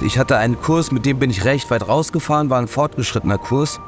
Ich 0.00 0.18
hatte 0.18 0.36
einen 0.36 0.60
Kurs, 0.60 0.92
mit 0.92 1.06
dem 1.06 1.18
bin 1.18 1.30
ich 1.30 1.44
recht 1.44 1.70
weit 1.70 1.88
rausgefahren, 1.88 2.50
war 2.50 2.58
ein 2.58 2.68
fortgeschrittener 2.68 3.38
Kurs. 3.38 3.80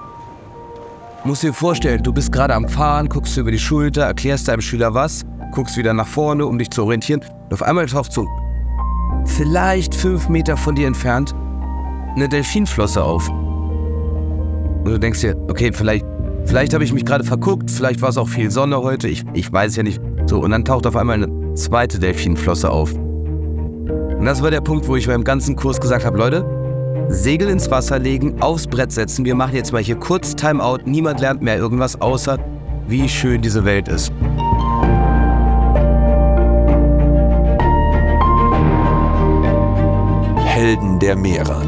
Musst 1.25 1.43
dir 1.43 1.53
vorstellen, 1.53 2.03
du 2.03 2.13
bist 2.13 2.33
gerade 2.33 2.55
am 2.55 2.69
Fahren, 2.69 3.09
guckst 3.09 3.37
über 3.37 3.51
die 3.51 3.59
Schulter, 3.59 4.05
erklärst 4.05 4.49
deinem 4.49 4.63
Schüler 4.63 4.95
was, 4.95 5.25
guckst 5.53 5.77
wieder 5.77 5.93
nach 5.93 6.07
vorne, 6.07 6.47
um 6.47 6.59
dich 6.59 6.71
zu 6.71 6.83
orientieren. 6.85 7.21
Und 7.45 7.53
auf 7.53 7.63
einmal 7.63 7.87
taucht 7.87 8.13
so 8.13 8.27
vielleicht 9.25 9.95
fünf 9.95 10.29
Meter 10.29 10.57
von 10.57 10.75
dir 10.75 10.87
entfernt 10.87 11.35
eine 12.17 12.29
Delfinflosse 12.29 13.03
auf. 13.03 13.29
Und 13.29 14.87
du 14.87 14.99
denkst 14.99 15.21
dir, 15.21 15.37
okay, 15.49 15.71
vielleicht, 15.73 16.05
vielleicht 16.47 16.75
habe 16.75 16.85
ich 16.85 16.93
mich 16.93 17.05
gerade 17.05 17.25
verguckt, 17.25 17.71
vielleicht 17.71 18.01
war 18.01 18.09
es 18.09 18.17
auch 18.17 18.29
viel 18.29 18.51
Sonne 18.51 18.83
heute, 18.83 19.09
ich, 19.09 19.25
ich 19.35 19.53
weiß 19.53 19.77
ja 19.77 19.83
nicht. 19.83 20.01
So, 20.27 20.41
und 20.41 20.51
dann 20.51 20.65
taucht 20.65 20.87
auf 20.87 20.97
einmal 20.97 21.23
eine 21.23 21.55
zweite 21.55 21.99
Delfinflosse 21.99 22.71
auf. 22.71 22.93
Und 24.19 24.25
das 24.25 24.43
war 24.43 24.51
der 24.51 24.61
Punkt, 24.61 24.89
wo 24.89 24.97
ich 24.97 25.07
beim 25.07 25.23
ganzen 25.23 25.55
Kurs 25.55 25.81
gesagt 25.81 26.05
habe, 26.05 26.19
Leute, 26.19 26.45
Segel 27.09 27.49
ins 27.49 27.71
Wasser 27.71 28.01
legen, 28.01 28.43
aufs 28.43 28.67
Brett 28.67 28.91
setzen. 28.91 29.25
Wir 29.25 29.37
machen 29.37 29.55
jetzt 29.55 29.73
mal 29.73 29.83
hier 29.83 29.95
kurz 29.95 30.35
Timeout. 30.35 30.79
Niemand 30.87 31.21
lernt 31.21 31.41
mehr 31.41 31.57
irgendwas, 31.57 32.01
außer 32.01 32.37
wie 32.89 33.09
schön 33.09 33.41
diese 33.41 33.65
Welt 33.65 33.87
ist. 33.87 34.13
Helden 40.37 40.99
der 40.99 41.15
Meere. 41.15 41.63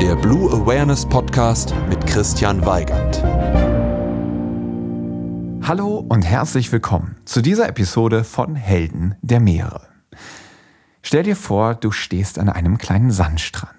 Der 0.00 0.14
Blue 0.14 0.52
Awareness 0.52 1.04
Podcast 1.04 1.74
mit 1.88 2.06
Christian 2.06 2.64
Weigand. 2.64 3.22
Hallo 5.66 6.04
und 6.08 6.22
herzlich 6.22 6.70
willkommen 6.70 7.16
zu 7.24 7.42
dieser 7.42 7.68
Episode 7.68 8.22
von 8.22 8.54
Helden 8.54 9.16
der 9.22 9.40
Meere. 9.40 9.91
Stell 11.02 11.24
dir 11.24 11.36
vor, 11.36 11.74
du 11.74 11.90
stehst 11.90 12.38
an 12.38 12.48
einem 12.48 12.78
kleinen 12.78 13.10
Sandstrand. 13.10 13.76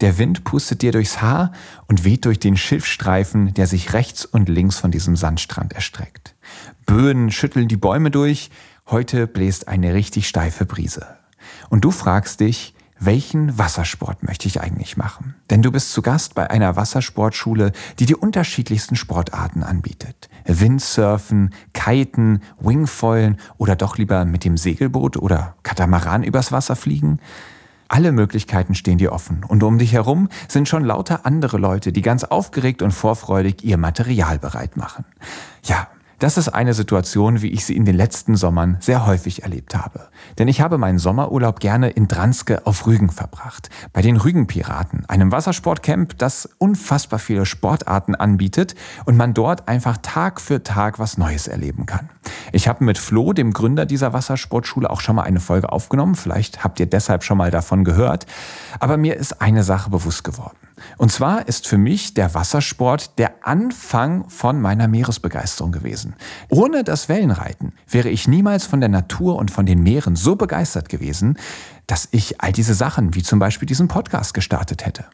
Der 0.00 0.18
Wind 0.18 0.44
pustet 0.44 0.82
dir 0.82 0.92
durchs 0.92 1.20
Haar 1.20 1.52
und 1.88 2.04
weht 2.04 2.24
durch 2.24 2.38
den 2.38 2.56
Schiffsstreifen, 2.56 3.54
der 3.54 3.66
sich 3.66 3.92
rechts 3.92 4.24
und 4.24 4.48
links 4.48 4.78
von 4.78 4.90
diesem 4.90 5.16
Sandstrand 5.16 5.72
erstreckt. 5.72 6.34
Böen 6.86 7.30
schütteln 7.30 7.68
die 7.68 7.76
Bäume 7.76 8.10
durch, 8.10 8.50
heute 8.86 9.26
bläst 9.26 9.68
eine 9.68 9.94
richtig 9.94 10.28
steife 10.28 10.64
Brise. 10.64 11.06
Und 11.70 11.84
du 11.84 11.90
fragst 11.90 12.40
dich, 12.40 12.74
welchen 12.98 13.58
Wassersport 13.58 14.22
möchte 14.22 14.46
ich 14.46 14.60
eigentlich 14.60 14.96
machen? 14.96 15.34
Denn 15.50 15.62
du 15.62 15.72
bist 15.72 15.92
zu 15.92 16.02
Gast 16.02 16.34
bei 16.34 16.48
einer 16.48 16.76
Wassersportschule, 16.76 17.72
die 17.98 18.06
die 18.06 18.14
unterschiedlichsten 18.14 18.96
Sportarten 18.96 19.62
anbietet. 19.62 20.28
Windsurfen, 20.44 21.50
Kiten, 21.72 22.40
Wingfoilen 22.58 23.38
oder 23.56 23.76
doch 23.76 23.98
lieber 23.98 24.24
mit 24.24 24.44
dem 24.44 24.56
Segelboot 24.56 25.16
oder 25.16 25.56
Katamaran 25.62 26.22
übers 26.22 26.52
Wasser 26.52 26.76
fliegen? 26.76 27.20
Alle 27.88 28.12
Möglichkeiten 28.12 28.74
stehen 28.74 28.98
dir 28.98 29.12
offen 29.12 29.44
und 29.46 29.62
um 29.62 29.78
dich 29.78 29.92
herum 29.92 30.28
sind 30.48 30.68
schon 30.68 30.84
lauter 30.84 31.26
andere 31.26 31.58
Leute, 31.58 31.92
die 31.92 32.02
ganz 32.02 32.24
aufgeregt 32.24 32.82
und 32.82 32.92
vorfreudig 32.92 33.62
ihr 33.62 33.76
Material 33.76 34.38
bereit 34.38 34.76
machen. 34.76 35.04
Ja, 35.64 35.88
das 36.24 36.38
ist 36.38 36.48
eine 36.48 36.72
Situation, 36.72 37.42
wie 37.42 37.50
ich 37.50 37.66
sie 37.66 37.76
in 37.76 37.84
den 37.84 37.94
letzten 37.94 38.34
Sommern 38.34 38.78
sehr 38.80 39.04
häufig 39.04 39.42
erlebt 39.42 39.74
habe. 39.74 40.08
Denn 40.38 40.48
ich 40.48 40.62
habe 40.62 40.78
meinen 40.78 40.98
Sommerurlaub 40.98 41.60
gerne 41.60 41.90
in 41.90 42.08
Dranske 42.08 42.66
auf 42.66 42.86
Rügen 42.86 43.10
verbracht. 43.10 43.68
Bei 43.92 44.00
den 44.00 44.16
Rügenpiraten, 44.16 45.04
einem 45.04 45.32
Wassersportcamp, 45.32 46.16
das 46.16 46.48
unfassbar 46.56 47.18
viele 47.18 47.44
Sportarten 47.44 48.14
anbietet 48.14 48.74
und 49.04 49.18
man 49.18 49.34
dort 49.34 49.68
einfach 49.68 49.98
Tag 49.98 50.40
für 50.40 50.62
Tag 50.62 50.98
was 50.98 51.18
Neues 51.18 51.46
erleben 51.46 51.84
kann. 51.84 52.08
Ich 52.52 52.68
habe 52.68 52.84
mit 52.84 52.96
Flo, 52.96 53.34
dem 53.34 53.52
Gründer 53.52 53.84
dieser 53.84 54.14
Wassersportschule, 54.14 54.88
auch 54.88 55.02
schon 55.02 55.16
mal 55.16 55.24
eine 55.24 55.40
Folge 55.40 55.70
aufgenommen. 55.70 56.14
Vielleicht 56.14 56.64
habt 56.64 56.80
ihr 56.80 56.86
deshalb 56.86 57.22
schon 57.22 57.36
mal 57.36 57.50
davon 57.50 57.84
gehört. 57.84 58.24
Aber 58.80 58.96
mir 58.96 59.18
ist 59.18 59.42
eine 59.42 59.62
Sache 59.62 59.90
bewusst 59.90 60.24
geworden. 60.24 60.56
Und 60.96 61.12
zwar 61.12 61.46
ist 61.48 61.66
für 61.66 61.78
mich 61.78 62.14
der 62.14 62.34
Wassersport 62.34 63.18
der 63.18 63.46
Anfang 63.46 64.28
von 64.28 64.60
meiner 64.60 64.88
Meeresbegeisterung 64.88 65.72
gewesen. 65.72 66.14
Ohne 66.48 66.84
das 66.84 67.08
Wellenreiten 67.08 67.72
wäre 67.88 68.08
ich 68.08 68.28
niemals 68.28 68.66
von 68.66 68.80
der 68.80 68.88
Natur 68.88 69.36
und 69.36 69.50
von 69.50 69.66
den 69.66 69.82
Meeren 69.82 70.16
so 70.16 70.36
begeistert 70.36 70.88
gewesen, 70.88 71.38
dass 71.86 72.08
ich 72.10 72.40
all 72.40 72.52
diese 72.52 72.74
Sachen, 72.74 73.14
wie 73.14 73.22
zum 73.22 73.38
Beispiel 73.38 73.66
diesen 73.66 73.88
Podcast, 73.88 74.34
gestartet 74.34 74.86
hätte. 74.86 75.04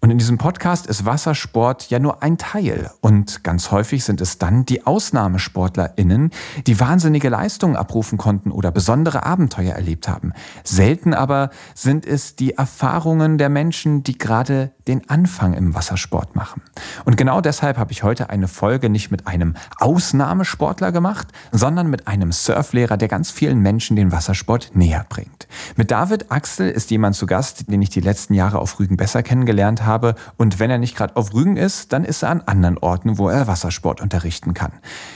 Und 0.00 0.10
in 0.10 0.18
diesem 0.18 0.38
Podcast 0.38 0.86
ist 0.86 1.04
Wassersport 1.04 1.90
ja 1.90 1.98
nur 1.98 2.22
ein 2.22 2.38
Teil. 2.38 2.90
Und 3.00 3.44
ganz 3.44 3.70
häufig 3.70 4.04
sind 4.04 4.20
es 4.20 4.38
dann 4.38 4.64
die 4.64 4.86
AusnahmesportlerInnen, 4.86 6.30
die 6.66 6.80
wahnsinnige 6.80 7.28
Leistungen 7.28 7.76
abrufen 7.76 8.18
konnten 8.18 8.50
oder 8.50 8.70
besondere 8.70 9.24
Abenteuer 9.24 9.74
erlebt 9.74 10.08
haben. 10.08 10.32
Selten 10.64 11.14
aber 11.14 11.50
sind 11.74 12.06
es 12.06 12.36
die 12.36 12.54
Erfahrungen 12.54 13.38
der 13.38 13.48
Menschen, 13.48 14.02
die 14.02 14.18
gerade 14.18 14.72
den 14.88 15.08
Anfang 15.08 15.54
im 15.54 15.74
Wassersport 15.74 16.34
machen. 16.34 16.62
Und 17.04 17.16
genau 17.16 17.40
deshalb 17.40 17.78
habe 17.78 17.92
ich 17.92 18.02
heute 18.02 18.30
eine 18.30 18.48
Folge 18.48 18.90
nicht 18.90 19.10
mit 19.10 19.26
einem 19.26 19.54
Ausnahmesportler 19.78 20.92
gemacht, 20.92 21.28
sondern 21.52 21.88
mit 21.88 22.08
einem 22.08 22.32
Surflehrer, 22.32 22.96
der 22.96 23.08
ganz 23.08 23.30
vielen 23.30 23.60
Menschen 23.60 23.96
den 23.96 24.12
Wassersport 24.12 24.72
näher 24.74 25.06
bringt. 25.08 25.46
Mit 25.76 25.90
David 25.90 26.09
Axel 26.28 26.70
ist 26.70 26.90
jemand 26.90 27.16
zu 27.16 27.26
Gast, 27.26 27.70
den 27.70 27.80
ich 27.82 27.90
die 27.90 28.00
letzten 28.00 28.34
Jahre 28.34 28.58
auf 28.58 28.78
Rügen 28.78 28.96
besser 28.96 29.22
kennengelernt 29.22 29.84
habe. 29.84 30.14
Und 30.36 30.58
wenn 30.58 30.70
er 30.70 30.78
nicht 30.78 30.96
gerade 30.96 31.16
auf 31.16 31.32
Rügen 31.34 31.56
ist, 31.56 31.92
dann 31.92 32.04
ist 32.04 32.22
er 32.22 32.30
an 32.30 32.42
anderen 32.46 32.78
Orten, 32.78 33.18
wo 33.18 33.28
er 33.28 33.46
Wassersport 33.46 34.00
unterrichten 34.00 34.54
kann. 34.54 34.72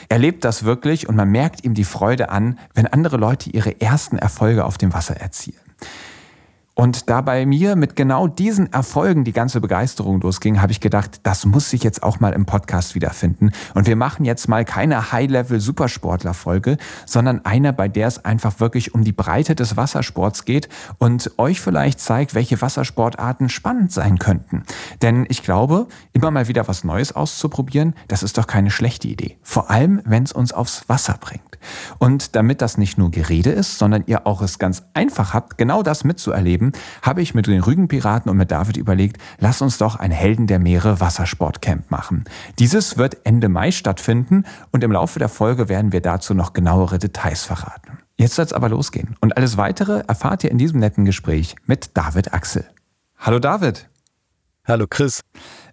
Er 0.09 0.19
lebt 0.19 0.45
das 0.45 0.65
wirklich 0.65 1.09
und 1.09 1.17
man 1.17 1.31
merkt 1.31 1.65
ihm 1.65 1.75
die 1.75 1.85
Freude 1.85 2.29
an, 2.31 2.59
wenn 2.75 2.87
andere 2.87 3.17
Leute 3.17 3.51
ihre 3.51 3.81
ersten 3.81 4.19
Erfolge 4.19 4.65
auf 4.65 4.79
dem 4.79 4.93
Wasser 4.93 5.17
erzielen. 5.17 5.59
Und 6.77 7.09
da 7.09 7.21
bei 7.21 7.47
mir 7.47 7.77
mit 7.77 7.95
genau 7.95 8.27
diesen 8.27 8.73
Erfolgen 8.73 9.23
die 9.23 9.33
ganze 9.33 9.61
Begeisterung 9.61 10.21
losging, 10.21 10.61
habe 10.61 10.73
ich 10.73 10.81
gedacht, 10.81 11.21
das 11.23 11.47
muss 11.47 11.71
sich 11.71 11.85
jetzt 11.85 12.03
auch 12.03 12.19
mal 12.19 12.33
im 12.33 12.47
Podcast 12.47 12.97
wiederfinden. 12.97 13.53
Und 13.75 13.87
wir 13.87 13.95
machen 13.95 14.25
jetzt 14.25 14.49
mal 14.49 14.65
keine 14.65 15.13
High-Level-Supersportler-Folge, 15.13 16.77
sondern 17.07 17.45
eine, 17.45 17.73
bei 17.73 17.87
der 17.87 18.09
es 18.09 18.25
einfach 18.25 18.59
wirklich 18.59 18.93
um 18.93 19.05
die 19.05 19.13
Breite 19.13 19.55
des 19.55 19.77
Wassersports 19.77 20.45
geht 20.45 20.69
und 20.99 21.31
euch 21.39 21.61
vielleicht 21.61 22.01
zeigt, 22.01 22.35
welche 22.35 22.61
Wassersportarten 22.61 23.49
spannend 23.49 23.93
sein 23.93 24.19
könnten. 24.19 24.65
Denn 25.01 25.27
ich 25.29 25.45
glaube, 25.45 25.87
immer 26.13 26.33
mal 26.33 26.49
wieder 26.49 26.67
was 26.67 26.83
Neues 26.83 27.15
auszuprobieren, 27.15 27.95
das 28.09 28.25
ist 28.25 28.37
doch 28.37 28.49
keine 28.49 28.73
schlechte 28.73 29.07
Idee. 29.07 29.39
Vor 29.43 29.71
allem, 29.71 30.03
wenn 30.05 30.25
es 30.25 30.33
uns 30.33 30.53
aufs 30.53 30.89
Wasser 30.89 31.19
bringt. 31.21 31.55
Und 31.99 32.37
damit 32.37 32.63
das 32.63 32.79
nicht 32.79 32.99
nur 32.99 33.11
Gerede 33.11 33.51
ist, 33.51 33.79
sondern 33.79 34.05
ihr 34.07 34.27
auch 34.27 34.43
es 34.43 34.59
ganz 34.59 34.83
einfach 34.95 35.35
habt, 35.35 35.59
genau 35.59 35.83
das 35.83 36.05
mitzuerleben, 36.05 36.64
habe 37.03 37.23
ich 37.23 37.35
mit 37.35 37.47
den 37.47 37.61
Rügenpiraten 37.61 38.31
und 38.31 38.37
mit 38.37 38.51
David 38.51 38.77
überlegt, 38.77 39.19
lass 39.39 39.63
uns 39.63 39.79
doch 39.79 39.97
ein 39.97 40.11
Helden 40.11 40.47
der 40.47 40.59
Meere 40.59 41.01
Wassersportcamp 41.01 41.91
machen. 41.91 42.25
Dieses 42.59 42.99
wird 42.99 43.19
Ende 43.25 43.49
Mai 43.49 43.71
stattfinden 43.71 44.45
und 44.73 44.85
im 44.85 44.93
Laufe 44.93 45.19
der 45.19 45.29
Folge 45.29 45.69
werden 45.69 45.93
wir 45.93 46.01
dazu 46.01 46.35
noch 46.35 46.53
genauere 46.53 46.99
Details 46.99 47.45
verraten. 47.45 47.99
Jetzt 48.17 48.37
soll 48.37 48.45
es 48.45 48.53
aber 48.53 48.69
losgehen. 48.69 49.17
Und 49.21 49.37
alles 49.37 49.57
weitere 49.57 50.05
erfahrt 50.07 50.45
ihr 50.45 50.51
in 50.51 50.59
diesem 50.59 50.79
netten 50.81 51.05
Gespräch 51.05 51.57
mit 51.67 51.97
David 51.97 52.33
Axel. 52.33 52.65
Hallo 53.19 53.39
David. 53.39 53.89
Hallo 54.67 54.87
Chris. 54.89 55.21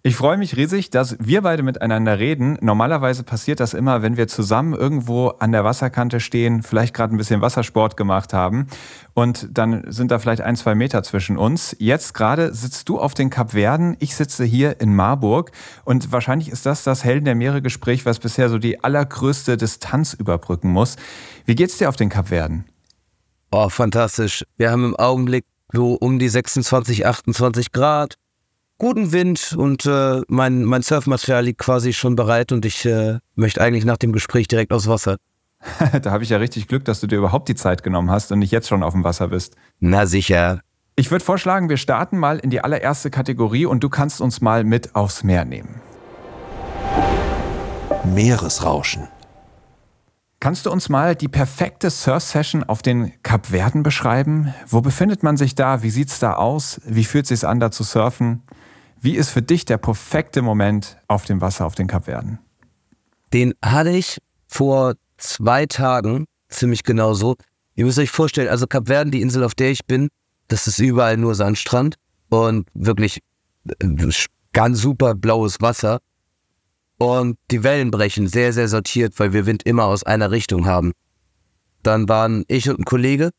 Ich 0.03 0.17
freue 0.17 0.35
mich 0.35 0.57
riesig, 0.57 0.89
dass 0.89 1.15
wir 1.17 1.43
beide 1.43 1.63
miteinander 1.63 2.19
reden. 2.19 2.57
Normalerweise 2.59 3.23
passiert 3.23 3.61
das 3.61 3.73
immer, 3.73 4.01
wenn 4.01 4.17
wir 4.17 4.27
zusammen 4.27 4.73
irgendwo 4.73 5.29
an 5.29 5.53
der 5.53 5.63
Wasserkante 5.63 6.19
stehen, 6.19 6.61
vielleicht 6.61 6.93
gerade 6.93 7.15
ein 7.15 7.17
bisschen 7.17 7.39
Wassersport 7.39 7.95
gemacht 7.95 8.33
haben 8.33 8.67
und 9.13 9.47
dann 9.49 9.89
sind 9.89 10.11
da 10.11 10.19
vielleicht 10.19 10.41
ein, 10.41 10.57
zwei 10.57 10.75
Meter 10.75 11.03
zwischen 11.03 11.37
uns. 11.37 11.73
Jetzt 11.79 12.13
gerade 12.13 12.53
sitzt 12.53 12.89
du 12.89 12.99
auf 12.99 13.13
den 13.13 13.29
Kapverden, 13.29 13.95
ich 13.99 14.13
sitze 14.13 14.43
hier 14.43 14.81
in 14.81 14.93
Marburg 14.93 15.51
und 15.85 16.11
wahrscheinlich 16.11 16.49
ist 16.49 16.65
das 16.65 16.83
das 16.83 17.05
Helden 17.05 17.23
der 17.23 17.35
Meere 17.35 17.61
Gespräch, 17.61 18.05
was 18.05 18.19
bisher 18.19 18.49
so 18.49 18.57
die 18.57 18.83
allergrößte 18.83 19.55
Distanz 19.55 20.13
überbrücken 20.13 20.69
muss. 20.69 20.97
Wie 21.45 21.55
geht's 21.55 21.77
dir 21.77 21.87
auf 21.87 21.95
den 21.95 22.09
Kapverden? 22.09 22.65
Oh, 23.51 23.69
fantastisch. 23.69 24.43
Wir 24.57 24.69
haben 24.69 24.83
im 24.83 24.95
Augenblick 24.97 25.45
so 25.71 25.93
um 25.93 26.19
die 26.19 26.27
26, 26.27 27.05
28 27.05 27.71
Grad 27.71 28.15
guten 28.81 29.11
Wind 29.11 29.53
und 29.55 29.85
äh, 29.85 30.23
mein, 30.27 30.65
mein 30.65 30.81
Surfmaterial 30.81 31.45
liegt 31.45 31.59
quasi 31.59 31.93
schon 31.93 32.15
bereit 32.15 32.51
und 32.51 32.65
ich 32.65 32.83
äh, 32.83 33.19
möchte 33.35 33.61
eigentlich 33.61 33.85
nach 33.85 33.97
dem 33.97 34.11
Gespräch 34.11 34.47
direkt 34.47 34.73
aufs 34.73 34.87
Wasser. 34.87 35.17
da 36.01 36.09
habe 36.09 36.23
ich 36.23 36.31
ja 36.31 36.37
richtig 36.37 36.67
Glück, 36.67 36.83
dass 36.85 36.99
du 36.99 37.05
dir 37.05 37.19
überhaupt 37.19 37.47
die 37.47 37.53
Zeit 37.53 37.83
genommen 37.83 38.09
hast 38.09 38.31
und 38.31 38.39
nicht 38.39 38.49
jetzt 38.49 38.67
schon 38.67 38.81
auf 38.81 38.93
dem 38.93 39.03
Wasser 39.03 39.27
bist. 39.27 39.55
Na 39.79 40.07
sicher. 40.07 40.61
Ich 40.95 41.11
würde 41.11 41.23
vorschlagen, 41.23 41.69
wir 41.69 41.77
starten 41.77 42.17
mal 42.17 42.39
in 42.39 42.49
die 42.49 42.63
allererste 42.63 43.11
Kategorie 43.11 43.67
und 43.67 43.83
du 43.83 43.89
kannst 43.89 44.19
uns 44.19 44.41
mal 44.41 44.63
mit 44.63 44.95
aufs 44.95 45.23
Meer 45.23 45.45
nehmen. 45.45 45.79
Meeresrauschen. 48.03 49.09
Kannst 50.39 50.65
du 50.65 50.71
uns 50.71 50.89
mal 50.89 51.15
die 51.15 51.27
perfekte 51.27 51.91
Surf-Session 51.91 52.63
auf 52.63 52.81
den 52.81 53.11
Kapverden 53.21 53.83
beschreiben? 53.83 54.55
Wo 54.65 54.81
befindet 54.81 55.21
man 55.21 55.37
sich 55.37 55.53
da? 55.53 55.83
Wie 55.83 55.91
sieht's 55.91 56.17
da 56.17 56.33
aus? 56.33 56.81
Wie 56.83 57.03
fühlt 57.03 57.29
es 57.29 57.41
sich 57.41 57.47
an, 57.47 57.59
da 57.59 57.69
zu 57.69 57.83
surfen? 57.83 58.41
Wie 59.03 59.15
ist 59.15 59.31
für 59.31 59.41
dich 59.41 59.65
der 59.65 59.77
perfekte 59.77 60.43
Moment 60.43 60.97
auf 61.07 61.25
dem 61.25 61.41
Wasser 61.41 61.65
auf 61.65 61.73
den 61.73 61.87
Kapverden? 61.87 62.37
Den 63.33 63.55
hatte 63.63 63.89
ich 63.89 64.19
vor 64.47 64.93
zwei 65.17 65.65
Tagen 65.65 66.25
ziemlich 66.49 66.83
genau 66.83 67.15
so. 67.15 67.35
Ihr 67.73 67.85
müsst 67.85 67.97
euch 67.97 68.11
vorstellen, 68.11 68.49
also 68.49 68.67
Kapverden, 68.67 69.11
die 69.11 69.21
Insel, 69.21 69.43
auf 69.43 69.55
der 69.55 69.71
ich 69.71 69.85
bin, 69.85 70.09
Das 70.49 70.67
ist 70.67 70.79
überall 70.79 71.17
nur 71.17 71.33
Sandstrand 71.33 71.95
und 72.29 72.67
wirklich 72.73 73.21
äh, 73.79 74.11
ganz 74.53 74.81
super 74.81 75.15
blaues 75.15 75.61
Wasser. 75.61 75.99
Und 76.97 77.39
die 77.49 77.63
Wellen 77.63 77.89
brechen 77.89 78.27
sehr, 78.27 78.53
sehr 78.53 78.67
sortiert, 78.67 79.17
weil 79.17 79.33
wir 79.33 79.47
Wind 79.47 79.63
immer 79.63 79.85
aus 79.85 80.03
einer 80.03 80.29
Richtung 80.29 80.67
haben. 80.67 80.91
Dann 81.81 82.07
waren 82.07 82.43
ich 82.47 82.69
und 82.69 82.79
ein 82.79 82.85
Kollege 82.85 83.31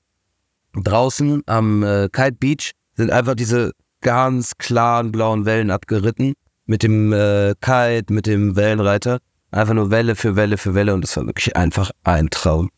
draußen 0.72 1.42
am 1.46 1.84
äh, 1.84 2.08
Kite 2.10 2.32
Beach, 2.40 2.72
sind 2.96 3.12
einfach 3.12 3.34
diese 3.34 3.72
ganz 4.02 4.52
klaren 4.58 5.10
blauen 5.12 5.46
Wellen 5.46 5.70
abgeritten 5.70 6.34
mit 6.66 6.82
dem 6.82 7.12
äh, 7.12 7.54
Kite, 7.60 8.12
mit 8.12 8.26
dem 8.26 8.56
Wellenreiter. 8.56 9.18
Einfach 9.50 9.74
nur 9.74 9.90
Welle 9.90 10.14
für 10.14 10.36
Welle 10.36 10.58
für 10.58 10.74
Welle 10.74 10.94
und 10.94 11.04
es 11.04 11.16
war 11.16 11.26
wirklich 11.26 11.56
einfach 11.56 11.90
ein 12.04 12.30
Traum. 12.30 12.70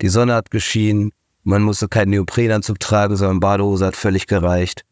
Die 0.00 0.08
Sonne 0.08 0.34
hat 0.34 0.50
geschienen, 0.50 1.12
man 1.44 1.62
musste 1.62 1.88
keinen 1.88 2.10
Neoprenanzug 2.10 2.80
tragen, 2.80 3.16
sondern 3.16 3.40
Badehose 3.40 3.86
hat 3.86 3.96
völlig 3.96 4.26
gereicht. 4.26 4.82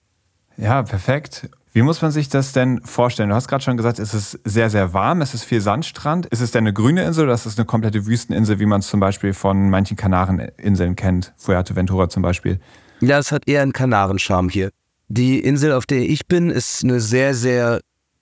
Ja, 0.56 0.82
perfekt. 0.82 1.48
Wie 1.72 1.82
muss 1.82 2.00
man 2.02 2.10
sich 2.10 2.28
das 2.28 2.52
denn 2.52 2.80
vorstellen? 2.82 3.28
Du 3.28 3.34
hast 3.34 3.46
gerade 3.46 3.62
schon 3.62 3.76
gesagt, 3.76 3.98
es 3.98 4.14
ist 4.14 4.40
sehr, 4.44 4.70
sehr 4.70 4.94
warm, 4.94 5.20
es 5.20 5.34
ist 5.34 5.44
viel 5.44 5.60
Sandstrand. 5.60 6.26
Ist 6.26 6.40
es 6.40 6.50
denn 6.50 6.64
eine 6.64 6.72
grüne 6.72 7.04
Insel 7.04 7.24
oder 7.24 7.34
ist 7.34 7.46
es 7.46 7.58
eine 7.58 7.66
komplette 7.66 8.06
Wüsteninsel, 8.06 8.58
wie 8.58 8.66
man 8.66 8.80
es 8.80 8.88
zum 8.88 9.00
Beispiel 9.00 9.34
von 9.34 9.70
manchen 9.70 9.96
Kanareninseln 9.96 10.96
kennt? 10.96 11.34
Fuerteventura 11.36 12.08
zum 12.08 12.22
Beispiel. 12.22 12.58
Ja, 13.00 13.18
es 13.18 13.30
hat 13.30 13.46
eher 13.46 13.62
einen 13.62 13.72
Kanarenscharme 13.72 14.50
hier. 14.50 14.70
Die 15.08 15.40
Insel, 15.40 15.72
auf 15.72 15.86
der 15.86 16.00
ich 16.00 16.26
bin, 16.26 16.50
ist 16.50 16.84
eine 16.84 17.00
sehr, 17.00 17.34
sehr 17.34 17.80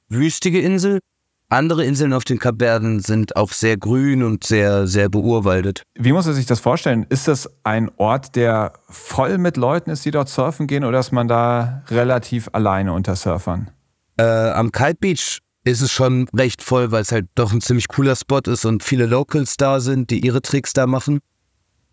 wüstige 0.08 0.60
Insel. 0.60 1.00
Andere 1.48 1.84
Inseln 1.84 2.12
auf 2.12 2.24
den 2.24 2.38
Kapverden 2.38 3.00
sind 3.00 3.36
auch 3.36 3.52
sehr 3.52 3.76
grün 3.76 4.22
und 4.22 4.44
sehr, 4.44 4.86
sehr 4.86 5.08
beurwaldet. 5.08 5.82
Wie 5.94 6.12
muss 6.12 6.26
man 6.26 6.34
sich 6.34 6.46
das 6.46 6.58
vorstellen? 6.58 7.06
Ist 7.08 7.28
das 7.28 7.48
ein 7.62 7.90
Ort, 7.98 8.34
der 8.34 8.72
voll 8.88 9.38
mit 9.38 9.56
Leuten 9.56 9.90
ist, 9.90 10.04
die 10.04 10.10
dort 10.10 10.28
surfen 10.28 10.66
gehen, 10.66 10.84
oder 10.84 10.98
ist 10.98 11.12
man 11.12 11.28
da 11.28 11.84
relativ 11.88 12.48
alleine 12.52 12.92
unter 12.92 13.14
Surfern? 13.14 13.70
Äh, 14.16 14.24
am 14.24 14.72
Kite 14.72 14.98
Beach 15.00 15.40
ist 15.64 15.82
es 15.82 15.92
schon 15.92 16.28
recht 16.36 16.62
voll, 16.62 16.90
weil 16.92 17.02
es 17.02 17.12
halt 17.12 17.26
doch 17.34 17.52
ein 17.52 17.60
ziemlich 17.60 17.88
cooler 17.88 18.16
Spot 18.16 18.40
ist 18.46 18.64
und 18.64 18.82
viele 18.82 19.06
Locals 19.06 19.56
da 19.56 19.80
sind, 19.80 20.10
die 20.10 20.24
ihre 20.24 20.42
Tricks 20.42 20.72
da 20.72 20.86
machen. 20.86 21.20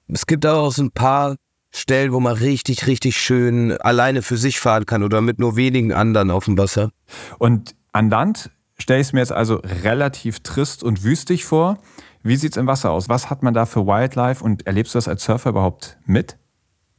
Es 0.08 0.26
gibt 0.28 0.46
aber 0.46 0.62
auch 0.62 0.72
so 0.72 0.84
ein 0.84 0.92
paar 0.92 1.36
Stellen, 1.76 2.14
wo 2.14 2.20
man 2.20 2.38
richtig, 2.38 2.88
richtig 2.88 3.18
schön 3.18 3.72
alleine 3.78 4.22
für 4.22 4.38
sich 4.38 4.60
fahren 4.60 4.86
kann 4.86 5.04
oder 5.04 5.22
mit 5.22 5.40
nur 5.40 5.56
wenigen 5.56 5.92
anderen 5.92 6.32
auf 6.32 6.46
dem 6.46 6.58
Wasser. 6.58 6.92
Und 7.40 7.76
an 7.92 8.10
Land 8.10 8.52
stelle 8.78 9.02
ich 9.02 9.08
es 9.08 9.14
mir 9.14 9.20
jetzt 9.20 9.32
also 9.32 9.56
relativ 9.84 10.42
trist 10.42 10.84
und 10.84 11.04
wüstig 11.04 11.46
vor. 11.46 11.80
Wie 12.22 12.36
sieht 12.36 12.52
es 12.52 12.58
im 12.58 12.68
Wasser 12.68 12.92
aus? 12.92 13.10
Was 13.10 13.30
hat 13.30 13.44
man 13.44 13.54
da 13.54 13.66
für 13.66 13.86
Wildlife 13.86 14.44
und 14.44 14.66
erlebst 14.66 14.94
du 14.94 14.98
das 14.98 15.08
als 15.08 15.24
Surfer 15.24 15.50
überhaupt 15.50 15.98
mit? 16.06 16.38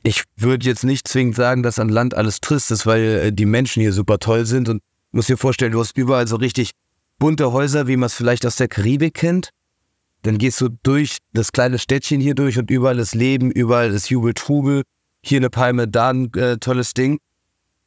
Ich 0.03 0.25
würde 0.37 0.67
jetzt 0.67 0.85
nicht 0.85 1.09
zwingend 1.09 1.37
sagen, 1.37 1.63
dass 1.63 1.79
an 1.79 1.89
Land 1.89 2.15
alles 2.15 2.41
trist 2.41 2.71
ist, 2.71 2.85
weil 2.85 3.03
äh, 3.03 3.33
die 3.33 3.47
Menschen 3.47 3.81
hier 3.81 3.93
super 3.93 4.19
toll 4.19 4.45
sind 4.45 4.69
und 4.69 4.83
muss 5.13 5.27
dir 5.27 5.39
vorstellen, 5.39 5.73
du 5.73 5.81
hast 5.81 5.97
überall 5.97 6.27
so 6.27 6.37
richtig 6.37 6.73
bunte 7.19 7.53
Häuser, 7.53 7.87
wie 7.87 7.97
man 7.97 8.09
es 8.09 8.15
vielleicht 8.15 8.45
aus 8.45 8.57
der 8.57 8.69
Karibik 8.69 9.15
kennt. 9.15 9.51
Dann 10.25 10.37
gehst 10.37 10.61
du 10.61 10.69
durch 10.83 11.19
das 11.33 11.53
kleine 11.53 11.79
Städtchen 11.79 12.21
hier 12.21 12.35
durch 12.35 12.59
und 12.59 12.71
überall 12.71 12.99
ist 12.99 13.15
Leben, 13.15 13.51
überall 13.51 13.91
ist 13.91 14.11
Jubel, 14.11 14.35
Trubel. 14.35 14.83
Hier 15.23 15.39
eine 15.39 15.49
Palme, 15.49 15.89
da 15.89 16.11
ein 16.11 16.35
äh, 16.35 16.59
tolles 16.59 16.93
Ding. 16.93 17.19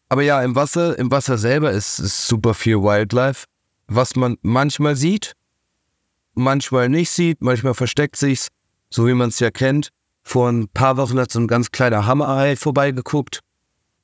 Aber 0.09 0.23
ja, 0.23 0.41
im 0.41 0.55
Wasser, 0.55 0.97
im 0.97 1.11
Wasser 1.11 1.37
selber 1.37 1.71
ist, 1.71 1.99
ist 1.99 2.27
super 2.27 2.55
viel 2.55 2.77
Wildlife 2.77 3.45
was 3.87 4.15
man 4.15 4.37
manchmal 4.41 4.95
sieht, 4.95 5.33
manchmal 6.33 6.89
nicht 6.89 7.09
sieht, 7.09 7.41
manchmal 7.41 7.73
versteckt 7.73 8.17
sich's, 8.17 8.49
so 8.89 9.07
wie 9.07 9.13
man 9.13 9.29
es 9.29 9.39
ja 9.39 9.51
kennt. 9.51 9.89
Vor 10.23 10.49
ein 10.49 10.67
paar 10.67 10.97
Wochen 10.97 11.19
hat 11.19 11.31
so 11.31 11.39
ein 11.39 11.47
ganz 11.47 11.71
kleiner 11.71 12.05
Hammerhai 12.05 12.57
vorbeigeguckt. 12.57 13.39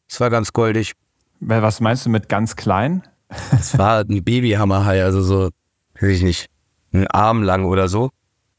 Es 0.07 0.19
war 0.19 0.29
ganz 0.29 0.53
goldig. 0.53 0.93
Was 1.41 1.81
meinst 1.81 2.05
du 2.05 2.09
mit 2.09 2.29
ganz 2.29 2.55
klein? 2.55 3.03
Es 3.51 3.77
war 3.77 3.99
ein 3.99 4.23
Babyhammerhai, 4.23 5.03
also 5.03 5.21
so, 5.21 5.49
weiß 5.99 6.11
ich 6.11 6.23
nicht, 6.23 6.47
ein 6.93 7.07
Arm 7.07 7.43
lang 7.43 7.65
oder 7.65 7.89
so. 7.89 8.11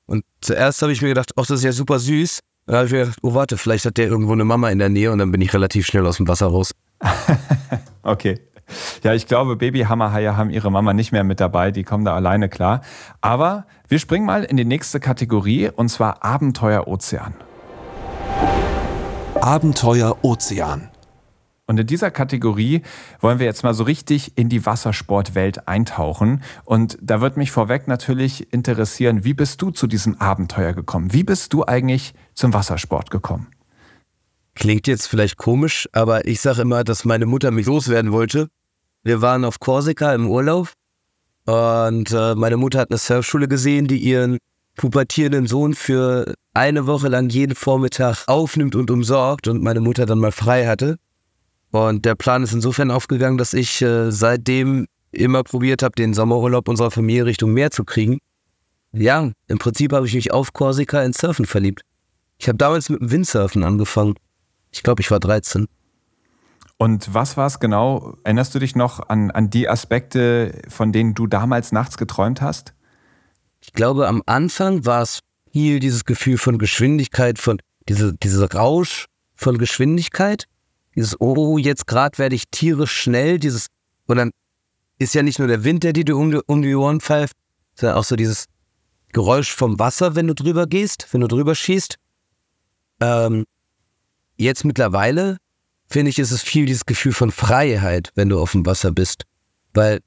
Und 0.06 0.24
zuerst 0.40 0.82
habe 0.82 0.92
ich 0.92 1.02
mir 1.02 1.08
gedacht, 1.08 1.32
ach, 1.36 1.46
das 1.46 1.58
ist 1.58 1.64
ja 1.64 1.72
super 1.72 1.98
süß. 1.98 2.40
Dann 2.66 2.76
habe 2.76 2.86
ich 2.86 2.92
mir 2.92 3.00
gedacht, 3.00 3.18
oh 3.22 3.34
warte, 3.34 3.56
vielleicht 3.56 3.84
hat 3.84 3.96
der 3.96 4.06
irgendwo 4.06 4.32
eine 4.32 4.44
Mama 4.44 4.70
in 4.70 4.78
der 4.78 4.88
Nähe 4.88 5.12
und 5.12 5.18
dann 5.18 5.30
bin 5.30 5.40
ich 5.40 5.52
relativ 5.52 5.86
schnell 5.86 6.06
aus 6.06 6.16
dem 6.16 6.28
Wasser 6.28 6.46
raus. 6.46 6.72
okay. 8.02 8.40
Ja, 9.02 9.12
ich 9.12 9.26
glaube, 9.26 9.56
Babyhammerhaie 9.56 10.36
haben 10.36 10.48
ihre 10.48 10.70
Mama 10.70 10.94
nicht 10.94 11.12
mehr 11.12 11.24
mit 11.24 11.40
dabei, 11.40 11.70
die 11.70 11.84
kommen 11.84 12.06
da 12.06 12.14
alleine 12.14 12.48
klar. 12.48 12.80
Aber 13.20 13.66
wir 13.88 13.98
springen 13.98 14.24
mal 14.24 14.44
in 14.44 14.56
die 14.56 14.64
nächste 14.64 15.00
Kategorie 15.00 15.68
und 15.68 15.90
zwar 15.90 16.24
Abenteuer 16.24 16.88
Ozean. 16.88 17.34
Abenteuer 19.40 20.16
Ozean. 20.22 20.88
Und 21.66 21.80
in 21.80 21.86
dieser 21.86 22.10
Kategorie 22.10 22.82
wollen 23.20 23.38
wir 23.38 23.46
jetzt 23.46 23.64
mal 23.64 23.72
so 23.72 23.84
richtig 23.84 24.36
in 24.36 24.50
die 24.50 24.66
Wassersportwelt 24.66 25.66
eintauchen. 25.66 26.42
Und 26.64 26.98
da 27.00 27.22
wird 27.22 27.38
mich 27.38 27.50
vorweg 27.50 27.88
natürlich 27.88 28.52
interessieren, 28.52 29.24
wie 29.24 29.32
bist 29.32 29.62
du 29.62 29.70
zu 29.70 29.86
diesem 29.86 30.20
Abenteuer 30.20 30.74
gekommen? 30.74 31.12
Wie 31.14 31.24
bist 31.24 31.54
du 31.54 31.64
eigentlich 31.64 32.12
zum 32.34 32.52
Wassersport 32.52 33.10
gekommen? 33.10 33.48
Klingt 34.54 34.86
jetzt 34.86 35.08
vielleicht 35.08 35.38
komisch, 35.38 35.88
aber 35.92 36.26
ich 36.26 36.40
sage 36.40 36.62
immer, 36.62 36.84
dass 36.84 37.04
meine 37.04 37.26
Mutter 37.26 37.50
mich 37.50 37.66
loswerden 37.66 38.12
wollte. 38.12 38.48
Wir 39.02 39.22
waren 39.22 39.44
auf 39.44 39.58
Korsika 39.58 40.14
im 40.14 40.28
Urlaub 40.28 40.72
und 41.46 42.12
äh, 42.12 42.34
meine 42.34 42.56
Mutter 42.56 42.80
hat 42.80 42.90
eine 42.90 42.98
Surfschule 42.98 43.48
gesehen, 43.48 43.86
die 43.86 43.98
ihren 43.98 44.38
pubertierenden 44.76 45.46
Sohn 45.46 45.74
für 45.74 46.34
eine 46.52 46.86
Woche 46.86 47.08
lang 47.08 47.28
jeden 47.30 47.54
Vormittag 47.54 48.24
aufnimmt 48.26 48.76
und 48.76 48.90
umsorgt 48.90 49.48
und 49.48 49.62
meine 49.62 49.80
Mutter 49.80 50.06
dann 50.06 50.18
mal 50.18 50.32
frei 50.32 50.66
hatte. 50.66 50.98
Und 51.74 52.04
der 52.04 52.14
Plan 52.14 52.44
ist 52.44 52.52
insofern 52.52 52.92
aufgegangen, 52.92 53.36
dass 53.36 53.52
ich 53.52 53.82
äh, 53.82 54.12
seitdem 54.12 54.86
immer 55.10 55.42
probiert 55.42 55.82
habe, 55.82 55.96
den 55.96 56.14
Sommerurlaub 56.14 56.68
unserer 56.68 56.92
Familie 56.92 57.26
Richtung 57.26 57.52
Meer 57.52 57.72
zu 57.72 57.82
kriegen. 57.82 58.20
Ja, 58.92 59.32
im 59.48 59.58
Prinzip 59.58 59.92
habe 59.92 60.06
ich 60.06 60.14
mich 60.14 60.32
auf 60.32 60.52
Korsika 60.52 61.02
ins 61.02 61.18
Surfen 61.18 61.46
verliebt. 61.46 61.82
Ich 62.38 62.46
habe 62.46 62.58
damals 62.58 62.90
mit 62.90 63.00
dem 63.00 63.10
Windsurfen 63.10 63.64
angefangen. 63.64 64.14
Ich 64.70 64.84
glaube, 64.84 65.02
ich 65.02 65.10
war 65.10 65.18
13. 65.18 65.66
Und 66.76 67.12
was 67.12 67.36
war 67.36 67.48
es 67.48 67.58
genau? 67.58 68.18
Erinnerst 68.22 68.54
du 68.54 68.60
dich 68.60 68.76
noch 68.76 69.08
an, 69.08 69.32
an 69.32 69.50
die 69.50 69.68
Aspekte, 69.68 70.62
von 70.68 70.92
denen 70.92 71.14
du 71.14 71.26
damals 71.26 71.72
nachts 71.72 71.96
geträumt 71.96 72.40
hast? 72.40 72.72
Ich 73.60 73.72
glaube, 73.72 74.06
am 74.06 74.22
Anfang 74.26 74.86
war 74.86 75.02
es 75.02 75.18
viel 75.50 75.80
dieses 75.80 76.04
Gefühl 76.04 76.38
von 76.38 76.58
Geschwindigkeit, 76.58 77.40
von 77.40 77.58
diese, 77.88 78.14
dieser 78.14 78.48
Rausch 78.52 79.06
von 79.34 79.58
Geschwindigkeit. 79.58 80.46
Dieses, 80.94 81.20
oh, 81.20 81.58
jetzt 81.58 81.86
gerade 81.86 82.18
werde 82.18 82.34
ich 82.34 82.44
tierisch 82.50 82.92
schnell. 82.92 83.38
Dieses, 83.38 83.68
und 84.06 84.16
dann 84.16 84.30
ist 84.98 85.14
ja 85.14 85.22
nicht 85.22 85.38
nur 85.38 85.48
der 85.48 85.64
Wind, 85.64 85.82
der 85.82 85.92
dir 85.92 86.16
um, 86.16 86.40
um 86.46 86.62
die 86.62 86.74
Ohren 86.74 87.00
pfeift, 87.00 87.36
sondern 87.74 87.98
auch 87.98 88.04
so 88.04 88.16
dieses 88.16 88.46
Geräusch 89.12 89.52
vom 89.52 89.78
Wasser, 89.78 90.14
wenn 90.14 90.26
du 90.26 90.34
drüber 90.34 90.66
gehst, 90.66 91.08
wenn 91.12 91.20
du 91.20 91.28
drüber 91.28 91.54
schießt. 91.54 91.96
Ähm, 93.00 93.44
Jetzt 94.36 94.64
mittlerweile 94.64 95.38
finde 95.88 96.10
ich, 96.10 96.18
ist 96.18 96.32
es 96.32 96.42
viel 96.42 96.66
dieses 96.66 96.86
Gefühl 96.86 97.12
von 97.12 97.30
Freiheit, 97.30 98.10
wenn 98.14 98.28
du 98.28 98.40
auf 98.40 98.52
dem 98.52 98.66
Wasser 98.66 98.90
bist. 98.90 99.24
Weil 99.74 100.00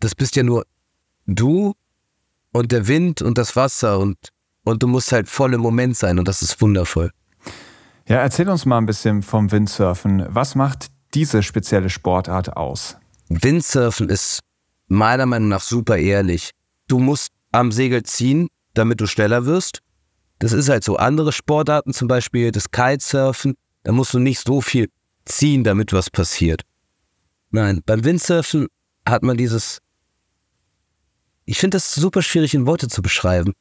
das 0.00 0.14
bist 0.14 0.36
ja 0.36 0.42
nur 0.42 0.64
du 1.26 1.74
und 2.52 2.72
der 2.72 2.86
Wind 2.86 3.22
und 3.22 3.36
das 3.36 3.56
Wasser 3.56 3.98
und, 3.98 4.16
und 4.64 4.82
du 4.82 4.86
musst 4.86 5.12
halt 5.12 5.28
voll 5.28 5.54
im 5.54 5.60
Moment 5.60 5.96
sein 5.96 6.18
und 6.18 6.28
das 6.28 6.42
ist 6.42 6.60
wundervoll. 6.60 7.10
Ja, 8.08 8.20
erzähl 8.20 8.48
uns 8.48 8.64
mal 8.64 8.78
ein 8.78 8.86
bisschen 8.86 9.22
vom 9.22 9.52
Windsurfen. 9.52 10.24
Was 10.30 10.54
macht 10.54 10.86
diese 11.12 11.42
spezielle 11.42 11.90
Sportart 11.90 12.56
aus? 12.56 12.96
Windsurfen 13.28 14.08
ist 14.08 14.40
meiner 14.86 15.26
Meinung 15.26 15.50
nach 15.50 15.60
super 15.60 15.98
ehrlich. 15.98 16.52
Du 16.86 17.00
musst 17.00 17.28
am 17.52 17.70
Segel 17.70 18.04
ziehen, 18.04 18.48
damit 18.72 19.02
du 19.02 19.06
schneller 19.06 19.44
wirst. 19.44 19.80
Das 20.38 20.54
ist 20.54 20.70
halt 20.70 20.84
so. 20.84 20.96
Andere 20.96 21.32
Sportarten, 21.32 21.92
zum 21.92 22.08
Beispiel 22.08 22.50
das 22.50 22.70
Kitesurfen, 22.70 23.56
da 23.82 23.92
musst 23.92 24.14
du 24.14 24.18
nicht 24.18 24.40
so 24.40 24.62
viel 24.62 24.88
ziehen, 25.26 25.62
damit 25.62 25.92
was 25.92 26.08
passiert. 26.08 26.62
Nein, 27.50 27.82
beim 27.84 28.04
Windsurfen 28.04 28.68
hat 29.06 29.22
man 29.22 29.36
dieses. 29.36 29.80
Ich 31.44 31.58
finde 31.58 31.76
das 31.76 31.94
super 31.94 32.22
schwierig 32.22 32.54
in 32.54 32.64
Worte 32.64 32.88
zu 32.88 33.02
beschreiben. 33.02 33.52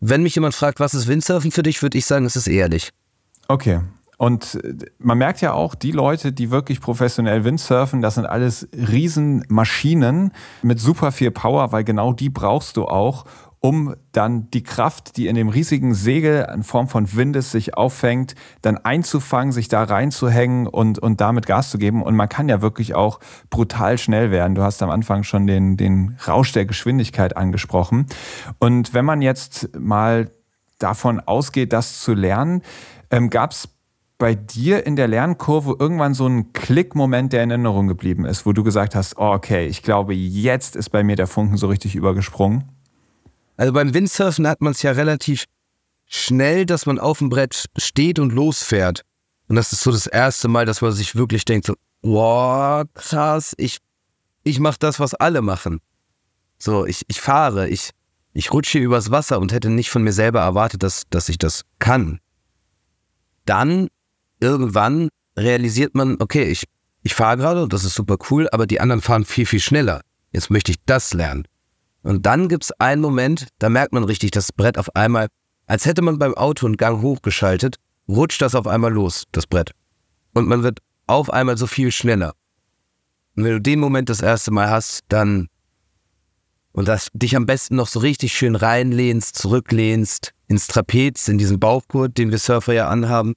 Wenn 0.00 0.24
mich 0.24 0.34
jemand 0.34 0.56
fragt, 0.56 0.80
was 0.80 0.92
ist 0.92 1.06
Windsurfen 1.06 1.52
für 1.52 1.62
dich, 1.62 1.82
würde 1.82 1.98
ich 1.98 2.06
sagen, 2.06 2.26
es 2.26 2.34
ist 2.34 2.48
ehrlich. 2.48 2.90
Okay. 3.48 3.80
Und 4.18 4.60
äh, 4.62 4.86
man 4.98 5.18
merkt 5.18 5.40
ja 5.40 5.52
auch, 5.52 5.74
die 5.74 5.90
Leute, 5.90 6.32
die 6.32 6.50
wirklich 6.50 6.80
professionell 6.80 7.44
Windsurfen, 7.44 8.02
das 8.02 8.14
sind 8.14 8.26
alles 8.26 8.68
Riesenmaschinen 8.72 10.32
mit 10.62 10.78
super 10.78 11.10
viel 11.10 11.30
Power, 11.30 11.72
weil 11.72 11.84
genau 11.84 12.12
die 12.12 12.30
brauchst 12.30 12.76
du 12.76 12.84
auch, 12.84 13.24
um 13.62 13.94
dann 14.10 14.50
die 14.50 14.64
Kraft, 14.64 15.16
die 15.16 15.28
in 15.28 15.36
dem 15.36 15.48
riesigen 15.48 15.94
Segel 15.94 16.48
in 16.52 16.64
Form 16.64 16.88
von 16.88 17.14
Windes 17.14 17.52
sich 17.52 17.76
auffängt, 17.76 18.34
dann 18.60 18.76
einzufangen, 18.76 19.52
sich 19.52 19.68
da 19.68 19.84
reinzuhängen 19.84 20.66
und, 20.66 20.98
und 20.98 21.20
damit 21.20 21.46
Gas 21.46 21.70
zu 21.70 21.78
geben. 21.78 22.02
Und 22.02 22.16
man 22.16 22.28
kann 22.28 22.48
ja 22.48 22.60
wirklich 22.60 22.96
auch 22.96 23.20
brutal 23.50 23.98
schnell 23.98 24.32
werden. 24.32 24.56
Du 24.56 24.62
hast 24.62 24.82
am 24.82 24.90
Anfang 24.90 25.22
schon 25.22 25.46
den, 25.46 25.76
den 25.76 26.16
Rausch 26.26 26.50
der 26.52 26.66
Geschwindigkeit 26.66 27.36
angesprochen. 27.36 28.06
Und 28.58 28.94
wenn 28.94 29.04
man 29.04 29.22
jetzt 29.22 29.70
mal 29.78 30.30
davon 30.80 31.20
ausgeht, 31.20 31.72
das 31.72 32.00
zu 32.00 32.14
lernen, 32.14 32.62
ähm, 33.12 33.30
gab 33.30 33.52
es 33.52 33.68
bei 34.18 34.34
dir 34.34 34.86
in 34.86 34.96
der 34.96 35.08
Lernkurve 35.08 35.76
irgendwann 35.78 36.14
so 36.14 36.26
ein 36.26 36.52
Klickmoment 36.52 37.32
der 37.32 37.42
in 37.42 37.50
Erinnerung 37.50 37.86
geblieben 37.86 38.24
ist, 38.24 38.46
wo 38.46 38.52
du 38.52 38.64
gesagt 38.64 38.94
hast, 38.94 39.16
oh, 39.18 39.32
okay, 39.32 39.66
ich 39.66 39.82
glaube, 39.82 40.14
jetzt 40.14 40.76
ist 40.76 40.90
bei 40.90 41.04
mir 41.04 41.16
der 41.16 41.26
Funken 41.26 41.56
so 41.56 41.68
richtig 41.68 41.94
übergesprungen? 41.94 42.64
Also 43.56 43.72
beim 43.72 43.94
Windsurfen 43.94 44.46
hat 44.46 44.60
man 44.60 44.72
es 44.72 44.82
ja 44.82 44.92
relativ 44.92 45.44
schnell, 46.06 46.66
dass 46.66 46.86
man 46.86 46.98
auf 46.98 47.18
dem 47.18 47.28
Brett 47.28 47.66
steht 47.76 48.18
und 48.18 48.32
losfährt. 48.32 49.02
Und 49.48 49.56
das 49.56 49.72
ist 49.72 49.82
so 49.82 49.90
das 49.90 50.06
erste 50.06 50.48
Mal, 50.48 50.66
dass 50.66 50.80
man 50.80 50.92
sich 50.92 51.14
wirklich 51.14 51.44
denkt, 51.44 51.66
so, 51.66 51.74
wow, 52.02 52.84
krass, 52.94 53.54
ich, 53.56 53.78
ich 54.44 54.60
mache 54.60 54.78
das, 54.78 55.00
was 55.00 55.14
alle 55.14 55.42
machen. 55.42 55.80
So, 56.58 56.86
ich, 56.86 57.02
ich 57.08 57.20
fahre, 57.20 57.68
ich, 57.68 57.90
ich 58.32 58.52
rutsche 58.52 58.78
übers 58.78 59.10
Wasser 59.10 59.40
und 59.40 59.52
hätte 59.52 59.68
nicht 59.68 59.90
von 59.90 60.02
mir 60.02 60.12
selber 60.12 60.40
erwartet, 60.40 60.82
dass, 60.82 61.02
dass 61.10 61.28
ich 61.28 61.38
das 61.38 61.64
kann. 61.78 62.20
Dann 63.44 63.88
irgendwann 64.40 65.08
realisiert 65.36 65.94
man, 65.94 66.16
okay, 66.20 66.44
ich, 66.44 66.64
ich 67.02 67.14
fahre 67.14 67.36
gerade 67.36 67.62
und 67.62 67.72
das 67.72 67.84
ist 67.84 67.94
super 67.94 68.16
cool, 68.30 68.48
aber 68.52 68.66
die 68.66 68.80
anderen 68.80 69.00
fahren 69.00 69.24
viel, 69.24 69.46
viel 69.46 69.60
schneller. 69.60 70.02
Jetzt 70.30 70.50
möchte 70.50 70.72
ich 70.72 70.78
das 70.86 71.14
lernen. 71.14 71.46
Und 72.02 72.26
dann 72.26 72.48
gibt 72.48 72.64
es 72.64 72.72
einen 72.72 73.00
Moment, 73.00 73.48
da 73.58 73.68
merkt 73.68 73.92
man 73.92 74.04
richtig, 74.04 74.32
das 74.32 74.52
Brett 74.52 74.78
auf 74.78 74.94
einmal, 74.96 75.28
als 75.66 75.86
hätte 75.86 76.02
man 76.02 76.18
beim 76.18 76.34
Auto 76.34 76.66
einen 76.66 76.76
Gang 76.76 77.00
hochgeschaltet, 77.02 77.76
rutscht 78.08 78.42
das 78.42 78.54
auf 78.54 78.66
einmal 78.66 78.92
los, 78.92 79.24
das 79.32 79.46
Brett. 79.46 79.70
Und 80.34 80.48
man 80.48 80.62
wird 80.62 80.80
auf 81.06 81.30
einmal 81.30 81.56
so 81.56 81.66
viel 81.66 81.92
schneller. 81.92 82.32
Und 83.36 83.44
wenn 83.44 83.52
du 83.52 83.60
den 83.60 83.80
Moment 83.80 84.08
das 84.08 84.20
erste 84.20 84.50
Mal 84.50 84.68
hast, 84.68 85.00
dann 85.08 85.48
und 86.72 86.88
das 86.88 87.08
dich 87.12 87.36
am 87.36 87.46
besten 87.46 87.76
noch 87.76 87.86
so 87.86 88.00
richtig 88.00 88.32
schön 88.32 88.56
reinlehnst, 88.56 89.36
zurücklehnst, 89.36 90.32
ins 90.48 90.66
Trapez, 90.66 91.28
in 91.28 91.38
diesen 91.38 91.60
Bauchgurt, 91.60 92.18
den 92.18 92.30
wir 92.30 92.38
Surfer 92.38 92.72
ja 92.72 92.88
anhaben, 92.88 93.34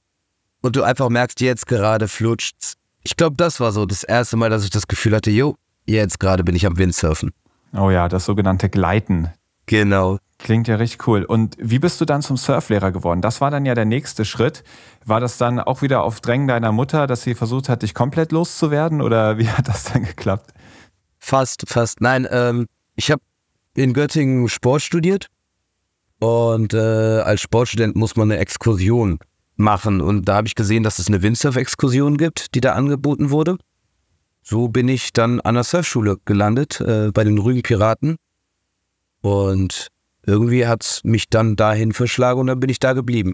und 0.62 0.76
du 0.76 0.84
einfach 0.84 1.10
merkst, 1.10 1.42
jetzt 1.42 1.68
gerade 1.68 2.08
flutscht's. 2.08 2.74
Ich 3.04 3.16
glaube, 3.16 3.36
das 3.38 3.60
war 3.60 3.72
so 3.72 3.86
das 3.86 4.04
erste 4.04 4.36
Mal, 4.36 4.50
dass 4.50 4.64
ich 4.64 4.72
das 4.72 4.88
Gefühl 4.88 5.16
hatte, 5.16 5.30
jo, 5.30 5.56
jetzt 5.86 6.20
gerade 6.20 6.44
bin 6.44 6.56
ich 6.56 6.66
am 6.66 6.78
Windsurfen. 6.78 7.32
Oh 7.78 7.92
ja, 7.92 8.10
das 8.10 8.26
sogenannte 8.26 8.70
Gleiten. 8.70 9.30
Genau. 9.68 10.18
Klingt 10.38 10.68
ja 10.68 10.76
richtig 10.76 11.08
cool. 11.08 11.24
Und 11.24 11.56
wie 11.60 11.80
bist 11.80 12.00
du 12.02 12.06
dann 12.06 12.22
zum 12.22 12.38
Surflehrer 12.38 12.92
geworden? 12.92 13.22
Das 13.22 13.42
war 13.42 13.52
dann 13.52 13.66
ja 13.66 13.74
der 13.74 13.86
nächste 13.86 14.26
Schritt. 14.26 14.64
War 15.06 15.20
das 15.20 15.38
dann 15.38 15.60
auch 15.60 15.82
wieder 15.82 16.04
auf 16.04 16.20
Drängen 16.20 16.48
deiner 16.48 16.72
Mutter, 16.72 17.08
dass 17.08 17.24
sie 17.24 17.36
versucht 17.36 17.70
hat, 17.70 17.82
dich 17.82 17.94
komplett 17.94 18.32
loszuwerden? 18.32 19.02
Oder 19.02 19.38
wie 19.38 19.48
hat 19.50 19.68
das 19.68 19.86
dann 19.86 20.04
geklappt? 20.04 20.52
Fast, 21.20 21.64
fast. 21.68 22.02
Nein, 22.02 22.28
ähm, 22.30 22.68
ich 22.96 23.12
habe 23.12 23.22
in 23.76 23.94
Göttingen 23.94 24.48
Sport 24.48 24.82
studiert 24.82 25.28
und 26.20 26.74
äh, 26.74 26.78
als 26.78 27.42
Sportstudent 27.42 27.96
muss 27.96 28.16
man 28.16 28.32
eine 28.32 28.40
Exkursion 28.40 29.20
machen. 29.58 30.02
Und 30.02 30.26
da 30.26 30.36
habe 30.36 30.48
ich 30.48 30.56
gesehen, 30.56 30.84
dass 30.84 31.00
es 31.00 31.08
eine 31.08 31.22
Windsurf-Exkursion 31.22 32.18
gibt, 32.18 32.56
die 32.56 32.62
da 32.62 32.74
angeboten 32.74 33.30
wurde. 33.30 33.58
So 34.42 34.68
bin 34.68 34.88
ich 34.88 35.12
dann 35.14 35.42
an 35.42 35.56
der 35.56 35.64
Surfschule 35.64 36.18
gelandet, 36.26 36.80
äh, 36.82 37.12
bei 37.12 37.24
den 37.24 37.38
Rügen 37.38 37.64
Piraten. 37.64 38.16
Und 39.22 39.88
irgendwie 40.26 40.68
hat 40.68 40.84
es 40.84 41.04
mich 41.04 41.30
dann 41.30 41.56
dahin 41.56 41.94
verschlagen 41.94 42.40
und 42.40 42.48
dann 42.48 42.60
bin 42.60 42.70
ich 42.70 42.80
da 42.80 42.94
geblieben. 42.94 43.34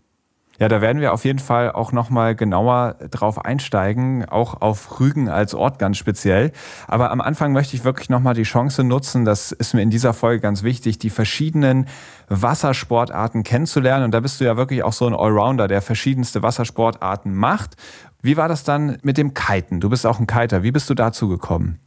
Ja, 0.62 0.68
da 0.68 0.80
werden 0.80 1.02
wir 1.02 1.12
auf 1.12 1.26
jeden 1.26 1.40
Fall 1.40 1.72
auch 1.72 1.92
nochmal 1.92 2.36
genauer 2.36 2.94
drauf 3.10 3.44
einsteigen, 3.44 4.30
auch 4.30 4.62
auf 4.62 5.00
Rügen 5.00 5.28
als 5.28 5.56
Ort 5.56 5.80
ganz 5.80 5.98
speziell. 5.98 6.52
Aber 6.88 7.10
am 7.10 7.20
Anfang 7.20 7.52
möchte 7.52 7.76
ich 7.76 7.84
wirklich 7.84 8.12
nochmal 8.12 8.36
die 8.36 8.44
Chance 8.44 8.84
nutzen, 8.84 9.26
das 9.26 9.52
ist 9.52 9.74
mir 9.74 9.82
in 9.82 9.90
dieser 9.90 10.14
Folge 10.14 10.40
ganz 10.40 10.62
wichtig, 10.62 11.00
die 11.00 11.10
verschiedenen 11.10 11.88
Wassersportarten 12.30 13.42
kennenzulernen. 13.42 14.06
Und 14.06 14.12
da 14.12 14.20
bist 14.20 14.40
du 14.40 14.46
ja 14.46 14.56
wirklich 14.56 14.84
auch 14.84 14.94
so 14.94 15.08
ein 15.08 15.16
Allrounder, 15.16 15.68
der 15.68 15.82
verschiedenste 15.82 16.44
Wassersportarten 16.44 17.34
macht. 17.34 17.76
Wie 18.22 18.38
war 18.38 18.48
das 18.48 18.64
dann 18.64 19.00
mit 19.02 19.18
dem 19.18 19.34
Kiten? 19.34 19.80
Du 19.80 19.90
bist 19.90 20.06
auch 20.06 20.20
ein 20.20 20.28
Kiter. 20.28 20.62
Wie 20.62 20.72
bist 20.72 20.92
du 20.92 20.94
dazu 20.94 21.28
gekommen? 21.28 21.80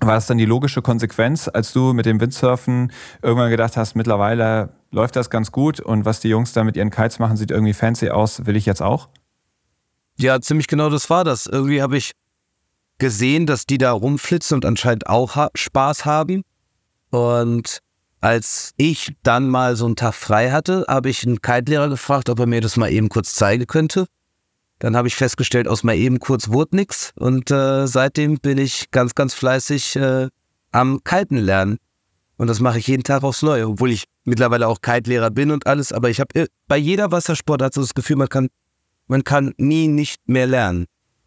War 0.00 0.14
das 0.14 0.26
dann 0.26 0.38
die 0.38 0.44
logische 0.44 0.82
Konsequenz, 0.82 1.48
als 1.52 1.72
du 1.72 1.92
mit 1.92 2.06
dem 2.06 2.20
Windsurfen 2.20 2.92
irgendwann 3.22 3.50
gedacht 3.50 3.76
hast, 3.76 3.96
mittlerweile 3.96 4.70
läuft 4.90 5.16
das 5.16 5.28
ganz 5.28 5.52
gut 5.52 5.80
und 5.80 6.04
was 6.04 6.20
die 6.20 6.28
Jungs 6.28 6.52
da 6.52 6.64
mit 6.64 6.76
ihren 6.76 6.90
Kites 6.90 7.18
machen, 7.18 7.36
sieht 7.36 7.50
irgendwie 7.50 7.74
fancy 7.74 8.10
aus, 8.10 8.46
will 8.46 8.56
ich 8.56 8.66
jetzt 8.66 8.80
auch? 8.80 9.08
Ja, 10.16 10.40
ziemlich 10.40 10.66
genau 10.66 10.90
das 10.90 11.10
war 11.10 11.24
das. 11.24 11.46
Irgendwie 11.46 11.82
habe 11.82 11.96
ich 11.96 12.12
gesehen, 12.98 13.46
dass 13.46 13.66
die 13.66 13.78
da 13.78 13.92
rumflitzen 13.92 14.56
und 14.56 14.64
anscheinend 14.64 15.06
auch 15.06 15.36
ha 15.36 15.50
Spaß 15.54 16.04
haben. 16.04 16.42
Und 17.10 17.78
als 18.20 18.72
ich 18.76 19.16
dann 19.22 19.48
mal 19.48 19.76
so 19.76 19.86
einen 19.86 19.96
Tag 19.96 20.14
frei 20.14 20.50
hatte, 20.50 20.84
habe 20.88 21.08
ich 21.08 21.24
einen 21.24 21.40
Kite-Lehrer 21.40 21.88
gefragt, 21.88 22.28
ob 22.28 22.40
er 22.40 22.46
mir 22.46 22.60
das 22.60 22.76
mal 22.76 22.90
eben 22.90 23.08
kurz 23.08 23.34
zeigen 23.34 23.66
könnte. 23.66 24.06
Dann 24.78 24.96
habe 24.96 25.08
ich 25.08 25.16
festgestellt, 25.16 25.66
aus 25.66 25.82
mal 25.82 25.96
eben 25.96 26.20
kurz 26.20 26.50
wurde 26.50 26.76
nix 26.76 27.12
und 27.16 27.50
äh, 27.50 27.86
seitdem 27.86 28.38
bin 28.38 28.58
ich 28.58 28.90
ganz, 28.90 29.14
ganz 29.14 29.34
fleißig 29.34 29.96
äh, 29.96 30.28
am 30.70 31.00
Kiten 31.04 31.38
lernen. 31.38 31.78
Und 32.36 32.46
das 32.46 32.60
mache 32.60 32.78
ich 32.78 32.86
jeden 32.86 33.02
Tag 33.02 33.24
aufs 33.24 33.42
Neue, 33.42 33.66
obwohl 33.68 33.90
ich 33.90 34.04
mittlerweile 34.24 34.68
auch 34.68 34.80
Kite-Lehrer 34.80 35.30
bin 35.30 35.50
und 35.50 35.66
alles. 35.66 35.92
Aber 35.92 36.08
ich 36.08 36.20
habe 36.20 36.34
äh, 36.34 36.46
bei 36.68 36.76
jeder 36.76 37.10
Wassersportart 37.10 37.74
so 37.74 37.80
das 37.80 37.94
Gefühl, 37.94 38.16
man 38.16 38.28
kann, 38.28 38.48
man 39.08 39.24
kann 39.24 39.52
nie 39.56 39.88
nicht 39.88 40.20
mehr 40.26 40.46
lernen. 40.46 40.86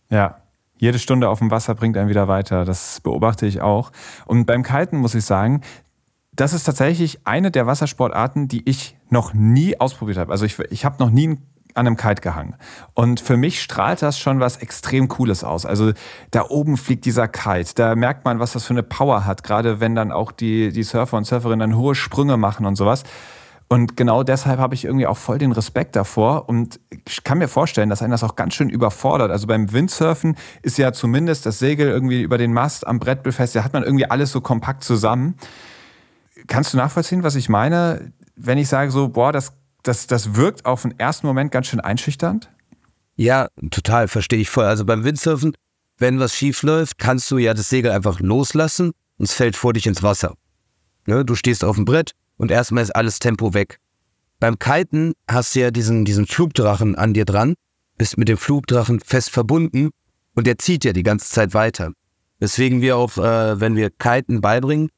Ja, 0.10 0.42
jede 0.78 1.00
Stunde 1.00 1.28
auf 1.28 1.40
dem 1.40 1.52
Wasser 1.52 1.76
bringt 1.76 1.98
einen 1.98 2.10
wieder 2.10 2.30
weiter. 2.30 2.64
Das 2.64 3.02
beobachte 3.02 3.46
ich 3.46 3.60
auch. 3.60 3.92
Und 4.26 4.46
beim 4.46 4.64
Kiten 4.64 4.98
muss 4.98 5.14
ich 5.14 5.26
sagen, 5.26 5.62
das 6.34 6.54
ist 6.54 6.64
tatsächlich 6.64 7.20
eine 7.26 7.52
der 7.52 7.68
Wassersportarten, 7.68 8.48
die 8.48 8.68
ich 8.68 8.98
noch 9.10 9.34
nie 9.34 9.78
ausprobiert 9.80 10.18
habe. 10.18 10.32
Also 10.32 10.46
ich, 10.46 10.58
ich 10.70 10.86
habe 10.86 10.96
noch 11.00 11.10
nie 11.10 11.28
einen 11.28 11.51
an 11.76 11.88
einem 11.88 11.98
Kite 11.98 12.22
gehangen. 12.22 12.56
Und 12.94 13.20
für 13.20 13.38
mich 13.38 13.62
strahlt 13.62 14.02
das 14.02 14.20
schon 14.20 14.40
was 14.40 14.58
extrem 14.58 15.08
Cooles 15.08 15.44
aus. 15.44 15.66
Also 15.66 15.92
da 16.32 16.46
oben 16.50 16.78
fliegt 16.78 17.06
dieser 17.06 17.28
Kite. 17.28 17.74
Da 17.76 17.96
merkt 17.96 18.26
man, 18.26 18.40
was 18.40 18.54
das 18.54 18.66
für 18.66 18.74
eine 18.74 18.84
Power 18.84 19.26
hat, 19.26 19.44
gerade 19.44 19.80
wenn 19.80 19.96
dann 19.96 20.12
auch 20.12 20.32
die, 20.32 20.72
die 20.72 20.84
Surfer 20.84 21.18
und 21.18 21.26
Surferinnen 21.26 21.72
dann 21.72 21.78
hohe 21.78 21.96
Sprünge 21.96 22.38
machen 22.38 22.66
und 22.66 22.76
sowas. 22.76 23.04
Und 23.72 23.96
genau 23.96 24.24
deshalb 24.24 24.60
habe 24.60 24.76
ich 24.76 24.84
irgendwie 24.84 25.08
auch 25.08 25.16
voll 25.16 25.38
den 25.38 25.54
Respekt 25.54 25.96
davor 25.96 26.50
und 26.50 26.82
ich 27.08 27.24
kann 27.24 27.38
mir 27.38 27.48
vorstellen, 27.48 27.90
dass 27.90 28.02
einen 28.02 28.12
das 28.12 28.22
auch 28.22 28.36
ganz 28.36 28.54
schön 28.54 28.70
überfordert. 28.70 29.32
Also 29.32 29.48
beim 29.48 29.72
Windsurfen 29.72 30.36
ist 30.62 30.78
ja 30.78 30.92
zumindest 30.92 31.46
das 31.46 31.60
Segel 31.60 31.88
irgendwie 31.88 32.22
über 32.22 32.38
den 32.38 32.52
Mast 32.52 32.86
am 32.86 33.00
Brett 33.00 33.24
befestigt, 33.24 33.62
da 33.62 33.64
hat 33.64 33.72
man 33.72 33.84
irgendwie 33.84 34.12
alles 34.12 34.34
so 34.34 34.42
kompakt 34.42 34.84
zusammen. 34.84 35.36
Kannst 36.48 36.74
du 36.74 36.78
nachvollziehen, 36.78 37.24
was 37.24 37.36
ich 37.36 37.48
meine, 37.48 38.12
wenn 38.36 38.58
ich 38.58 38.68
sage 38.68 38.92
so, 38.92 39.08
boah, 39.08 39.32
das 39.32 39.54
das, 39.84 40.08
das 40.08 40.36
wirkt 40.36 40.66
auf 40.66 40.84
den 40.84 40.98
ersten 41.00 41.28
Moment 41.28 41.52
ganz 41.52 41.68
schön 41.68 41.80
einschüchternd? 41.80 42.50
Ja, 43.16 43.50
total, 43.72 44.08
verstehe 44.08 44.40
ich 44.40 44.50
voll. 44.50 44.66
Also 44.66 44.86
beim 44.86 45.04
Windsurfen, 45.04 45.56
wenn 45.98 46.20
was 46.20 46.36
schief 46.36 46.64
läuft, 46.64 46.98
kannst 46.98 47.30
du 47.30 47.38
ja 47.38 47.54
das 47.54 47.70
Segel 47.70 47.92
einfach 47.92 48.20
loslassen 48.20 48.92
und 49.18 49.26
es 49.26 49.34
fällt 49.34 49.56
vor 49.56 49.74
dich 49.74 49.86
ins 49.86 50.02
Wasser. 50.02 50.36
Ne? 51.06 51.26
Du 51.26 51.36
stehst 51.36 51.64
auf 51.64 51.76
dem 51.76 51.86
Brett 51.86 52.12
und 52.38 52.52
erstmal 52.52 52.84
ist 52.84 52.96
alles 52.96 53.20
Tempo 53.20 53.54
weg. 53.54 53.78
Beim 54.40 54.58
Kiten 54.58 55.14
hast 55.30 55.56
du 55.56 55.60
ja 55.60 55.72
diesen, 55.72 56.06
diesen 56.06 56.26
Flugdrachen 56.26 56.96
an 56.96 57.14
dir 57.14 57.26
dran, 57.26 57.54
bist 57.98 58.18
mit 58.18 58.28
dem 58.28 58.38
Flugdrachen 58.38 59.00
fest 59.00 59.30
verbunden 59.30 59.92
und 60.34 60.48
der 60.48 60.58
zieht 60.58 60.84
ja 60.84 60.94
die 60.94 61.04
ganze 61.04 61.30
Zeit 61.30 61.54
weiter. 61.54 61.92
Weswegen 62.40 62.82
wir 62.82 62.98
auch, 62.98 63.18
äh, 63.18 63.60
wenn 63.60 63.76
wir 63.76 63.92
Kiten 63.92 64.42
beibringen, 64.42 64.90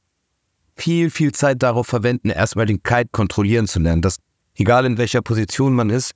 viel, 0.78 1.10
viel 1.10 1.34
Zeit 1.34 1.62
darauf 1.62 1.88
verwenden, 1.88 2.30
erstmal 2.30 2.66
den 2.66 2.82
Kite 2.82 3.10
kontrollieren 3.12 3.68
zu 3.68 3.80
lernen. 3.80 4.02
Das 4.02 4.18
egal 4.56 4.86
in 4.86 4.98
welcher 4.98 5.22
Position 5.22 5.74
man 5.74 5.90
ist, 5.90 6.14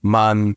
man 0.00 0.54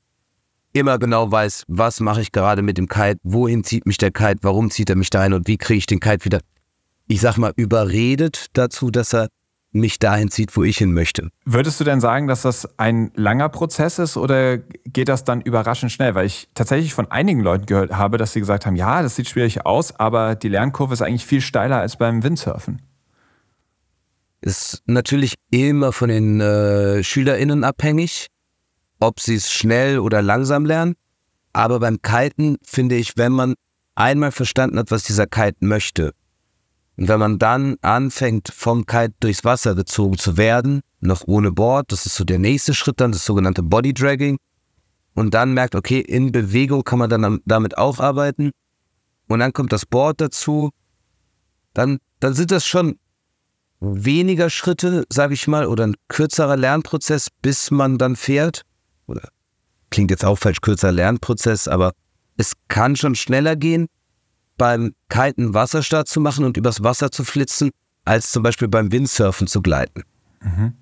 immer 0.74 1.00
genau 1.00 1.32
weiß, 1.32 1.64
was 1.68 2.00
mache 2.00 2.22
ich 2.22 2.32
gerade 2.32 2.62
mit 2.62 2.78
dem 2.78 2.88
Kite, 2.88 3.20
wohin 3.24 3.64
zieht 3.64 3.86
mich 3.86 3.98
der 3.98 4.12
Kite, 4.12 4.40
warum 4.42 4.70
zieht 4.70 4.90
er 4.90 4.96
mich 4.96 5.10
dahin 5.10 5.34
und 5.34 5.48
wie 5.48 5.58
kriege 5.58 5.78
ich 5.78 5.86
den 5.86 6.00
Kite 6.00 6.26
wieder, 6.26 6.40
ich 7.08 7.22
sag 7.22 7.38
mal, 7.38 7.54
überredet 7.56 8.48
dazu, 8.54 8.92
dass 8.92 9.14
er 9.14 9.30
mich 9.76 10.00
dahin 10.00 10.32
zieht, 10.32 10.56
wo 10.56 10.64
ich 10.64 10.78
hin 10.78 10.94
möchte. 10.94 11.30
Würdest 11.44 11.80
du 11.80 11.84
denn 11.84 12.00
sagen, 12.00 12.28
dass 12.28 12.42
das 12.42 12.68
ein 12.80 13.12
langer 13.16 13.50
Prozess 13.50 14.00
ist 14.00 14.18
oder 14.18 14.58
geht 14.58 15.10
das 15.10 15.26
dann 15.26 15.42
überraschend 15.42 15.92
schnell? 15.92 16.16
Weil 16.16 16.26
ich 16.26 16.48
tatsächlich 16.54 16.94
von 16.94 17.12
einigen 17.12 17.42
Leuten 17.42 17.66
gehört 17.66 17.92
habe, 17.92 18.18
dass 18.18 18.34
sie 18.34 18.40
gesagt 18.40 18.66
haben, 18.66 18.78
ja, 18.78 19.02
das 19.02 19.18
sieht 19.18 19.28
schwierig 19.28 19.66
aus, 19.66 19.94
aber 20.00 20.36
die 20.36 20.48
Lernkurve 20.48 20.94
ist 20.94 21.02
eigentlich 21.02 21.26
viel 21.26 21.42
steiler 21.42 21.80
als 21.80 21.98
beim 21.98 22.24
Windsurfen. 22.24 22.82
Ist 24.46 24.84
natürlich 24.86 25.34
immer 25.50 25.92
von 25.92 26.08
den 26.08 26.40
äh, 26.40 27.04
SchülerInnen 27.04 27.64
abhängig, 27.64 28.28
ob 29.00 29.20
sie 29.20 29.34
es 29.34 29.52
schnell 29.52 29.98
oder 29.98 30.22
langsam 30.22 30.66
lernen. 30.66 30.94
Aber 31.52 31.80
beim 31.80 32.00
Kiten 32.04 32.58
finde 32.64 32.96
ich, 32.96 33.18
wenn 33.18 33.32
man 33.32 33.56
einmal 33.96 34.32
verstanden 34.32 34.78
hat, 34.78 34.92
was 34.92 35.02
dieser 35.02 35.26
Kite 35.26 35.58
möchte, 35.62 36.14
und 36.96 37.08
wenn 37.08 37.20
man 37.20 37.40
dann 37.40 37.78
anfängt, 37.82 38.50
vom 38.54 38.86
Kite 38.86 39.16
durchs 39.20 39.44
Wasser 39.44 39.74
gezogen 39.74 40.20
zu 40.20 40.38
werden, 40.38 40.82
noch 41.00 41.24
ohne 41.26 41.52
Board, 41.52 41.92
das 41.92 42.06
ist 42.06 42.14
so 42.14 42.24
der 42.24 42.38
nächste 42.38 42.76
Schritt 42.76 43.02
dann, 43.02 43.14
das 43.14 43.26
sogenannte 43.26 43.64
Body 43.64 43.96
Dragging, 43.96 44.38
und 45.16 45.34
dann 45.34 45.56
merkt, 45.56 45.74
okay, 45.74 46.02
in 46.02 46.32
Bewegung 46.32 46.84
kann 46.84 47.00
man 47.00 47.10
dann 47.10 47.40
damit 47.46 47.80
auch 47.80 48.00
arbeiten, 48.00 48.52
und 49.28 49.40
dann 49.40 49.54
kommt 49.54 49.74
das 49.74 49.88
Board 49.88 50.22
dazu, 50.22 50.70
dann, 51.74 51.98
dann 52.20 52.36
sind 52.36 52.52
das 52.52 52.64
schon 52.64 53.00
weniger 53.94 54.50
Schritte, 54.50 55.06
sage 55.10 55.34
ich 55.34 55.48
mal, 55.48 55.68
oder 55.68 55.88
ein 55.88 55.96
kürzerer 56.08 56.58
Lernprozess, 56.58 57.30
bis 57.42 57.72
man 57.72 57.98
dann 57.98 58.16
fährt. 58.16 58.64
Oder 59.08 59.30
klingt 59.90 60.12
jetzt 60.12 60.26
auch 60.26 60.38
falsch, 60.38 60.62
kürzer 60.62 60.92
Lernprozess, 60.92 61.68
aber 61.68 61.94
es 62.38 62.54
kann 62.68 62.96
schon 62.96 63.16
schneller 63.16 63.56
gehen, 63.56 63.88
beim 64.58 64.94
Kiten 65.10 65.54
Wasserstart 65.54 66.08
zu 66.08 66.20
machen 66.20 66.46
und 66.46 66.58
übers 66.58 66.84
Wasser 66.84 67.12
zu 67.12 67.24
flitzen, 67.24 67.72
als 68.06 68.32
zum 68.32 68.44
Beispiel 68.44 68.68
beim 68.68 68.92
Windsurfen 68.92 69.48
zu 69.48 69.62
gleiten. 69.62 70.04
Mhm. 70.42 70.74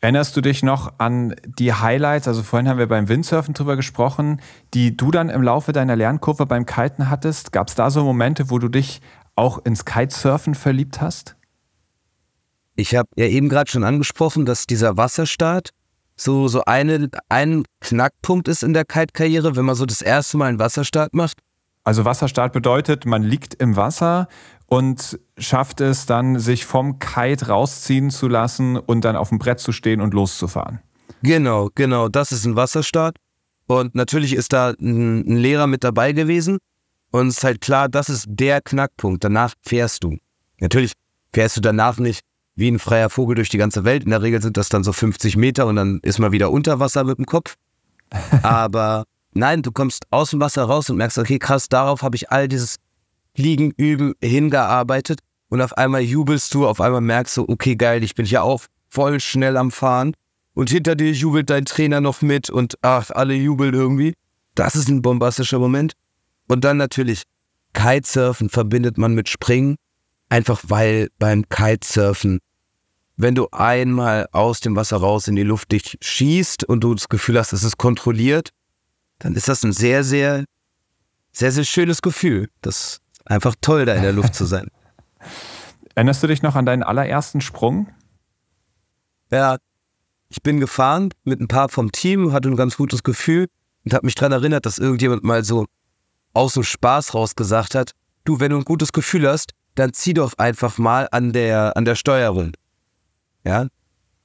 Erinnerst 0.00 0.36
du 0.36 0.42
dich 0.42 0.62
noch 0.62 0.98
an 0.98 1.34
die 1.46 1.72
Highlights? 1.72 2.28
Also 2.28 2.42
vorhin 2.42 2.68
haben 2.68 2.78
wir 2.78 2.88
beim 2.88 3.08
Windsurfen 3.08 3.54
drüber 3.54 3.74
gesprochen, 3.74 4.42
die 4.74 4.94
du 4.94 5.10
dann 5.10 5.30
im 5.30 5.42
Laufe 5.42 5.72
deiner 5.72 5.96
Lernkurve 5.96 6.44
beim 6.44 6.66
Kiten 6.66 7.08
hattest. 7.08 7.52
Gab 7.52 7.68
es 7.68 7.74
da 7.74 7.90
so 7.90 8.04
Momente, 8.04 8.50
wo 8.50 8.58
du 8.58 8.68
dich 8.68 9.00
auch 9.34 9.64
ins 9.64 9.86
Kitesurfen 9.86 10.54
verliebt 10.54 11.00
hast? 11.00 11.36
Ich 12.76 12.94
habe 12.94 13.08
ja 13.16 13.26
eben 13.26 13.48
gerade 13.48 13.70
schon 13.70 13.84
angesprochen, 13.84 14.46
dass 14.46 14.66
dieser 14.66 14.96
Wasserstart 14.96 15.70
so, 16.16 16.48
so 16.48 16.64
eine, 16.64 17.08
ein 17.28 17.64
Knackpunkt 17.80 18.48
ist 18.48 18.62
in 18.62 18.72
der 18.72 18.84
Kite-Karriere, 18.84 19.56
wenn 19.56 19.64
man 19.64 19.74
so 19.74 19.86
das 19.86 20.02
erste 20.02 20.36
Mal 20.36 20.46
einen 20.46 20.58
Wasserstart 20.58 21.14
macht. 21.14 21.38
Also 21.84 22.04
Wasserstart 22.04 22.52
bedeutet, 22.52 23.04
man 23.04 23.22
liegt 23.22 23.54
im 23.54 23.76
Wasser 23.76 24.28
und 24.66 25.18
schafft 25.36 25.80
es 25.80 26.06
dann, 26.06 26.38
sich 26.38 26.64
vom 26.64 26.98
Kite 26.98 27.48
rausziehen 27.48 28.10
zu 28.10 28.26
lassen 28.26 28.76
und 28.76 29.04
dann 29.04 29.16
auf 29.16 29.28
dem 29.28 29.38
Brett 29.38 29.60
zu 29.60 29.72
stehen 29.72 30.00
und 30.00 30.14
loszufahren. 30.14 30.80
Genau, 31.22 31.68
genau, 31.74 32.08
das 32.08 32.32
ist 32.32 32.44
ein 32.44 32.56
Wasserstart. 32.56 33.16
Und 33.66 33.94
natürlich 33.94 34.34
ist 34.34 34.52
da 34.52 34.70
ein, 34.70 35.20
ein 35.20 35.36
Lehrer 35.36 35.66
mit 35.66 35.84
dabei 35.84 36.12
gewesen. 36.12 36.58
Und 37.10 37.28
es 37.28 37.38
ist 37.38 37.44
halt 37.44 37.60
klar, 37.60 37.88
das 37.88 38.08
ist 38.08 38.26
der 38.28 38.60
Knackpunkt. 38.60 39.22
Danach 39.22 39.54
fährst 39.62 40.04
du. 40.04 40.18
Natürlich 40.60 40.92
fährst 41.32 41.56
du 41.56 41.60
danach 41.60 41.98
nicht 41.98 42.22
wie 42.56 42.70
ein 42.70 42.78
freier 42.78 43.10
Vogel 43.10 43.36
durch 43.36 43.48
die 43.48 43.58
ganze 43.58 43.84
Welt. 43.84 44.04
In 44.04 44.10
der 44.10 44.22
Regel 44.22 44.40
sind 44.40 44.56
das 44.56 44.68
dann 44.68 44.84
so 44.84 44.92
50 44.92 45.36
Meter 45.36 45.66
und 45.66 45.76
dann 45.76 46.00
ist 46.02 46.18
man 46.18 46.32
wieder 46.32 46.50
unter 46.50 46.80
Wasser 46.80 47.04
mit 47.04 47.18
dem 47.18 47.26
Kopf. 47.26 47.56
Aber 48.42 49.04
nein, 49.32 49.62
du 49.62 49.72
kommst 49.72 50.04
aus 50.10 50.30
dem 50.30 50.40
Wasser 50.40 50.64
raus 50.64 50.88
und 50.90 50.96
merkst, 50.96 51.18
okay, 51.18 51.38
krass, 51.38 51.68
darauf 51.68 52.02
habe 52.02 52.16
ich 52.16 52.30
all 52.30 52.48
dieses 52.48 52.76
Fliegen, 53.34 53.72
Üben 53.76 54.14
hingearbeitet. 54.22 55.20
Und 55.48 55.60
auf 55.60 55.76
einmal 55.76 56.02
jubelst 56.02 56.54
du, 56.54 56.66
auf 56.66 56.80
einmal 56.80 57.00
merkst 57.00 57.36
du, 57.36 57.44
okay, 57.48 57.76
geil, 57.76 58.02
ich 58.02 58.14
bin 58.14 58.26
ja 58.26 58.42
auch 58.42 58.62
voll 58.88 59.20
schnell 59.20 59.56
am 59.56 59.70
Fahren. 59.70 60.14
Und 60.54 60.70
hinter 60.70 60.94
dir 60.94 61.10
jubelt 61.10 61.50
dein 61.50 61.64
Trainer 61.64 62.00
noch 62.00 62.22
mit 62.22 62.48
und 62.48 62.78
ach, 62.82 63.10
alle 63.10 63.34
jubeln 63.34 63.74
irgendwie. 63.74 64.14
Das 64.54 64.76
ist 64.76 64.88
ein 64.88 65.02
bombastischer 65.02 65.58
Moment. 65.58 65.94
Und 66.46 66.64
dann 66.64 66.76
natürlich 66.76 67.24
Kitesurfen 67.72 68.48
verbindet 68.48 68.98
man 68.98 69.14
mit 69.14 69.28
Springen. 69.28 69.76
Einfach 70.28 70.62
weil 70.68 71.08
beim 71.18 71.48
Kitesurfen, 71.48 72.38
wenn 73.16 73.34
du 73.34 73.48
einmal 73.50 74.28
aus 74.32 74.60
dem 74.60 74.76
Wasser 74.76 74.96
raus 74.96 75.28
in 75.28 75.36
die 75.36 75.42
Luft 75.42 75.72
dich 75.72 75.96
schießt 76.00 76.64
und 76.64 76.80
du 76.82 76.94
das 76.94 77.08
Gefühl 77.08 77.38
hast, 77.38 77.52
es 77.52 77.62
ist 77.62 77.78
kontrolliert, 77.78 78.50
dann 79.18 79.34
ist 79.34 79.48
das 79.48 79.62
ein 79.62 79.72
sehr, 79.72 80.02
sehr, 80.04 80.44
sehr, 81.32 81.52
sehr 81.52 81.64
schönes 81.64 82.02
Gefühl. 82.02 82.48
Das 82.62 82.76
ist 82.76 83.00
einfach 83.24 83.54
toll, 83.60 83.84
da 83.84 83.94
in 83.94 84.02
der 84.02 84.12
Luft 84.12 84.34
zu 84.34 84.44
sein. 84.44 84.68
Erinnerst 85.94 86.22
du 86.22 86.26
dich 86.26 86.42
noch 86.42 86.56
an 86.56 86.66
deinen 86.66 86.82
allerersten 86.82 87.40
Sprung? 87.40 87.88
Ja, 89.30 89.58
ich 90.28 90.42
bin 90.42 90.58
gefahren 90.58 91.10
mit 91.22 91.40
ein 91.40 91.46
paar 91.46 91.68
vom 91.68 91.92
Team, 91.92 92.32
hatte 92.32 92.48
ein 92.48 92.56
ganz 92.56 92.76
gutes 92.76 93.04
Gefühl 93.04 93.46
und 93.84 93.94
habe 93.94 94.06
mich 94.06 94.16
daran 94.16 94.32
erinnert, 94.32 94.66
dass 94.66 94.78
irgendjemand 94.78 95.22
mal 95.22 95.44
so 95.44 95.66
aus 96.32 96.54
dem 96.54 96.64
Spaß 96.64 97.14
raus 97.14 97.36
gesagt 97.36 97.76
hat, 97.76 97.92
du, 98.24 98.40
wenn 98.40 98.50
du 98.50 98.56
ein 98.56 98.64
gutes 98.64 98.92
Gefühl 98.92 99.28
hast, 99.28 99.52
dann 99.76 99.92
zieh 99.92 100.14
doch 100.14 100.32
einfach 100.38 100.78
mal 100.78 101.08
an 101.12 101.32
der, 101.32 101.76
an 101.76 101.84
der 101.84 101.94
Steuerung. 101.94 102.52
Ja? 103.44 103.68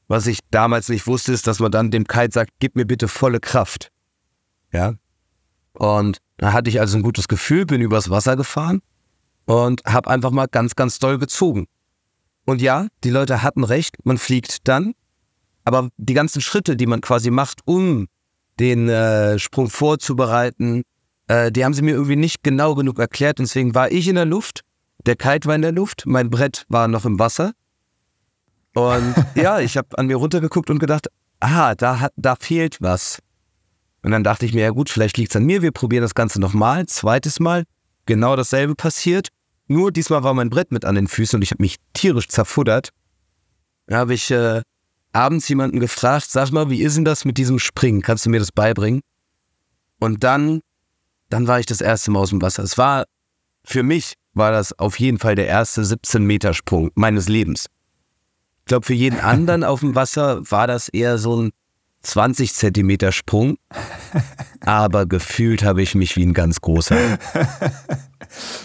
Was 0.07 0.27
ich 0.27 0.39
damals 0.49 0.89
nicht 0.89 1.05
wusste, 1.07 1.33
ist, 1.33 1.45
dass 1.47 1.59
man 1.59 1.71
dann 1.71 1.91
dem 1.91 2.05
Kite 2.05 2.33
sagt, 2.33 2.51
gib 2.59 2.75
mir 2.75 2.85
bitte 2.85 3.07
volle 3.07 3.39
Kraft. 3.39 3.91
Ja? 4.71 4.95
Und 5.73 6.17
da 6.37 6.53
hatte 6.53 6.69
ich 6.69 6.79
also 6.79 6.97
ein 6.97 7.03
gutes 7.03 7.27
Gefühl, 7.27 7.65
bin 7.65 7.81
übers 7.81 8.09
Wasser 8.09 8.35
gefahren 8.35 8.81
und 9.45 9.83
habe 9.85 10.09
einfach 10.09 10.31
mal 10.31 10.47
ganz, 10.47 10.75
ganz 10.75 10.99
doll 10.99 11.17
gezogen. 11.19 11.67
Und 12.45 12.61
ja, 12.61 12.87
die 13.03 13.11
Leute 13.11 13.43
hatten 13.43 13.63
recht, 13.63 13.97
man 14.05 14.17
fliegt 14.17 14.67
dann, 14.67 14.93
aber 15.63 15.89
die 15.97 16.13
ganzen 16.13 16.41
Schritte, 16.41 16.75
die 16.75 16.87
man 16.87 17.01
quasi 17.01 17.29
macht, 17.29 17.59
um 17.65 18.07
den 18.59 18.89
äh, 18.89 19.37
Sprung 19.37 19.69
vorzubereiten, 19.69 20.81
äh, 21.27 21.51
die 21.51 21.63
haben 21.63 21.73
sie 21.73 21.83
mir 21.83 21.91
irgendwie 21.91 22.15
nicht 22.15 22.43
genau 22.43 22.73
genug 22.73 22.97
erklärt. 22.97 23.39
Deswegen 23.39 23.75
war 23.75 23.91
ich 23.91 24.07
in 24.07 24.15
der 24.15 24.25
Luft 24.25 24.63
der 25.05 25.15
Kite 25.15 25.47
war 25.47 25.55
in 25.55 25.61
der 25.61 25.71
Luft, 25.71 26.03
mein 26.05 26.29
Brett 26.29 26.65
war 26.67 26.87
noch 26.87 27.05
im 27.05 27.19
Wasser. 27.19 27.53
Und 28.79 29.15
ja, 29.35 29.59
ich 29.59 29.77
habe 29.77 29.97
an 29.97 30.07
mir 30.07 30.15
runtergeguckt 30.15 30.69
und 30.69 30.79
gedacht, 30.79 31.07
ah, 31.39 31.75
da, 31.75 31.99
hat, 31.99 32.13
da 32.15 32.35
fehlt 32.35 32.81
was. 32.81 33.19
Und 34.01 34.11
dann 34.11 34.23
dachte 34.23 34.45
ich 34.45 34.53
mir, 34.53 34.61
ja 34.61 34.69
gut, 34.69 34.89
vielleicht 34.89 35.17
liegt 35.17 35.31
es 35.31 35.35
an 35.35 35.43
mir, 35.43 35.61
wir 35.61 35.71
probieren 35.71 36.03
das 36.03 36.15
Ganze 36.15 36.39
nochmal, 36.39 36.85
zweites 36.85 37.39
Mal. 37.39 37.63
Genau 38.05 38.35
dasselbe 38.35 38.75
passiert. 38.75 39.27
Nur 39.67 39.91
diesmal 39.91 40.23
war 40.23 40.33
mein 40.33 40.49
Brett 40.49 40.71
mit 40.71 40.85
an 40.85 40.95
den 40.95 41.07
Füßen 41.07 41.37
und 41.37 41.41
ich 41.43 41.51
habe 41.51 41.61
mich 41.61 41.75
tierisch 41.93 42.27
zerfuddert. 42.27 42.89
Da 43.87 43.97
habe 43.97 44.13
ich 44.13 44.31
äh, 44.31 44.61
abends 45.11 45.47
jemanden 45.49 45.79
gefragt, 45.79 46.27
sag 46.29 46.51
mal, 46.51 46.69
wie 46.69 46.81
ist 46.81 46.95
denn 46.95 47.05
das 47.05 47.25
mit 47.25 47.37
diesem 47.37 47.59
Springen? 47.59 48.01
Kannst 48.01 48.25
du 48.25 48.29
mir 48.29 48.39
das 48.39 48.51
beibringen? 48.51 49.01
Und 49.99 50.23
dann, 50.23 50.61
dann 51.29 51.47
war 51.47 51.59
ich 51.59 51.65
das 51.65 51.81
erste 51.81 52.09
Mal 52.11 52.21
aus 52.21 52.29
dem 52.29 52.41
Wasser. 52.41 52.63
Es 52.63 52.77
war 52.77 53.05
für 53.65 53.83
mich 53.83 54.13
war 54.33 54.51
das 54.51 54.77
auf 54.79 54.99
jeden 54.99 55.19
Fall 55.19 55.35
der 55.35 55.47
erste 55.47 55.81
17-Meter-Sprung 55.81 56.91
meines 56.95 57.27
Lebens. 57.27 57.67
Ich 58.69 58.71
glaube, 58.71 58.85
für 58.85 58.93
jeden 58.93 59.19
anderen 59.19 59.63
auf 59.63 59.79
dem 59.79 59.95
Wasser 59.95 60.41
war 60.51 60.67
das 60.67 60.89
eher 60.89 61.17
so 61.17 61.41
ein 61.41 61.49
20 62.03 62.53
Zentimeter 62.53 63.11
Sprung, 63.11 63.57
aber 64.63 65.07
gefühlt 65.07 65.63
habe 65.63 65.81
ich 65.81 65.95
mich 65.95 66.15
wie 66.15 66.23
ein 66.23 66.35
ganz 66.35 66.61
großer. 66.61 66.95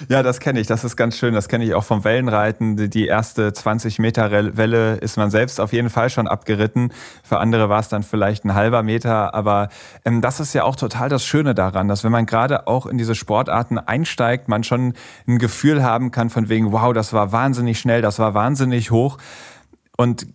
Ja, 0.08 0.22
das 0.22 0.40
kenne 0.40 0.60
ich. 0.60 0.66
Das 0.66 0.84
ist 0.84 0.96
ganz 0.96 1.16
schön. 1.16 1.32
Das 1.32 1.48
kenne 1.48 1.64
ich 1.64 1.74
auch 1.74 1.84
vom 1.84 2.04
Wellenreiten. 2.04 2.90
Die 2.90 3.06
erste 3.06 3.52
20 3.52 3.98
Meter 3.98 4.30
Welle 4.30 4.96
ist 4.96 5.16
man 5.16 5.30
selbst 5.30 5.60
auf 5.60 5.72
jeden 5.72 5.90
Fall 5.90 6.10
schon 6.10 6.28
abgeritten. 6.28 6.90
Für 7.22 7.38
andere 7.38 7.68
war 7.68 7.80
es 7.80 7.88
dann 7.88 8.02
vielleicht 8.02 8.44
ein 8.44 8.54
halber 8.54 8.82
Meter. 8.82 9.34
Aber 9.34 9.68
ähm, 10.04 10.20
das 10.20 10.40
ist 10.40 10.52
ja 10.54 10.64
auch 10.64 10.76
total 10.76 11.08
das 11.08 11.24
Schöne 11.24 11.54
daran, 11.54 11.88
dass 11.88 12.04
wenn 12.04 12.12
man 12.12 12.26
gerade 12.26 12.66
auch 12.66 12.86
in 12.86 12.98
diese 12.98 13.14
Sportarten 13.14 13.78
einsteigt, 13.78 14.48
man 14.48 14.64
schon 14.64 14.94
ein 15.26 15.38
Gefühl 15.38 15.82
haben 15.82 16.10
kann 16.10 16.30
von 16.30 16.48
wegen, 16.48 16.72
wow, 16.72 16.92
das 16.92 17.12
war 17.12 17.32
wahnsinnig 17.32 17.78
schnell, 17.78 18.02
das 18.02 18.18
war 18.18 18.34
wahnsinnig 18.34 18.90
hoch. 18.90 19.18
Und 19.96 20.26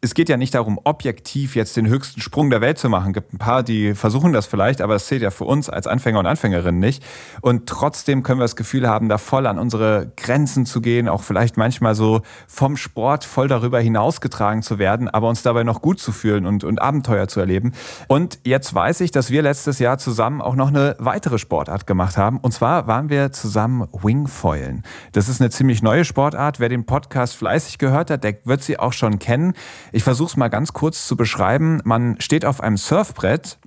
es 0.00 0.14
geht 0.14 0.28
ja 0.28 0.36
nicht 0.36 0.54
darum, 0.54 0.78
objektiv 0.84 1.56
jetzt 1.56 1.76
den 1.76 1.88
höchsten 1.88 2.20
Sprung 2.20 2.50
der 2.50 2.60
Welt 2.60 2.78
zu 2.78 2.88
machen. 2.88 3.08
Es 3.08 3.14
gibt 3.14 3.32
ein 3.32 3.38
paar, 3.38 3.64
die 3.64 3.94
versuchen 3.94 4.32
das 4.32 4.46
vielleicht, 4.46 4.80
aber 4.80 4.92
das 4.92 5.06
zählt 5.06 5.22
ja 5.22 5.30
für 5.30 5.44
uns 5.44 5.68
als 5.68 5.88
Anfänger 5.88 6.20
und 6.20 6.26
Anfängerinnen 6.26 6.78
nicht. 6.78 7.04
Und 7.40 7.68
trotzdem 7.68 8.22
können 8.22 8.38
wir 8.38 8.44
das 8.44 8.54
Gefühl 8.54 8.88
haben, 8.88 9.08
da 9.08 9.18
voll 9.18 9.46
an 9.48 9.58
unsere 9.58 10.12
Grenzen 10.16 10.66
zu 10.66 10.80
gehen, 10.80 11.08
auch 11.08 11.22
vielleicht 11.22 11.56
manchmal 11.56 11.96
so 11.96 12.22
vom 12.46 12.76
Sport 12.76 13.24
voll 13.24 13.48
darüber 13.48 13.80
hinausgetragen 13.80 14.62
zu 14.62 14.78
werden, 14.78 15.08
aber 15.08 15.28
uns 15.28 15.42
dabei 15.42 15.64
noch 15.64 15.82
gut 15.82 15.98
zu 15.98 16.12
fühlen 16.12 16.46
und, 16.46 16.62
und 16.62 16.80
Abenteuer 16.80 17.26
zu 17.26 17.40
erleben. 17.40 17.72
Und 18.06 18.38
jetzt 18.44 18.72
weiß 18.72 19.00
ich, 19.00 19.10
dass 19.10 19.30
wir 19.30 19.42
letztes 19.42 19.80
Jahr 19.80 19.98
zusammen 19.98 20.40
auch 20.40 20.54
noch 20.54 20.68
eine 20.68 20.94
weitere 21.00 21.38
Sportart 21.38 21.88
gemacht 21.88 22.16
haben. 22.16 22.38
Und 22.38 22.52
zwar 22.52 22.86
waren 22.86 23.10
wir 23.10 23.32
zusammen 23.32 23.88
Wingfoilen. 23.92 24.84
Das 25.10 25.28
ist 25.28 25.40
eine 25.40 25.50
ziemlich 25.50 25.82
neue 25.82 26.04
Sportart. 26.04 26.60
Wer 26.60 26.68
den 26.68 26.86
Podcast 26.86 27.34
fleißig 27.34 27.78
gehört 27.78 28.12
hat, 28.12 28.22
der 28.22 28.36
wird 28.44 28.62
sie 28.62 28.78
auch 28.78 28.92
schon 28.92 29.18
kennen. 29.18 29.54
Ich 29.92 30.04
versuche 30.04 30.28
es 30.28 30.36
mal 30.36 30.48
ganz 30.48 30.72
kurz 30.72 31.06
zu 31.06 31.16
beschreiben. 31.16 31.80
Man 31.84 32.20
steht 32.20 32.44
auf 32.44 32.60
einem 32.60 32.76
Surfbrett 32.76 33.58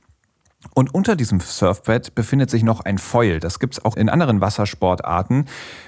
und 0.76 0.94
unter 0.94 1.16
diesem 1.16 1.40
Surfbrett 1.40 2.14
befindet 2.14 2.52
sich 2.52 2.64
noch 2.64 2.82
ein 2.82 3.00
Foil. 3.00 3.40
Das 3.40 3.60
gibt 3.60 3.74
es 3.74 3.86
auch 3.86 3.98
in 3.98 4.10
anderen 4.10 4.42
Wassersportarten. 4.42 5.46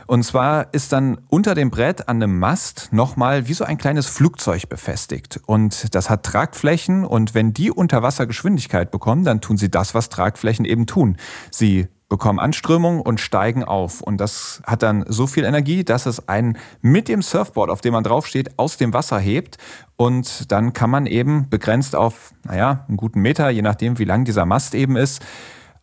Und 0.08 0.24
zwar 0.24 0.74
ist 0.74 0.92
dann 0.92 1.20
unter 1.30 1.54
dem 1.54 1.70
Brett 1.70 2.10
an 2.10 2.22
einem 2.22 2.40
Mast 2.40 2.90
nochmal 2.92 3.48
wie 3.48 3.54
so 3.54 3.66
ein 3.66 3.78
kleines 3.78 4.08
Flugzeug 4.08 4.68
befestigt. 4.70 5.40
Und 5.46 5.94
das 5.94 6.10
hat 6.10 6.24
Tragflächen 6.24 7.06
und 7.06 7.36
wenn 7.36 7.54
die 7.54 7.70
Unterwassergeschwindigkeit 7.72 8.90
bekommen, 8.90 9.24
dann 9.24 9.42
tun 9.42 9.58
sie 9.58 9.70
das, 9.70 9.94
was 9.94 10.10
Tragflächen 10.10 10.66
eben 10.66 10.88
tun. 10.88 11.18
Sie 11.52 11.88
bekommen 12.14 12.40
Anströmung 12.40 13.02
und 13.02 13.20
steigen 13.20 13.64
auf. 13.64 14.02
Und 14.02 14.18
das 14.18 14.62
hat 14.68 14.84
dann 14.84 15.04
so 15.08 15.26
viel 15.26 15.46
Energie, 15.46 15.84
dass 15.84 16.06
es 16.06 16.28
einen 16.28 16.60
mit 16.80 17.08
dem 17.08 17.24
Surfboard, 17.24 17.72
auf 17.72 17.82
dem 17.82 17.94
man 17.94 18.04
draufsteht, 18.04 18.60
aus 18.60 18.78
dem 18.78 18.94
Wasser 18.94 19.18
hebt. 19.18 19.58
Und 19.96 20.52
dann 20.52 20.74
kann 20.74 20.90
man 20.90 21.06
eben 21.06 21.50
begrenzt 21.50 21.96
auf, 21.96 22.34
naja, 22.44 22.86
einen 22.88 22.98
guten 22.98 23.22
Meter, 23.22 23.50
je 23.50 23.62
nachdem, 23.62 24.00
wie 24.00 24.06
lang 24.06 24.26
dieser 24.26 24.46
Mast 24.46 24.74
eben 24.76 24.96
ist, 24.96 25.24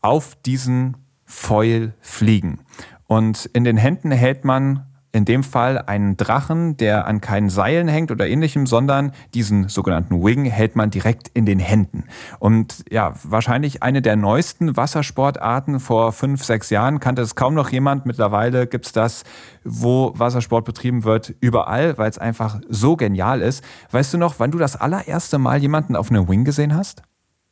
auf 0.00 0.34
diesen 0.34 0.96
Foil 1.24 1.94
fliegen. 2.00 2.60
Und 3.06 3.46
in 3.46 3.64
den 3.64 3.76
Händen 3.76 4.10
hält 4.10 4.44
man 4.44 4.89
in 5.12 5.24
dem 5.24 5.42
Fall 5.42 5.78
einen 5.78 6.16
Drachen, 6.16 6.76
der 6.76 7.06
an 7.06 7.20
keinen 7.20 7.50
Seilen 7.50 7.88
hängt 7.88 8.10
oder 8.10 8.28
ähnlichem, 8.28 8.66
sondern 8.66 9.12
diesen 9.34 9.68
sogenannten 9.68 10.22
Wing 10.22 10.44
hält 10.44 10.76
man 10.76 10.90
direkt 10.90 11.28
in 11.34 11.46
den 11.46 11.58
Händen. 11.58 12.04
Und 12.38 12.84
ja, 12.90 13.14
wahrscheinlich 13.24 13.82
eine 13.82 14.02
der 14.02 14.16
neuesten 14.16 14.76
Wassersportarten. 14.76 15.80
Vor 15.80 16.12
fünf, 16.12 16.44
sechs 16.44 16.70
Jahren 16.70 17.00
kannte 17.00 17.22
es 17.22 17.34
kaum 17.34 17.54
noch 17.54 17.70
jemand. 17.70 18.06
Mittlerweile 18.06 18.66
gibt 18.66 18.86
es 18.86 18.92
das, 18.92 19.24
wo 19.64 20.12
Wassersport 20.16 20.64
betrieben 20.64 21.04
wird, 21.04 21.34
überall, 21.40 21.98
weil 21.98 22.10
es 22.10 22.18
einfach 22.18 22.60
so 22.68 22.96
genial 22.96 23.40
ist. 23.40 23.64
Weißt 23.90 24.14
du 24.14 24.18
noch, 24.18 24.36
wann 24.38 24.52
du 24.52 24.58
das 24.58 24.76
allererste 24.76 25.38
Mal 25.38 25.58
jemanden 25.60 25.96
auf 25.96 26.10
einem 26.10 26.28
Wing 26.28 26.44
gesehen 26.44 26.74
hast? 26.74 27.02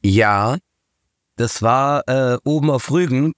Ja, 0.01 0.57
das 1.37 1.62
war 1.62 2.03
äh, 2.09 2.38
oben 2.44 2.71
auf 2.71 2.90
Rügen, 2.90 3.33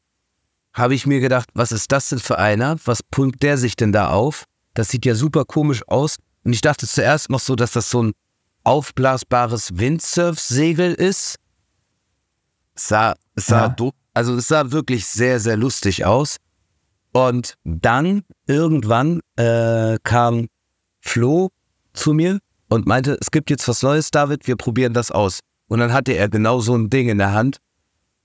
habe 0.72 0.94
ich 0.94 1.06
mir 1.06 1.20
gedacht, 1.20 1.48
was 1.54 1.72
ist 1.72 1.90
das 1.92 2.08
denn 2.08 2.18
für 2.20 2.38
einer? 2.38 2.76
Was 2.84 3.02
pumpt 3.02 3.42
der 3.42 3.58
sich 3.58 3.76
denn 3.76 3.92
da 3.92 4.10
auf? 4.10 4.44
Das 4.74 4.88
sieht 4.88 5.04
ja 5.04 5.14
super 5.14 5.44
komisch 5.44 5.82
aus. 5.88 6.16
Und 6.44 6.52
ich 6.52 6.60
dachte 6.60 6.86
zuerst 6.86 7.28
noch 7.30 7.40
so, 7.40 7.56
dass 7.56 7.72
das 7.72 7.90
so 7.90 8.02
ein 8.04 8.12
aufblasbares 8.64 9.78
Windsurf-Segel 9.78 10.94
ist. 10.94 11.36
Sah, 12.74 13.14
sah, 13.36 13.74
Ja. 13.78 13.90
also 14.14 14.36
es 14.36 14.48
sah 14.48 14.70
wirklich 14.70 15.06
sehr, 15.06 15.40
sehr 15.40 15.56
lustig 15.56 16.04
aus. 16.04 16.36
Und 17.12 17.54
dann 17.64 18.22
irgendwann 18.46 19.20
äh, 19.36 19.98
kam 20.04 20.46
Flo 21.00 21.50
zu 21.92 22.12
mir 22.12 22.38
und 22.68 22.86
meinte, 22.86 23.18
es 23.20 23.30
gibt 23.32 23.50
jetzt 23.50 23.66
was 23.66 23.82
Neues, 23.82 24.10
David, 24.12 24.46
wir 24.46 24.56
probieren 24.56 24.94
das 24.94 25.10
aus. 25.10 25.40
Und 25.66 25.80
dann 25.80 25.92
hatte 25.92 26.12
er 26.12 26.28
genau 26.28 26.60
so 26.60 26.76
ein 26.76 26.88
Ding 26.88 27.08
in 27.08 27.18
der 27.18 27.32
Hand. 27.32 27.58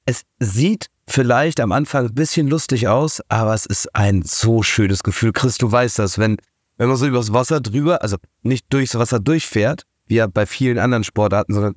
Es 0.05 0.21
sieht 0.39 0.87
vielleicht 1.07 1.59
am 1.59 1.71
Anfang 1.71 2.05
ein 2.07 2.13
bisschen 2.15 2.47
lustig 2.47 2.87
aus, 2.87 3.21
aber 3.29 3.53
es 3.53 3.65
ist 3.65 3.93
ein 3.95 4.23
so 4.23 4.63
schönes 4.63 5.03
Gefühl. 5.03 5.31
Chris, 5.33 5.57
du 5.57 5.71
weißt 5.71 5.99
das, 5.99 6.17
wenn, 6.17 6.37
wenn 6.77 6.87
man 6.87 6.97
so 6.97 7.05
übers 7.07 7.31
Wasser 7.33 7.61
drüber, 7.61 8.01
also 8.01 8.17
nicht 8.41 8.65
durchs 8.71 8.95
Wasser 8.95 9.19
durchfährt, 9.19 9.83
wie 10.07 10.15
ja 10.15 10.27
bei 10.27 10.45
vielen 10.45 10.77
anderen 10.79 11.03
Sportarten, 11.03 11.53
sondern 11.53 11.73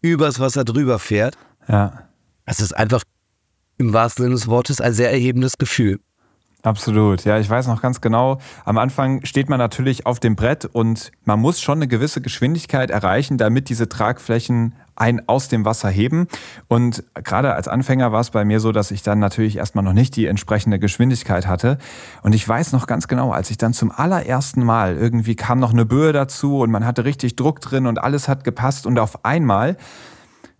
übers 0.00 0.38
Wasser 0.40 0.64
drüber 0.64 0.98
fährt, 0.98 1.36
Ja. 1.68 2.08
es 2.44 2.60
ist 2.60 2.76
einfach 2.76 3.02
im 3.78 3.92
wahrsten 3.92 4.24
Sinne 4.24 4.34
des 4.34 4.48
Wortes 4.48 4.80
ein 4.80 4.92
sehr 4.92 5.10
erhebendes 5.10 5.56
Gefühl. 5.58 6.00
Absolut, 6.62 7.24
ja, 7.24 7.38
ich 7.38 7.48
weiß 7.48 7.68
noch 7.68 7.80
ganz 7.80 8.00
genau. 8.00 8.40
Am 8.64 8.78
Anfang 8.78 9.24
steht 9.24 9.48
man 9.48 9.58
natürlich 9.58 10.06
auf 10.06 10.18
dem 10.18 10.34
Brett 10.34 10.64
und 10.64 11.12
man 11.24 11.38
muss 11.38 11.60
schon 11.60 11.78
eine 11.78 11.86
gewisse 11.86 12.20
Geschwindigkeit 12.20 12.90
erreichen, 12.90 13.38
damit 13.38 13.68
diese 13.68 13.88
Tragflächen 13.88 14.74
einen 14.98 15.28
aus 15.28 15.48
dem 15.48 15.64
Wasser 15.64 15.88
heben. 15.88 16.28
Und 16.68 17.04
gerade 17.14 17.54
als 17.54 17.68
Anfänger 17.68 18.12
war 18.12 18.20
es 18.20 18.30
bei 18.30 18.44
mir 18.44 18.60
so, 18.60 18.72
dass 18.72 18.90
ich 18.90 19.02
dann 19.02 19.18
natürlich 19.18 19.56
erstmal 19.56 19.84
noch 19.84 19.92
nicht 19.92 20.16
die 20.16 20.26
entsprechende 20.26 20.78
Geschwindigkeit 20.78 21.46
hatte. 21.46 21.78
Und 22.22 22.34
ich 22.34 22.46
weiß 22.46 22.72
noch 22.72 22.86
ganz 22.86 23.08
genau, 23.08 23.32
als 23.32 23.50
ich 23.50 23.58
dann 23.58 23.72
zum 23.72 23.90
allerersten 23.90 24.64
Mal 24.64 24.96
irgendwie 24.96 25.36
kam 25.36 25.60
noch 25.60 25.72
eine 25.72 25.86
Böe 25.86 26.12
dazu 26.12 26.60
und 26.60 26.70
man 26.70 26.84
hatte 26.84 27.04
richtig 27.04 27.36
Druck 27.36 27.60
drin 27.60 27.86
und 27.86 27.98
alles 28.02 28.28
hat 28.28 28.44
gepasst 28.44 28.86
und 28.86 28.98
auf 28.98 29.24
einmal 29.24 29.76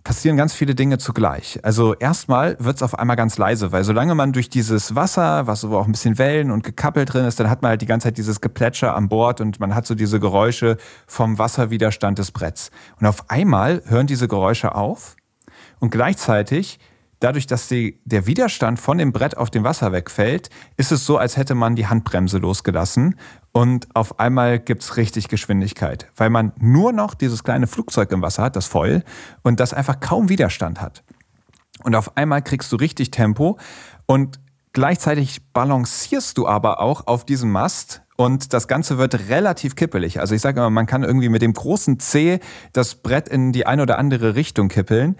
passieren 0.04 0.36
ganz 0.36 0.54
viele 0.54 0.74
Dinge 0.74 0.98
zugleich. 0.98 1.58
Also 1.62 1.94
erstmal 1.94 2.56
wird 2.60 2.76
es 2.76 2.82
auf 2.82 2.98
einmal 2.98 3.16
ganz 3.16 3.36
leise, 3.36 3.72
weil 3.72 3.84
solange 3.84 4.14
man 4.14 4.32
durch 4.32 4.48
dieses 4.48 4.94
Wasser, 4.94 5.46
was 5.46 5.60
so 5.60 5.76
auch 5.76 5.86
ein 5.86 5.92
bisschen 5.92 6.18
Wellen 6.18 6.50
und 6.50 6.62
gekappelt 6.62 7.12
drin 7.12 7.24
ist, 7.24 7.38
dann 7.40 7.50
hat 7.50 7.62
man 7.62 7.70
halt 7.70 7.82
die 7.82 7.86
ganze 7.86 8.04
Zeit 8.06 8.16
dieses 8.16 8.40
Geplätscher 8.40 8.94
an 8.94 9.08
Bord 9.08 9.40
und 9.40 9.60
man 9.60 9.74
hat 9.74 9.86
so 9.86 9.94
diese 9.94 10.20
Geräusche 10.20 10.76
vom 11.06 11.38
Wasserwiderstand 11.38 12.18
des 12.18 12.30
Bretts. 12.30 12.70
Und 13.00 13.06
auf 13.06 13.28
einmal 13.28 13.82
hören 13.86 14.06
diese 14.06 14.28
Geräusche 14.28 14.74
auf 14.74 15.16
und 15.78 15.90
gleichzeitig 15.90 16.78
Dadurch, 17.20 17.46
dass 17.46 17.66
die, 17.66 18.00
der 18.04 18.26
Widerstand 18.26 18.78
von 18.78 18.98
dem 18.98 19.12
Brett 19.12 19.36
auf 19.36 19.50
dem 19.50 19.64
Wasser 19.64 19.90
wegfällt, 19.92 20.50
ist 20.76 20.92
es 20.92 21.04
so, 21.04 21.18
als 21.18 21.36
hätte 21.36 21.54
man 21.54 21.74
die 21.74 21.88
Handbremse 21.88 22.38
losgelassen 22.38 23.16
und 23.52 23.88
auf 23.94 24.20
einmal 24.20 24.60
gibt's 24.60 24.96
richtig 24.96 25.28
Geschwindigkeit, 25.28 26.10
weil 26.16 26.30
man 26.30 26.52
nur 26.58 26.92
noch 26.92 27.14
dieses 27.14 27.42
kleine 27.42 27.66
Flugzeug 27.66 28.12
im 28.12 28.22
Wasser 28.22 28.44
hat, 28.44 28.54
das 28.54 28.66
Foil, 28.66 29.02
und 29.42 29.58
das 29.58 29.74
einfach 29.74 29.98
kaum 29.98 30.28
Widerstand 30.28 30.80
hat. 30.80 31.02
Und 31.82 31.96
auf 31.96 32.16
einmal 32.16 32.42
kriegst 32.42 32.70
du 32.70 32.76
richtig 32.76 33.10
Tempo 33.10 33.58
und 34.06 34.38
gleichzeitig 34.72 35.52
balancierst 35.52 36.38
du 36.38 36.46
aber 36.46 36.80
auch 36.80 37.06
auf 37.06 37.24
diesem 37.24 37.50
Mast 37.50 38.02
und 38.16 38.52
das 38.52 38.66
Ganze 38.66 38.98
wird 38.98 39.28
relativ 39.28 39.76
kippelig. 39.76 40.18
Also 40.18 40.34
ich 40.34 40.40
sage 40.40 40.58
immer, 40.58 40.70
man 40.70 40.86
kann 40.86 41.04
irgendwie 41.04 41.28
mit 41.28 41.40
dem 41.40 41.52
großen 41.52 42.00
C 42.00 42.40
das 42.72 42.96
Brett 42.96 43.28
in 43.28 43.52
die 43.52 43.64
eine 43.64 43.82
oder 43.82 43.98
andere 43.98 44.34
Richtung 44.34 44.68
kippeln. 44.68 45.16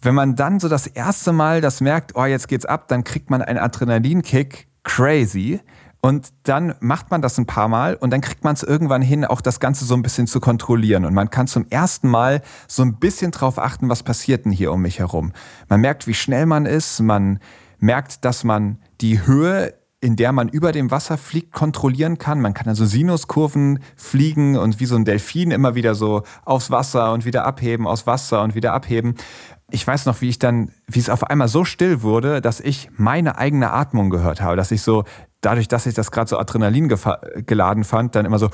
Wenn 0.00 0.14
man 0.14 0.36
dann 0.36 0.60
so 0.60 0.68
das 0.68 0.86
erste 0.86 1.32
Mal 1.32 1.60
das 1.60 1.80
merkt, 1.80 2.14
oh, 2.14 2.24
jetzt 2.24 2.48
geht's 2.48 2.64
ab, 2.64 2.88
dann 2.88 3.04
kriegt 3.04 3.30
man 3.30 3.42
einen 3.42 3.58
Adrenalinkick, 3.58 4.68
crazy. 4.84 5.60
Und 6.00 6.28
dann 6.44 6.74
macht 6.78 7.10
man 7.10 7.22
das 7.22 7.38
ein 7.38 7.46
paar 7.46 7.66
Mal 7.66 7.96
und 7.96 8.10
dann 8.10 8.20
kriegt 8.20 8.44
man 8.44 8.54
es 8.54 8.62
irgendwann 8.62 9.02
hin, 9.02 9.24
auch 9.24 9.40
das 9.40 9.58
Ganze 9.58 9.84
so 9.84 9.94
ein 9.94 10.02
bisschen 10.02 10.28
zu 10.28 10.38
kontrollieren. 10.38 11.04
Und 11.04 11.14
man 11.14 11.30
kann 11.30 11.48
zum 11.48 11.66
ersten 11.70 12.08
Mal 12.08 12.42
so 12.68 12.82
ein 12.82 12.96
bisschen 13.00 13.32
drauf 13.32 13.58
achten, 13.58 13.88
was 13.88 14.04
passiert 14.04 14.44
denn 14.44 14.52
hier 14.52 14.72
um 14.72 14.82
mich 14.82 15.00
herum. 15.00 15.32
Man 15.68 15.80
merkt, 15.80 16.06
wie 16.06 16.14
schnell 16.14 16.46
man 16.46 16.66
ist, 16.66 17.00
man 17.00 17.40
merkt, 17.80 18.24
dass 18.24 18.44
man 18.44 18.78
die 19.00 19.26
Höhe 19.26 19.74
in 20.00 20.14
der 20.14 20.30
man 20.30 20.48
über 20.48 20.70
dem 20.70 20.92
Wasser 20.92 21.18
fliegt, 21.18 21.52
kontrollieren 21.52 22.18
kann. 22.18 22.40
Man 22.40 22.54
kann 22.54 22.68
also 22.68 22.84
Sinuskurven 22.84 23.80
fliegen 23.96 24.56
und 24.56 24.78
wie 24.78 24.86
so 24.86 24.94
ein 24.94 25.04
Delfin 25.04 25.50
immer 25.50 25.74
wieder 25.74 25.96
so 25.96 26.22
aufs 26.44 26.70
Wasser 26.70 27.12
und 27.12 27.24
wieder 27.24 27.44
abheben, 27.44 27.86
aus 27.86 28.06
Wasser 28.06 28.42
und 28.42 28.54
wieder 28.54 28.74
abheben. 28.74 29.16
Ich 29.70 29.86
weiß 29.86 30.06
noch, 30.06 30.22
wie 30.22 30.30
ich 30.30 30.38
dann, 30.38 30.72
wie 30.86 30.98
es 30.98 31.10
auf 31.10 31.24
einmal 31.24 31.48
so 31.48 31.64
still 31.64 32.02
wurde, 32.02 32.40
dass 32.40 32.58
ich 32.58 32.88
meine 32.96 33.36
eigene 33.36 33.72
Atmung 33.72 34.08
gehört 34.08 34.40
habe, 34.40 34.56
dass 34.56 34.70
ich 34.70 34.80
so, 34.80 35.04
dadurch, 35.42 35.68
dass 35.68 35.84
ich 35.84 35.94
das 35.94 36.10
gerade 36.10 36.28
so 36.28 36.38
Adrenalin 36.38 36.88
geladen 37.46 37.84
fand, 37.84 38.14
dann 38.14 38.24
immer 38.24 38.38
so 38.38 38.48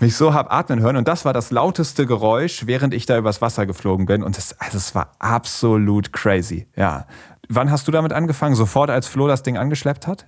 mich 0.00 0.16
so 0.16 0.34
hab 0.34 0.52
atmen 0.52 0.80
hören 0.80 0.96
und 0.96 1.08
das 1.08 1.24
war 1.24 1.32
das 1.32 1.50
lauteste 1.50 2.06
Geräusch, 2.06 2.66
während 2.66 2.94
ich 2.94 3.06
da 3.06 3.18
übers 3.18 3.40
Wasser 3.42 3.66
geflogen 3.66 4.06
bin 4.06 4.22
und 4.22 4.36
das, 4.36 4.58
also 4.60 4.78
es 4.78 4.94
war 4.94 5.12
absolut 5.18 6.12
crazy, 6.12 6.68
ja. 6.76 7.06
Wann 7.48 7.70
hast 7.70 7.86
du 7.86 7.92
damit 7.92 8.12
angefangen? 8.12 8.56
Sofort, 8.56 8.90
als 8.90 9.06
Flo 9.06 9.28
das 9.28 9.42
Ding 9.42 9.56
angeschleppt 9.56 10.06
hat? 10.06 10.26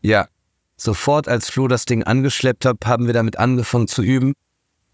Ja, 0.00 0.26
sofort 0.76 1.28
als 1.28 1.48
Flo 1.48 1.68
das 1.68 1.84
Ding 1.84 2.02
angeschleppt 2.02 2.64
hat, 2.64 2.76
haben 2.84 3.06
wir 3.06 3.14
damit 3.14 3.38
angefangen 3.38 3.88
zu 3.88 4.02
üben. 4.02 4.34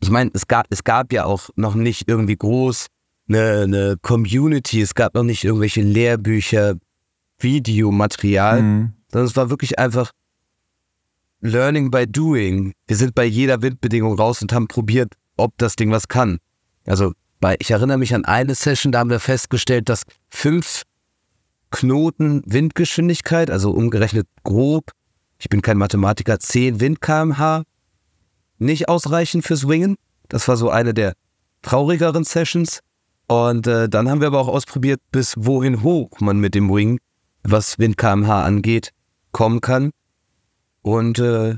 Ich 0.07 0.13
meine, 0.13 0.31
es 0.35 0.47
gab, 0.47 0.67
es 0.71 0.85
gab 0.85 1.13
ja 1.13 1.25
auch 1.25 1.51
noch 1.57 1.75
nicht 1.75 2.09
irgendwie 2.09 2.37
groß 2.37 2.87
eine, 3.29 3.63
eine 3.63 3.97
Community, 4.03 4.81
es 4.81 4.95
gab 4.95 5.17
noch 5.17 5.25
nicht 5.25 5.43
irgendwelche 5.43 5.83
Lehrbücher, 5.83 6.77
Videomaterial, 7.41 8.63
Mhm. 8.63 8.93
sondern 9.11 9.27
es 9.27 9.35
war 9.35 9.51
wirklich 9.51 9.81
einfach 9.81 10.13
Learning 11.41 11.91
by 11.91 12.07
Doing. 12.07 12.73
Wir 12.87 12.97
sind 12.97 13.17
bei 13.17 13.25
jeder 13.25 13.63
Windbedingung 13.63 14.17
raus 14.17 14.41
und 14.43 14.53
haben 14.53 14.69
probiert, 14.69 15.13
ob 15.37 15.59
das 15.59 15.75
Ding 15.75 15.91
was 15.91 16.07
kann. 16.07 16.39
Also, 16.87 17.13
bei, 17.41 17.57
ich 17.59 17.73
erinnere 17.73 17.99
mich 17.99 18.15
an 18.15 18.25
eine 18.25 18.55
Session, 18.55 18.93
da 18.93 19.01
haben 19.01 19.11
wir 19.11 19.19
festgestellt, 19.19 19.89
dass 19.89 20.05
fünf 20.31 20.83
Knoten 21.73 22.45
Windgeschwindigkeit, 22.47 23.51
also 23.51 23.73
umgerechnet 23.73 24.29
grob, 24.45 24.93
ich 25.41 25.49
bin 25.49 25.63
kein 25.63 25.79
Mathematiker, 25.79 26.39
10 26.39 26.79
Wind 26.79 27.01
kmh 27.01 27.65
nicht 28.59 28.89
ausreichen 28.89 29.43
fürs 29.43 29.69
Wingen. 29.69 29.97
Das 30.29 30.47
war 30.49 30.57
so 30.57 30.71
eine 30.71 30.95
der 30.95 31.15
traurigeren 31.63 32.25
Sessions. 32.25 32.81
Und 33.29 33.67
äh, 33.67 33.89
dann 33.89 34.09
haben 34.09 34.21
wir 34.21 34.29
aber 34.29 34.41
auch 34.41 34.49
ausprobiert, 34.49 35.01
bis 35.11 35.35
wohin 35.37 35.83
hoch 35.83 36.21
man 36.21 36.39
mit 36.39 36.55
dem 36.55 36.73
Wing, 36.73 37.01
was 37.43 37.79
Wind 37.79 37.97
kmh 37.97 38.45
angeht, 38.45 38.91
kommen 39.33 39.61
kann. 39.61 39.91
Und 40.83 41.19
äh, 41.19 41.57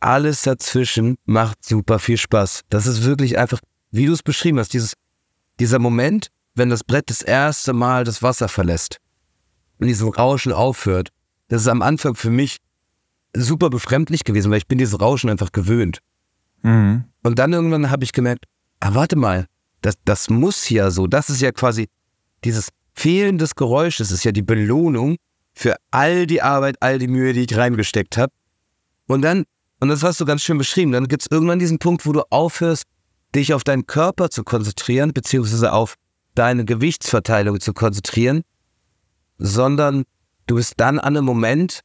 alles 0.00 0.42
dazwischen 0.42 1.16
macht 1.24 1.64
super 1.64 1.98
viel 1.98 2.16
Spaß. 2.16 2.62
Das 2.68 2.86
ist 2.86 3.04
wirklich 3.04 3.38
einfach, 3.38 3.60
wie 3.90 4.06
du 4.06 4.12
es 4.12 4.22
beschrieben 4.22 4.58
hast, 4.58 4.72
dieses, 4.72 4.94
dieser 5.60 5.78
Moment, 5.78 6.28
wenn 6.54 6.70
das 6.70 6.84
Brett 6.84 7.10
das 7.10 7.22
erste 7.22 7.72
Mal 7.72 8.04
das 8.04 8.22
Wasser 8.22 8.48
verlässt 8.48 8.98
und 9.78 9.86
diesem 9.86 10.08
Rauschen 10.08 10.52
aufhört. 10.52 11.10
Das 11.48 11.62
ist 11.62 11.68
am 11.68 11.82
Anfang 11.82 12.16
für 12.16 12.30
mich 12.30 12.58
super 13.34 13.70
befremdlich 13.70 14.24
gewesen, 14.24 14.50
weil 14.50 14.58
ich 14.58 14.66
bin 14.66 14.78
dieses 14.78 15.00
Rauschen 15.00 15.30
einfach 15.30 15.52
gewöhnt. 15.52 16.00
Mhm. 16.62 17.04
Und 17.22 17.38
dann 17.38 17.52
irgendwann 17.52 17.90
habe 17.90 18.04
ich 18.04 18.12
gemerkt, 18.12 18.46
ah, 18.80 18.94
warte 18.94 19.16
mal, 19.16 19.46
das, 19.82 19.94
das 20.04 20.30
muss 20.30 20.68
ja 20.68 20.90
so, 20.90 21.06
das 21.06 21.30
ist 21.30 21.40
ja 21.40 21.52
quasi 21.52 21.88
dieses 22.44 22.70
Fehlen 22.94 23.38
des 23.38 23.54
Geräusches 23.54 24.10
ist 24.10 24.24
ja 24.24 24.32
die 24.32 24.42
Belohnung 24.42 25.16
für 25.52 25.76
all 25.90 26.26
die 26.26 26.42
Arbeit, 26.42 26.76
all 26.80 26.98
die 26.98 27.08
Mühe, 27.08 27.32
die 27.32 27.42
ich 27.42 27.56
reingesteckt 27.56 28.16
habe. 28.16 28.32
Und 29.06 29.22
dann, 29.22 29.44
und 29.80 29.88
das 29.88 30.02
hast 30.02 30.20
du 30.20 30.24
ganz 30.24 30.42
schön 30.42 30.58
beschrieben, 30.58 30.92
dann 30.92 31.08
gibt 31.08 31.22
es 31.22 31.28
irgendwann 31.30 31.58
diesen 31.58 31.78
Punkt, 31.78 32.06
wo 32.06 32.12
du 32.12 32.22
aufhörst, 32.30 32.84
dich 33.34 33.52
auf 33.52 33.64
deinen 33.64 33.86
Körper 33.86 34.30
zu 34.30 34.44
konzentrieren, 34.44 35.12
beziehungsweise 35.12 35.72
auf 35.72 35.96
deine 36.34 36.64
Gewichtsverteilung 36.64 37.60
zu 37.60 37.72
konzentrieren, 37.72 38.42
sondern 39.38 40.04
du 40.46 40.56
bist 40.56 40.74
dann 40.78 40.98
an 40.98 41.16
einem 41.16 41.24
Moment, 41.24 41.80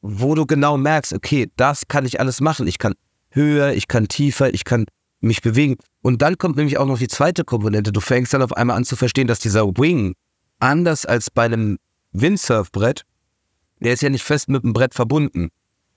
wo 0.00 0.34
du 0.34 0.46
genau 0.46 0.76
merkst, 0.76 1.12
okay, 1.12 1.50
das 1.56 1.88
kann 1.88 2.04
ich 2.04 2.20
alles 2.20 2.40
machen. 2.40 2.66
Ich 2.66 2.78
kann 2.78 2.94
höher, 3.36 3.74
ich 3.74 3.86
kann 3.86 4.08
tiefer, 4.08 4.52
ich 4.52 4.64
kann 4.64 4.86
mich 5.20 5.42
bewegen. 5.42 5.76
Und 6.02 6.22
dann 6.22 6.38
kommt 6.38 6.56
nämlich 6.56 6.78
auch 6.78 6.86
noch 6.86 6.98
die 6.98 7.08
zweite 7.08 7.44
Komponente. 7.44 7.92
Du 7.92 8.00
fängst 8.00 8.34
dann 8.34 8.42
auf 8.42 8.52
einmal 8.52 8.76
an 8.76 8.84
zu 8.84 8.96
verstehen, 8.96 9.28
dass 9.28 9.38
dieser 9.38 9.64
Wing, 9.76 10.14
anders 10.58 11.06
als 11.06 11.30
bei 11.30 11.44
einem 11.44 11.78
Windsurfbrett, 12.12 13.02
der 13.80 13.92
ist 13.92 14.02
ja 14.02 14.08
nicht 14.08 14.24
fest 14.24 14.48
mit 14.48 14.64
dem 14.64 14.72
Brett 14.72 14.94
verbunden. 14.94 15.50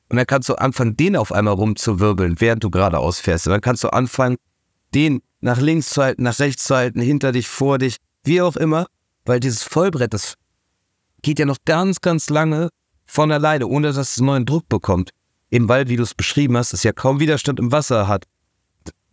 Und 0.09 0.17
dann 0.17 0.27
kannst 0.27 0.49
du 0.49 0.55
anfangen, 0.55 0.97
den 0.97 1.15
auf 1.15 1.31
einmal 1.31 1.53
rumzuwirbeln, 1.53 2.41
während 2.41 2.63
du 2.63 2.69
geradeaus 2.69 3.19
fährst. 3.19 3.47
Und 3.47 3.51
dann 3.51 3.61
kannst 3.61 3.83
du 3.83 3.89
anfangen, 3.89 4.37
den 4.93 5.21
nach 5.39 5.59
links 5.59 5.91
zu 5.91 6.01
halten, 6.01 6.23
nach 6.23 6.39
rechts 6.39 6.63
zu 6.65 6.75
halten, 6.75 6.99
hinter 6.99 7.31
dich, 7.31 7.47
vor 7.47 7.77
dich, 7.77 7.97
wie 8.23 8.41
auch 8.41 8.55
immer. 8.55 8.87
Weil 9.25 9.39
dieses 9.39 9.63
Vollbrett, 9.63 10.13
das 10.13 10.33
geht 11.21 11.39
ja 11.39 11.45
noch 11.45 11.57
ganz, 11.65 12.01
ganz 12.01 12.29
lange 12.29 12.69
von 13.05 13.31
alleine, 13.31 13.67
ohne 13.67 13.87
dass 13.87 13.97
es 13.97 14.19
neuen 14.19 14.45
Druck 14.45 14.67
bekommt. 14.67 15.11
Eben 15.51 15.67
weil, 15.67 15.87
wie 15.87 15.95
du 15.95 16.03
es 16.03 16.13
beschrieben 16.13 16.57
hast, 16.57 16.73
es 16.73 16.83
ja 16.83 16.91
kaum 16.91 17.19
Widerstand 17.19 17.59
im 17.59 17.71
Wasser 17.71 18.07
hat. 18.07 18.25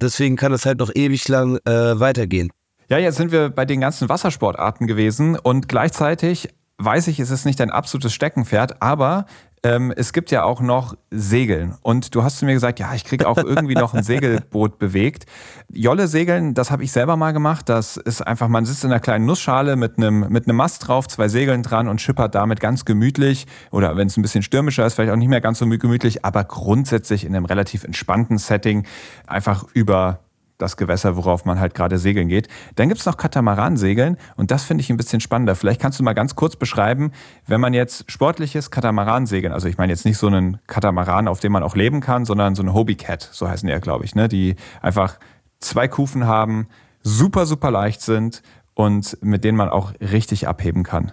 Deswegen 0.01 0.37
kann 0.37 0.53
es 0.53 0.67
halt 0.67 0.79
noch 0.79 0.91
ewig 0.95 1.27
lang 1.29 1.57
äh, 1.65 1.99
weitergehen. 1.99 2.51
Ja, 2.89 2.99
jetzt 2.99 3.17
sind 3.17 3.33
wir 3.33 3.49
bei 3.49 3.65
den 3.65 3.81
ganzen 3.81 4.09
Wassersportarten 4.09 4.87
gewesen 4.87 5.39
und 5.39 5.69
gleichzeitig 5.69 6.49
weiß 6.79 7.09
ich, 7.09 7.19
es 7.19 7.31
ist 7.31 7.47
nicht 7.47 7.59
dein 7.59 7.71
absolutes 7.71 8.13
Steckenpferd, 8.13 8.83
aber 8.83 9.27
ähm, 9.67 9.93
es 9.97 10.13
gibt 10.13 10.31
ja 10.31 10.45
auch 10.45 10.61
noch 10.61 10.97
Segeln. 11.11 11.75
Und 11.83 12.15
du 12.15 12.23
hast 12.23 12.39
zu 12.39 12.45
mir 12.45 12.53
gesagt, 12.53 12.79
ja, 12.79 12.95
ich 12.95 13.05
kriege 13.05 13.29
auch 13.29 13.37
irgendwie 13.37 13.75
noch 13.75 13.95
ein 13.95 14.03
Segelboot 14.05 14.79
bewegt. 14.79 15.27
Jolle 15.73 16.07
segeln, 16.07 16.55
das 16.55 16.71
habe 16.71 16.85
ich 16.85 16.93
selber 16.93 17.17
mal 17.17 17.33
gemacht. 17.33 17.69
Das 17.69 17.97
ist 17.97 18.25
einfach, 18.25 18.47
man 18.47 18.65
sitzt 18.65 18.85
in 18.85 18.93
einer 18.93 19.01
kleinen 19.01 19.27
Nussschale 19.27 19.75
mit 19.75 19.99
einem, 19.99 20.29
mit 20.29 20.47
einem 20.47 20.57
Mast 20.57 20.87
drauf, 20.87 21.09
zwei 21.09 21.29
Segeln 21.29 21.65
dran 21.65 21.89
und 21.89 22.01
schippert 22.01 22.37
damit 22.37 22.61
ganz 22.61 22.85
gemütlich. 22.85 23.47
Oder 23.73 23.97
wenn 23.97 24.07
es 24.07 24.17
ein 24.17 24.23
bisschen 24.23 24.43
stürmischer 24.43 24.87
ist, 24.87 24.95
vielleicht 24.95 25.13
auch 25.13 25.17
nicht 25.17 25.29
mehr 25.29 25.41
ganz 25.41 25.59
so 25.59 25.67
gemütlich, 25.67 26.25
aber 26.25 26.45
grundsätzlich 26.45 27.25
in 27.25 27.35
einem 27.35 27.45
relativ 27.45 27.83
entspannten 27.83 28.39
Setting 28.39 28.87
einfach 29.27 29.65
über 29.75 30.21
das 30.59 30.77
Gewässer, 30.77 31.17
worauf 31.17 31.45
man 31.45 31.61
halt 31.61 31.75
gerade 31.75 31.99
segeln 31.99 32.29
geht. 32.29 32.49
Dann 32.75 32.89
gibt 32.89 33.01
es 33.01 33.07
noch 33.07 33.17
Katamaransegeln 33.17 34.17
und 34.37 34.51
das 34.51 34.65
finde 34.65 34.83
ich 34.83 34.91
ein 34.91 34.97
bisschen 34.97 35.21
spannender. 35.21 35.55
Vielleicht 35.55 35.81
kannst 35.81 35.99
du 35.99 36.05
mal 36.05 36.15
ganz 36.15 36.35
kurz 36.35 36.57
beschreiben, 36.57 37.13
wenn 37.47 37.61
man 37.61 37.75
jetzt 37.75 38.11
sportliches 38.11 38.71
Katamaransegeln, 38.71 39.53
also 39.53 39.69
ich 39.69 39.79
meine 39.79 39.93
jetzt 39.93 40.05
nicht 40.05 40.19
so 40.19 40.27
einen 40.27 40.59
Katamaran, 40.67 41.29
auf 41.29 41.41
dem 41.41 41.53
man 41.53 41.63
auch 41.63 41.77
leben 41.77 42.01
kann, 42.01 42.25
sondern 42.25 42.55
so 42.55 42.63
eine 42.63 42.75
Hobbycat, 42.75 43.29
so 43.33 43.49
heißen 43.49 43.67
die 43.67 43.73
ja, 43.73 43.79
glaube 43.79 44.05
ich, 44.05 44.15
ne? 44.15 44.29
die 44.29 44.57
einfach 44.81 45.19
zwei 45.61 45.89
Kufen 45.89 46.27
haben, 46.27 46.69
super, 47.03 47.47
super 47.47 47.71
leicht 47.71 48.03
sind 48.03 48.43
und 48.75 49.19
mit 49.23 49.45
denen 49.45 49.57
man 49.57 49.69
auch 49.69 49.93
richtig 50.01 50.49
abheben 50.49 50.83
kann. 50.83 51.13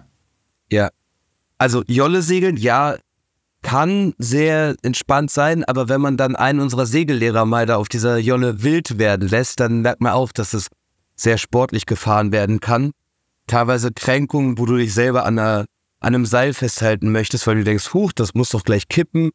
Ja. 0.70 0.90
Also 1.56 1.82
Jolle 1.86 2.22
segeln, 2.22 2.56
ja, 2.56 2.96
kann 3.64 4.12
sehr 4.18 4.76
entspannt 4.82 5.30
sein, 5.30 5.64
aber 5.64 5.88
wenn 5.88 6.00
man 6.00 6.16
dann 6.16 6.36
einen 6.36 6.60
unserer 6.60 6.84
Segellehrer 6.84 7.46
mal 7.46 7.64
da 7.64 7.76
auf 7.76 7.88
dieser 7.88 8.18
Jolle 8.18 8.62
wild 8.62 8.98
werden 8.98 9.26
lässt, 9.26 9.58
dann 9.58 9.80
merkt 9.80 10.02
man 10.02 10.12
auch, 10.12 10.32
dass 10.32 10.52
es 10.52 10.68
sehr 11.16 11.38
sportlich 11.38 11.86
gefahren 11.86 12.30
werden 12.30 12.60
kann. 12.60 12.92
Teilweise 13.46 13.90
Kränkungen, 13.90 14.58
wo 14.58 14.66
du 14.66 14.76
dich 14.76 14.92
selber 14.92 15.24
an, 15.24 15.38
einer, 15.38 15.64
an 16.00 16.14
einem 16.14 16.26
Seil 16.26 16.52
festhalten 16.52 17.10
möchtest, 17.10 17.46
weil 17.46 17.56
du 17.56 17.64
denkst, 17.64 17.94
huch, 17.94 18.12
das 18.12 18.34
muss 18.34 18.50
doch 18.50 18.64
gleich 18.64 18.86
kippen. 18.88 19.30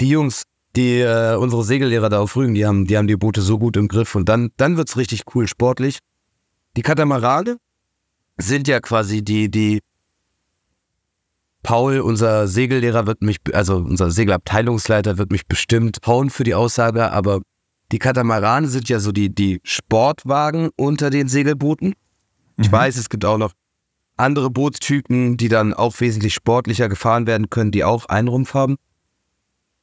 Die 0.00 0.08
Jungs, 0.08 0.44
die 0.76 1.00
äh, 1.00 1.34
unsere 1.34 1.64
Segellehrer 1.64 2.08
da 2.08 2.20
auf 2.20 2.36
Rügen, 2.36 2.54
die 2.54 2.64
haben, 2.64 2.86
die 2.86 2.96
haben 2.96 3.08
die 3.08 3.16
Boote 3.16 3.42
so 3.42 3.58
gut 3.58 3.76
im 3.76 3.88
Griff 3.88 4.14
und 4.14 4.28
dann, 4.28 4.50
dann 4.58 4.76
wird's 4.76 4.96
richtig 4.96 5.22
cool 5.34 5.48
sportlich. 5.48 5.98
Die 6.76 6.82
Katamarane 6.82 7.56
sind 8.38 8.68
ja 8.68 8.78
quasi 8.78 9.22
die, 9.22 9.50
die 9.50 9.80
Paul, 11.62 12.00
unser 12.00 12.48
Segellehrer, 12.48 13.06
wird 13.06 13.22
mich, 13.22 13.38
also 13.52 13.76
unser 13.76 14.10
Segelabteilungsleiter, 14.10 15.18
wird 15.18 15.30
mich 15.30 15.46
bestimmt 15.46 15.98
hauen 16.06 16.30
für 16.30 16.44
die 16.44 16.54
Aussage, 16.54 17.12
aber 17.12 17.40
die 17.92 17.98
Katamarane 17.98 18.68
sind 18.68 18.88
ja 18.88 18.98
so 18.98 19.12
die, 19.12 19.32
die 19.32 19.60
Sportwagen 19.62 20.70
unter 20.76 21.10
den 21.10 21.28
Segelbooten. 21.28 21.94
Ich 22.58 22.68
mhm. 22.68 22.72
weiß, 22.72 22.96
es 22.96 23.08
gibt 23.08 23.24
auch 23.24 23.38
noch 23.38 23.52
andere 24.16 24.50
Bootstypen, 24.50 25.36
die 25.36 25.48
dann 25.48 25.74
auch 25.74 26.00
wesentlich 26.00 26.34
sportlicher 26.34 26.88
gefahren 26.88 27.26
werden 27.26 27.50
können, 27.50 27.70
die 27.70 27.84
auch 27.84 28.06
einen 28.06 28.28
Rumpf 28.28 28.54
haben. 28.54 28.76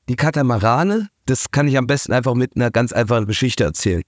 Die 0.08 0.15
Katamarane, 0.15 1.10
das 1.26 1.52
kann 1.52 1.68
ich 1.68 1.78
am 1.78 1.88
besten 1.88 2.13
einfach 2.13 2.34
mit 2.34 2.56
einer 2.56 2.72
ganz 2.72 2.92
einfachen 2.92 3.28
Geschichte 3.28 3.63
erzählen. 3.63 4.02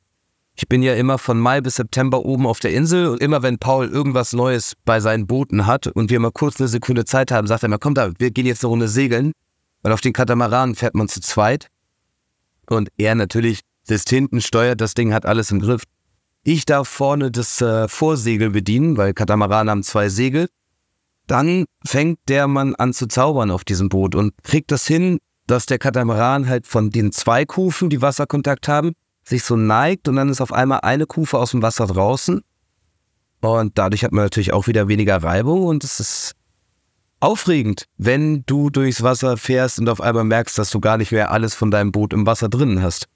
Ich 0.56 0.68
bin 0.68 0.84
ja 0.84 0.94
immer 0.96 1.18
von 1.18 1.40
Mai 1.40 1.62
bis 1.62 1.76
September 1.76 2.26
oben 2.26 2.46
auf 2.46 2.60
der 2.60 2.74
Insel 2.74 3.08
und 3.08 3.22
immer 3.22 3.42
wenn 3.42 3.58
Paul 3.58 3.88
irgendwas 3.88 4.34
Neues 4.34 4.74
bei 4.86 5.00
seinen 5.00 5.26
Booten 5.26 5.66
hat 5.66 5.88
und 5.88 6.10
wir 6.10 6.20
mal 6.20 6.32
kurz 6.32 6.60
eine 6.60 6.68
Sekunde 6.68 7.06
Zeit 7.06 7.32
haben, 7.32 7.48
sagt 7.48 7.64
er 7.64 7.68
immer, 7.68 7.80
komm 7.80 7.96
da, 7.96 8.12
wir 8.20 8.32
gehen 8.32 8.46
jetzt 8.46 8.64
eine 8.64 8.70
Runde 8.70 8.88
segeln, 8.88 9.32
weil 9.82 9.94
auf 9.94 10.02
den 10.02 10.14
Katamaranen 10.14 10.76
fährt 10.76 10.94
man 10.94 11.08
zu 11.08 11.22
zweit. 11.22 11.68
Und 12.70 12.90
er 12.98 13.16
natürlich 13.16 13.62
sitzt 13.84 14.10
hinten, 14.10 14.42
steuert 14.42 14.82
das 14.82 14.94
Ding, 14.94 15.14
hat 15.14 15.26
alles 15.26 15.52
im 15.52 15.60
Griff. 15.60 15.84
Ich 16.44 16.66
darf 16.66 16.88
vorne 16.88 17.32
das 17.32 17.62
äh, 17.62 17.88
Vorsegel 17.88 18.50
bedienen, 18.50 18.98
weil 18.98 19.14
Katamaranen 19.14 19.70
haben 19.70 19.84
zwei 19.84 20.10
Segel. 20.10 20.48
Dann 21.28 21.66
fängt 21.86 22.20
der 22.28 22.48
Mann 22.48 22.76
an 22.76 22.94
zu 22.94 23.08
zaubern 23.08 23.52
auf 23.52 23.64
diesem 23.64 23.90
Boot 23.90 24.16
und 24.16 24.34
kriegt 24.44 24.72
das 24.72 24.88
hin, 24.88 25.20
dass 25.48 25.66
der 25.66 25.80
Katamaran 25.80 26.48
halt 26.48 26.68
von 26.68 26.90
den 26.90 27.12
zwei 27.12 27.46
Kufen, 27.46 27.90
die 27.90 28.02
Wasserkontakt 28.02 28.68
haben, 28.68 28.94
sich 29.32 29.44
so 29.44 29.56
neigt 29.56 30.08
und 30.08 30.18
dann 30.18 30.30
ist 30.30 30.42
auf 30.42 30.54
einmal 30.54 30.82
eine 30.82 31.08
Kufe 31.08 31.40
aus 31.40 31.52
dem 31.52 31.64
Wasser 31.64 31.88
draußen. 31.88 32.42
Und 33.42 33.78
dadurch 33.78 34.04
hat 34.04 34.12
man 34.12 34.26
natürlich 34.26 34.54
auch 34.54 34.68
wieder 34.68 34.88
weniger 34.88 35.24
Reibung 35.24 35.64
und 35.66 35.84
es 35.84 36.00
ist 36.00 36.34
aufregend, 37.20 37.88
wenn 37.98 38.44
du 38.46 38.70
durchs 38.70 39.02
Wasser 39.02 39.38
fährst 39.38 39.80
und 39.80 39.90
auf 39.90 40.02
einmal 40.02 40.26
merkst, 40.26 40.58
dass 40.58 40.70
du 40.70 40.80
gar 40.80 40.98
nicht 40.98 41.12
mehr 41.12 41.32
alles 41.32 41.56
von 41.56 41.72
deinem 41.72 41.92
Boot 41.92 42.14
im 42.14 42.28
Wasser 42.28 42.50
drinnen 42.50 42.84
hast. 42.84 43.08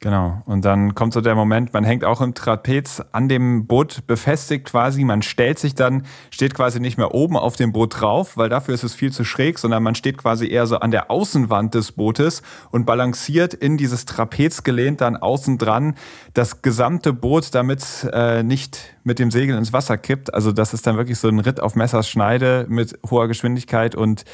Genau. 0.00 0.42
Und 0.46 0.64
dann 0.64 0.94
kommt 0.94 1.12
so 1.12 1.20
der 1.20 1.34
Moment, 1.34 1.72
man 1.72 1.82
hängt 1.82 2.04
auch 2.04 2.20
im 2.20 2.32
Trapez 2.32 3.02
an 3.10 3.28
dem 3.28 3.66
Boot 3.66 4.06
befestigt 4.06 4.66
quasi. 4.66 5.02
Man 5.02 5.22
stellt 5.22 5.58
sich 5.58 5.74
dann, 5.74 6.04
steht 6.30 6.54
quasi 6.54 6.78
nicht 6.78 6.98
mehr 6.98 7.14
oben 7.14 7.36
auf 7.36 7.56
dem 7.56 7.72
Boot 7.72 8.00
drauf, 8.00 8.36
weil 8.36 8.48
dafür 8.48 8.74
ist 8.74 8.84
es 8.84 8.94
viel 8.94 9.12
zu 9.12 9.24
schräg, 9.24 9.58
sondern 9.58 9.82
man 9.82 9.96
steht 9.96 10.16
quasi 10.16 10.48
eher 10.48 10.68
so 10.68 10.76
an 10.78 10.92
der 10.92 11.10
Außenwand 11.10 11.74
des 11.74 11.90
Bootes 11.92 12.42
und 12.70 12.86
balanciert 12.86 13.54
in 13.54 13.76
dieses 13.76 14.04
Trapez 14.04 14.62
gelehnt 14.62 15.00
dann 15.00 15.16
außen 15.16 15.58
dran 15.58 15.96
das 16.32 16.62
gesamte 16.62 17.12
Boot, 17.12 17.52
damit 17.56 18.08
äh, 18.12 18.44
nicht 18.44 18.94
mit 19.02 19.18
dem 19.18 19.32
Segel 19.32 19.58
ins 19.58 19.72
Wasser 19.72 19.98
kippt. 19.98 20.32
Also 20.32 20.52
das 20.52 20.74
ist 20.74 20.86
dann 20.86 20.96
wirklich 20.96 21.18
so 21.18 21.26
ein 21.26 21.40
Ritt 21.40 21.58
auf 21.58 21.74
Messers 21.74 22.08
Schneide 22.08 22.66
mit 22.68 22.96
hoher 23.10 23.26
Geschwindigkeit 23.26 23.96
und 23.96 24.24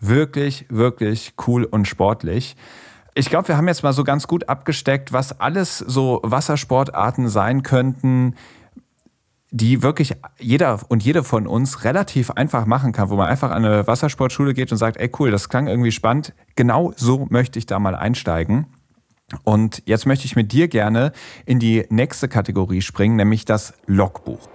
wirklich, 0.00 0.66
wirklich 0.68 1.34
cool 1.46 1.62
und 1.64 1.86
sportlich. 1.86 2.56
Ich 3.14 3.28
glaube, 3.28 3.48
wir 3.48 3.58
haben 3.58 3.68
jetzt 3.68 3.82
mal 3.82 3.92
so 3.92 4.04
ganz 4.04 4.26
gut 4.26 4.48
abgesteckt, 4.48 5.12
was 5.12 5.38
alles 5.38 5.78
so 5.78 6.20
Wassersportarten 6.22 7.28
sein 7.28 7.62
könnten, 7.62 8.36
die 9.50 9.82
wirklich 9.82 10.14
jeder 10.38 10.80
und 10.88 11.04
jede 11.04 11.22
von 11.22 11.46
uns 11.46 11.84
relativ 11.84 12.30
einfach 12.30 12.64
machen 12.64 12.92
kann, 12.92 13.10
wo 13.10 13.16
man 13.16 13.28
einfach 13.28 13.50
an 13.50 13.66
eine 13.66 13.86
Wassersportschule 13.86 14.54
geht 14.54 14.72
und 14.72 14.78
sagt, 14.78 14.96
ey 14.96 15.10
cool, 15.18 15.30
das 15.30 15.50
klang 15.50 15.66
irgendwie 15.66 15.92
spannend, 15.92 16.32
genau 16.56 16.94
so 16.96 17.26
möchte 17.28 17.58
ich 17.58 17.66
da 17.66 17.78
mal 17.78 17.94
einsteigen. 17.94 18.66
Und 19.44 19.82
jetzt 19.84 20.06
möchte 20.06 20.24
ich 20.24 20.34
mit 20.34 20.52
dir 20.52 20.68
gerne 20.68 21.12
in 21.44 21.58
die 21.58 21.84
nächste 21.90 22.28
Kategorie 22.28 22.80
springen, 22.80 23.16
nämlich 23.16 23.44
das 23.44 23.74
Logbuch. 23.86 24.48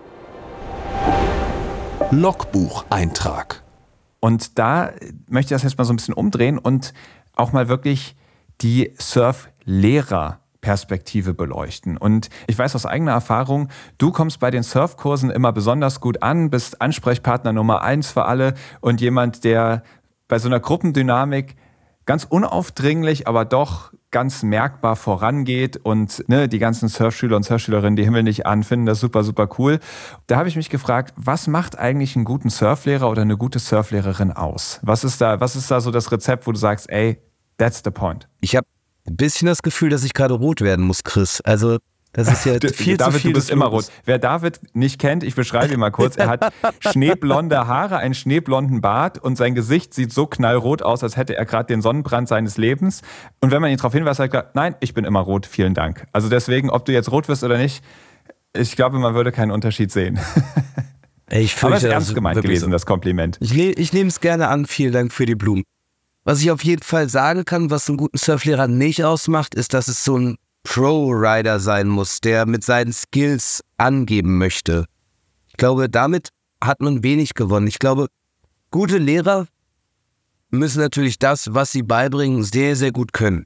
Logbucheintrag. 2.10 3.64
Und 4.20 4.58
da 4.58 4.94
möchte 5.30 5.54
ich 5.54 5.62
das 5.62 5.64
jetzt 5.64 5.78
mal 5.78 5.86
so 5.86 5.94
ein 5.94 5.98
bisschen 5.98 6.16
umdrehen 6.16 6.58
und 6.58 6.96
auch 7.36 7.52
mal 7.52 7.68
wirklich 7.68 8.16
die 8.62 8.94
Surflehrer 8.98 10.40
Perspektive 10.62 11.34
beleuchten. 11.34 11.98
Und 11.98 12.30
ich 12.48 12.58
weiß 12.58 12.76
aus 12.76 12.86
eigener 12.86 13.14
Erfahrung, 13.14 13.70
du 13.98 14.12
kommst 14.12 14.40
bei 14.40 14.52
den 14.52 14.64
Surfkursen 14.64 15.30
immer 15.30 15.54
besonders 15.54 16.02
gut 16.02 16.24
an, 16.24 16.50
bist 16.50 16.82
Ansprechpartner 16.82 17.54
Nummer 17.54 17.84
eins 17.84 18.12
für 18.12 18.26
alle 18.26 18.54
und 18.82 19.00
jemand, 19.00 19.44
der 19.44 19.84
bei 20.28 20.40
so 20.40 20.50
einer 20.50 20.60
Gruppendynamik 20.60 21.56
ganz 22.06 22.24
unaufdringlich, 22.24 23.28
aber 23.28 23.46
doch 23.46 23.94
ganz 24.12 24.42
merkbar 24.42 24.96
vorangeht 24.96 25.78
und 25.78 26.28
ne, 26.28 26.48
die 26.48 26.60
ganzen 26.60 26.88
Surfschüler 26.88 27.36
und 27.36 27.44
Surfschülerinnen, 27.44 27.96
die 27.96 28.04
himmeln 28.04 28.24
nicht 28.24 28.46
an, 28.46 28.64
finden 28.64 28.86
das 28.86 29.00
super, 29.00 29.24
super 29.24 29.50
cool. 29.60 29.80
Da 30.26 30.38
habe 30.38 30.48
ich 30.48 30.56
mich 30.56 30.70
gefragt, 30.70 31.14
was 31.18 31.48
macht 31.48 31.78
eigentlich 31.78 32.16
einen 32.16 32.26
guten 32.26 32.50
Surflehrer 32.50 33.10
oder 33.10 33.22
eine 33.22 33.38
gute 33.38 33.60
Surflehrerin 33.60 34.32
aus? 34.32 34.80
Was 34.82 35.04
ist 35.04 35.20
da, 35.22 35.42
was 35.42 35.56
ist 35.56 35.70
da 35.70 35.82
so 35.82 35.92
das 35.92 36.12
Rezept, 36.12 36.48
wo 36.48 36.52
du 36.54 36.58
sagst, 36.58 36.90
ey, 36.90 37.22
That's 37.58 37.82
the 37.84 37.92
point. 37.92 38.28
Ich 38.42 38.56
habe 38.56 38.68
ein 39.08 39.16
bisschen 39.16 39.48
das 39.48 39.62
Gefühl, 39.62 39.90
dass 39.90 40.04
ich 40.04 40.14
gerade 40.14 40.34
rot 40.34 40.62
werden 40.62 40.86
muss, 40.86 41.04
Chris. 41.04 41.42
Also 41.42 41.80
das 42.14 42.30
ist 42.30 42.46
ja 42.46 42.54
viel 42.74 42.98
David, 42.98 43.14
zu 43.14 43.20
viel 43.20 43.32
du 43.32 43.38
bist 43.38 43.50
immer 43.50 43.68
rot. 43.68 43.86
Wer 44.06 44.18
David 44.18 44.60
nicht 44.74 45.00
kennt, 45.00 45.24
ich 45.24 45.36
beschreibe 45.36 45.74
ihn 45.74 45.80
mal 45.80 45.92
kurz. 45.92 46.16
Er 46.16 46.30
hat 46.30 46.52
schneeblonde 46.80 47.68
Haare, 47.68 47.98
einen 47.98 48.14
schneeblonden 48.14 48.82
Bart 48.82 49.20
und 49.20 49.38
sein 49.38 49.56
Gesicht 49.56 49.94
sieht 49.94 50.12
so 50.12 50.26
knallrot 50.26 50.82
aus, 50.82 51.04
als 51.04 51.16
hätte 51.16 51.36
er 51.36 51.46
gerade 51.46 51.68
den 51.68 51.82
Sonnenbrand 51.82 52.28
seines 52.28 52.58
Lebens. 52.58 53.02
Und 53.40 53.52
wenn 53.52 53.62
man 53.62 53.72
ihn 53.72 53.78
darauf 53.78 53.94
hinweist, 53.94 54.18
sagt 54.18 54.34
er, 54.34 54.52
nein, 54.54 54.76
ich 54.80 54.94
bin 54.94 55.06
immer 55.06 55.20
rot, 55.20 55.46
vielen 55.46 55.74
Dank. 55.74 56.06
Also 56.12 56.30
deswegen, 56.30 56.70
ob 56.70 56.86
du 56.86 56.92
jetzt 56.92 57.12
rot 57.12 57.28
wirst 57.28 57.44
oder 57.44 57.58
nicht, 57.58 57.84
ich 58.56 58.76
glaube, 58.76 58.98
man 58.98 59.14
würde 59.14 59.32
keinen 59.32 59.52
Unterschied 59.52 59.92
sehen. 59.92 60.20
Ich 61.30 61.54
fürchte, 61.54 61.66
Aber 61.68 61.76
es 61.76 61.84
ist 61.84 61.90
ernst 61.92 62.16
gemeint 62.16 62.42
gewesen, 62.42 62.66
so. 62.66 62.72
das 62.72 62.86
Kompliment. 62.86 63.38
Ich, 63.42 63.56
ich 63.56 63.94
nehme 63.94 64.08
es 64.08 64.22
gerne 64.22 64.48
an. 64.48 64.66
Vielen 64.66 64.94
Dank 64.94 65.14
für 65.14 65.26
die 65.26 65.36
Blumen. 65.36 65.64
Was 66.28 66.42
ich 66.42 66.52
auf 66.52 66.62
jeden 66.66 66.84
Fall 66.84 67.08
sagen 67.08 67.46
kann, 67.46 67.70
was 67.70 67.88
einen 67.88 67.96
guten 67.96 68.18
Surflehrer 68.18 68.68
nicht 68.68 69.02
ausmacht, 69.02 69.56
ist, 69.56 69.74
dass 69.74 69.88
es 69.88 70.04
so 70.04 70.18
ein 70.18 70.38
Pro-Rider 70.64 71.62
sein 71.62 71.88
muss, 71.88 72.20
der 72.20 72.46
mit 72.46 72.66
seinen 72.66 72.92
Skills 72.92 73.64
angeben 73.78 74.38
möchte. 74.38 74.88
Ich 75.48 75.56
glaube, 75.56 75.88
damit 75.88 76.32
hat 76.62 76.82
man 76.82 77.02
wenig 77.02 77.34
gewonnen. 77.34 77.68
Ich 77.68 77.80
glaube, 77.80 78.08
gute 78.72 78.98
Lehrer 78.98 79.48
müssen 80.50 80.82
natürlich 80.82 81.18
das, 81.18 81.54
was 81.54 81.72
sie 81.72 81.82
beibringen, 81.82 82.44
sehr, 82.44 82.76
sehr 82.76 82.92
gut 82.92 83.14
können. 83.14 83.46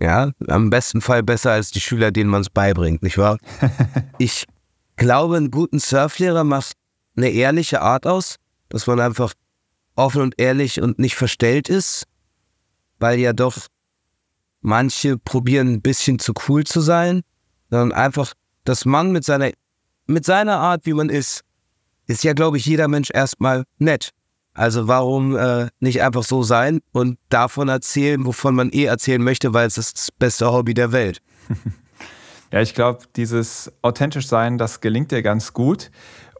Ja, 0.00 0.32
am 0.48 0.68
besten 0.68 1.02
Fall 1.02 1.22
besser 1.22 1.52
als 1.52 1.70
die 1.70 1.80
Schüler, 1.80 2.10
denen 2.10 2.28
man 2.28 2.40
es 2.40 2.50
beibringt, 2.50 3.04
nicht 3.04 3.18
wahr? 3.18 3.38
ich 4.18 4.46
glaube, 4.96 5.36
einen 5.36 5.52
guten 5.52 5.78
Surflehrer 5.78 6.42
macht 6.42 6.72
eine 7.16 7.30
ehrliche 7.30 7.82
Art 7.82 8.04
aus, 8.04 8.34
dass 8.68 8.88
man 8.88 8.98
einfach 8.98 9.32
offen 9.94 10.22
und 10.22 10.34
ehrlich 10.38 10.82
und 10.82 10.98
nicht 10.98 11.14
verstellt 11.14 11.68
ist 11.68 12.08
weil 12.98 13.18
ja 13.18 13.32
doch 13.32 13.56
manche 14.60 15.18
probieren 15.18 15.74
ein 15.74 15.82
bisschen 15.82 16.18
zu 16.18 16.32
cool 16.48 16.64
zu 16.64 16.80
sein, 16.80 17.22
sondern 17.70 17.92
einfach, 17.92 18.34
dass 18.64 18.84
man 18.84 19.12
mit 19.12 19.24
seiner 19.24 19.50
mit 20.06 20.24
seiner 20.24 20.58
Art, 20.58 20.86
wie 20.86 20.92
man 20.92 21.08
ist, 21.08 21.42
ist 22.06 22.24
ja, 22.24 22.32
glaube 22.32 22.56
ich, 22.56 22.66
jeder 22.66 22.88
Mensch 22.88 23.10
erstmal 23.12 23.64
nett. 23.78 24.10
Also 24.54 24.88
warum 24.88 25.36
äh, 25.36 25.68
nicht 25.80 26.00
einfach 26.00 26.22
so 26.22 26.42
sein 26.42 26.80
und 26.92 27.18
davon 27.28 27.68
erzählen, 27.68 28.24
wovon 28.24 28.54
man 28.54 28.70
eh 28.70 28.84
erzählen 28.84 29.22
möchte, 29.22 29.52
weil 29.52 29.66
es 29.66 29.76
ist 29.76 29.98
das 29.98 30.12
beste 30.12 30.50
Hobby 30.50 30.72
der 30.72 30.92
Welt. 30.92 31.20
ja, 32.52 32.62
ich 32.62 32.72
glaube, 32.74 33.00
dieses 33.16 33.70
authentisch 33.82 34.26
sein, 34.26 34.56
das 34.56 34.80
gelingt 34.80 35.10
dir 35.10 35.22
ganz 35.22 35.52
gut. 35.52 35.90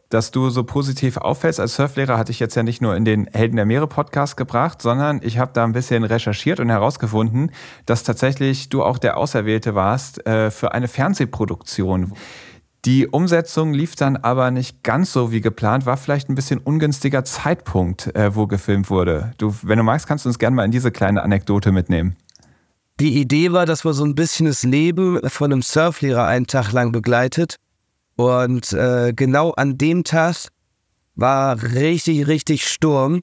Dass 0.09 0.31
du 0.31 0.49
so 0.49 0.63
positiv 0.63 1.17
auffällst 1.17 1.59
als 1.59 1.75
Surflehrer, 1.75 2.17
hatte 2.17 2.31
ich 2.31 2.39
jetzt 2.39 2.55
ja 2.55 2.63
nicht 2.63 2.81
nur 2.81 2.95
in 2.95 3.03
den 3.03 3.27
Helden 3.27 3.57
der 3.57 3.65
Meere 3.65 3.87
Podcast 3.87 4.37
gebracht, 4.37 4.81
sondern 4.81 5.19
ich 5.21 5.37
habe 5.37 5.51
da 5.53 5.65
ein 5.65 5.73
bisschen 5.73 6.05
recherchiert 6.05 6.61
und 6.61 6.69
herausgefunden, 6.69 7.51
dass 7.85 8.03
tatsächlich 8.03 8.69
du 8.69 8.83
auch 8.83 8.99
der 8.99 9.17
Auserwählte 9.17 9.75
warst 9.75 10.25
äh, 10.25 10.49
für 10.49 10.71
eine 10.71 10.87
Fernsehproduktion. 10.87 12.13
Die 12.85 13.05
Umsetzung 13.05 13.73
lief 13.73 13.95
dann 13.95 14.15
aber 14.15 14.49
nicht 14.49 14.81
ganz 14.81 15.11
so 15.11 15.33
wie 15.33 15.41
geplant, 15.41 15.85
war 15.85 15.97
vielleicht 15.97 16.29
ein 16.29 16.35
bisschen 16.35 16.59
ungünstiger 16.59 17.25
Zeitpunkt, 17.25 18.15
äh, 18.15 18.33
wo 18.33 18.47
gefilmt 18.47 18.89
wurde. 18.89 19.33
Du, 19.37 19.53
wenn 19.63 19.77
du 19.77 19.83
magst, 19.83 20.07
kannst 20.07 20.23
du 20.23 20.29
uns 20.29 20.39
gerne 20.39 20.55
mal 20.55 20.63
in 20.63 20.71
diese 20.71 20.89
kleine 20.89 21.21
Anekdote 21.21 21.73
mitnehmen. 21.73 22.15
Die 23.01 23.19
Idee 23.19 23.51
war, 23.51 23.65
dass 23.65 23.83
man 23.83 23.93
so 23.93 24.05
ein 24.05 24.15
bisschen 24.15 24.45
das 24.45 24.63
Leben 24.63 25.19
von 25.29 25.51
einem 25.51 25.61
Surflehrer 25.61 26.25
einen 26.25 26.47
Tag 26.47 26.71
lang 26.71 26.93
begleitet. 26.93 27.57
Und 28.17 28.73
äh, 28.73 29.13
genau 29.15 29.51
an 29.51 29.77
dem 29.77 30.03
Tag 30.03 30.49
war 31.15 31.61
richtig, 31.63 32.27
richtig 32.27 32.67
Sturm. 32.67 33.21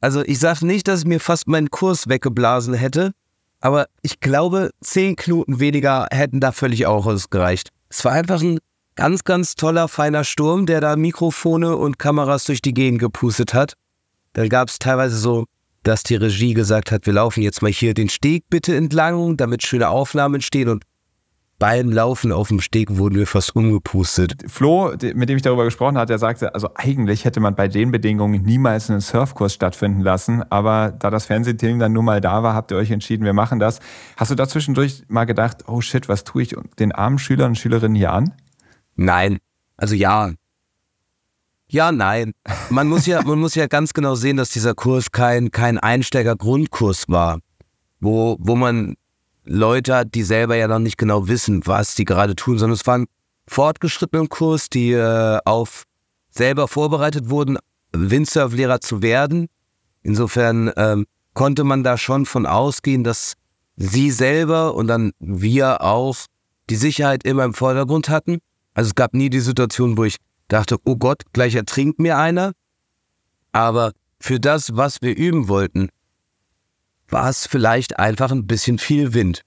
Also 0.00 0.22
ich 0.22 0.38
sage 0.38 0.66
nicht, 0.66 0.86
dass 0.88 1.06
mir 1.06 1.20
fast 1.20 1.48
meinen 1.48 1.70
Kurs 1.70 2.08
weggeblasen 2.08 2.74
hätte, 2.74 3.12
aber 3.60 3.86
ich 4.02 4.20
glaube, 4.20 4.70
zehn 4.82 5.16
Knoten 5.16 5.58
weniger 5.58 6.06
hätten 6.10 6.40
da 6.40 6.52
völlig 6.52 6.86
auch 6.86 7.06
ausgereicht. 7.06 7.70
Es 7.88 8.04
war 8.04 8.12
einfach 8.12 8.42
ein 8.42 8.58
Ganz, 8.98 9.24
ganz 9.24 9.56
toller, 9.56 9.88
feiner 9.88 10.24
Sturm, 10.24 10.64
der 10.64 10.80
da 10.80 10.96
Mikrofone 10.96 11.76
und 11.76 11.98
Kameras 11.98 12.44
durch 12.44 12.62
die 12.62 12.72
Gegend 12.72 12.98
gepustet 12.98 13.52
hat. 13.52 13.74
Dann 14.32 14.48
gab 14.48 14.70
es 14.70 14.78
teilweise 14.78 15.18
so, 15.18 15.44
dass 15.82 16.02
die 16.02 16.14
Regie 16.14 16.54
gesagt 16.54 16.90
hat, 16.90 17.04
wir 17.04 17.12
laufen 17.12 17.42
jetzt 17.42 17.60
mal 17.60 17.70
hier 17.70 17.92
den 17.92 18.08
Steg 18.08 18.44
bitte 18.48 18.74
entlang, 18.74 19.36
damit 19.36 19.66
schöne 19.66 19.90
Aufnahmen 19.90 20.36
entstehen 20.36 20.70
und 20.70 20.84
beim 21.58 21.90
Laufen 21.90 22.32
auf 22.32 22.48
dem 22.48 22.60
Steg 22.60 22.98
wurden 22.98 23.16
wir 23.16 23.26
fast 23.26 23.56
umgepustet. 23.56 24.34
Flo, 24.46 24.92
mit 25.14 25.28
dem 25.28 25.36
ich 25.36 25.42
darüber 25.42 25.64
gesprochen 25.64 25.96
habe, 25.96 26.06
der 26.06 26.18
sagte, 26.18 26.54
also 26.54 26.68
eigentlich 26.74 27.24
hätte 27.24 27.40
man 27.40 27.54
bei 27.54 27.68
den 27.68 27.90
Bedingungen 27.90 28.42
niemals 28.42 28.90
einen 28.90 29.00
Surfkurs 29.00 29.54
stattfinden 29.54 30.00
lassen, 30.00 30.42
aber 30.50 30.92
da 30.98 31.08
das 31.10 31.26
Fernsehteam 31.26 31.78
dann 31.78 31.92
nur 31.92 32.02
mal 32.02 32.20
da 32.20 32.42
war, 32.42 32.54
habt 32.54 32.70
ihr 32.70 32.76
euch 32.76 32.90
entschieden, 32.90 33.24
wir 33.24 33.32
machen 33.32 33.58
das. 33.58 33.80
Hast 34.16 34.30
du 34.30 34.34
da 34.34 34.46
zwischendurch 34.46 35.04
mal 35.08 35.24
gedacht, 35.24 35.64
oh 35.66 35.80
shit, 35.80 36.08
was 36.08 36.24
tue 36.24 36.42
ich 36.42 36.54
den 36.78 36.92
armen 36.92 37.18
Schülern 37.18 37.50
und 37.50 37.56
Schülerinnen 37.56 37.96
hier 37.96 38.12
an? 38.12 38.34
Nein. 38.94 39.38
Also 39.76 39.94
ja. 39.94 40.32
Ja, 41.68 41.90
nein. 41.90 42.32
Man 42.68 42.88
muss 42.88 43.06
ja, 43.06 43.22
man 43.26 43.38
muss 43.38 43.54
ja 43.54 43.66
ganz 43.66 43.94
genau 43.94 44.14
sehen, 44.14 44.36
dass 44.36 44.50
dieser 44.50 44.74
Kurs 44.74 45.10
kein, 45.10 45.50
kein 45.50 45.78
Einsteiger-Grundkurs 45.78 47.08
war, 47.08 47.40
wo, 48.00 48.36
wo 48.40 48.56
man 48.56 48.96
Leute 49.46 49.94
hat, 49.94 50.14
die 50.14 50.22
selber 50.22 50.56
ja 50.56 50.68
noch 50.68 50.78
nicht 50.78 50.98
genau 50.98 51.28
wissen, 51.28 51.62
was 51.66 51.94
die 51.94 52.04
gerade 52.04 52.34
tun, 52.34 52.58
sondern 52.58 52.74
es 52.74 52.86
war 52.86 52.98
ein 52.98 53.06
fortgeschrittener 53.48 54.26
Kurs, 54.26 54.68
die 54.68 54.92
äh, 54.92 55.38
auf 55.44 55.84
selber 56.30 56.68
vorbereitet 56.68 57.30
wurden, 57.30 57.58
Windsurf-Lehrer 57.92 58.80
zu 58.80 59.02
werden. 59.02 59.46
Insofern 60.02 60.72
ähm, 60.76 61.06
konnte 61.34 61.64
man 61.64 61.84
da 61.84 61.96
schon 61.96 62.26
von 62.26 62.46
ausgehen, 62.46 63.04
dass 63.04 63.34
sie 63.76 64.10
selber 64.10 64.74
und 64.74 64.88
dann 64.88 65.12
wir 65.18 65.82
auch 65.82 66.16
die 66.68 66.76
Sicherheit 66.76 67.24
immer 67.24 67.44
im 67.44 67.54
Vordergrund 67.54 68.08
hatten. 68.08 68.38
Also 68.74 68.88
es 68.88 68.94
gab 68.94 69.14
nie 69.14 69.30
die 69.30 69.40
Situation, 69.40 69.96
wo 69.96 70.04
ich 70.04 70.16
dachte, 70.48 70.76
oh 70.84 70.96
Gott, 70.96 71.22
gleich 71.32 71.54
ertrinkt 71.54 71.98
mir 71.98 72.18
einer. 72.18 72.52
Aber 73.52 73.92
für 74.20 74.40
das, 74.40 74.76
was 74.76 75.02
wir 75.02 75.16
üben 75.16 75.48
wollten, 75.48 75.88
war 77.08 77.28
es 77.28 77.46
vielleicht 77.46 77.98
einfach 77.98 78.30
ein 78.30 78.46
bisschen 78.46 78.78
viel 78.78 79.14
Wind. 79.14 79.42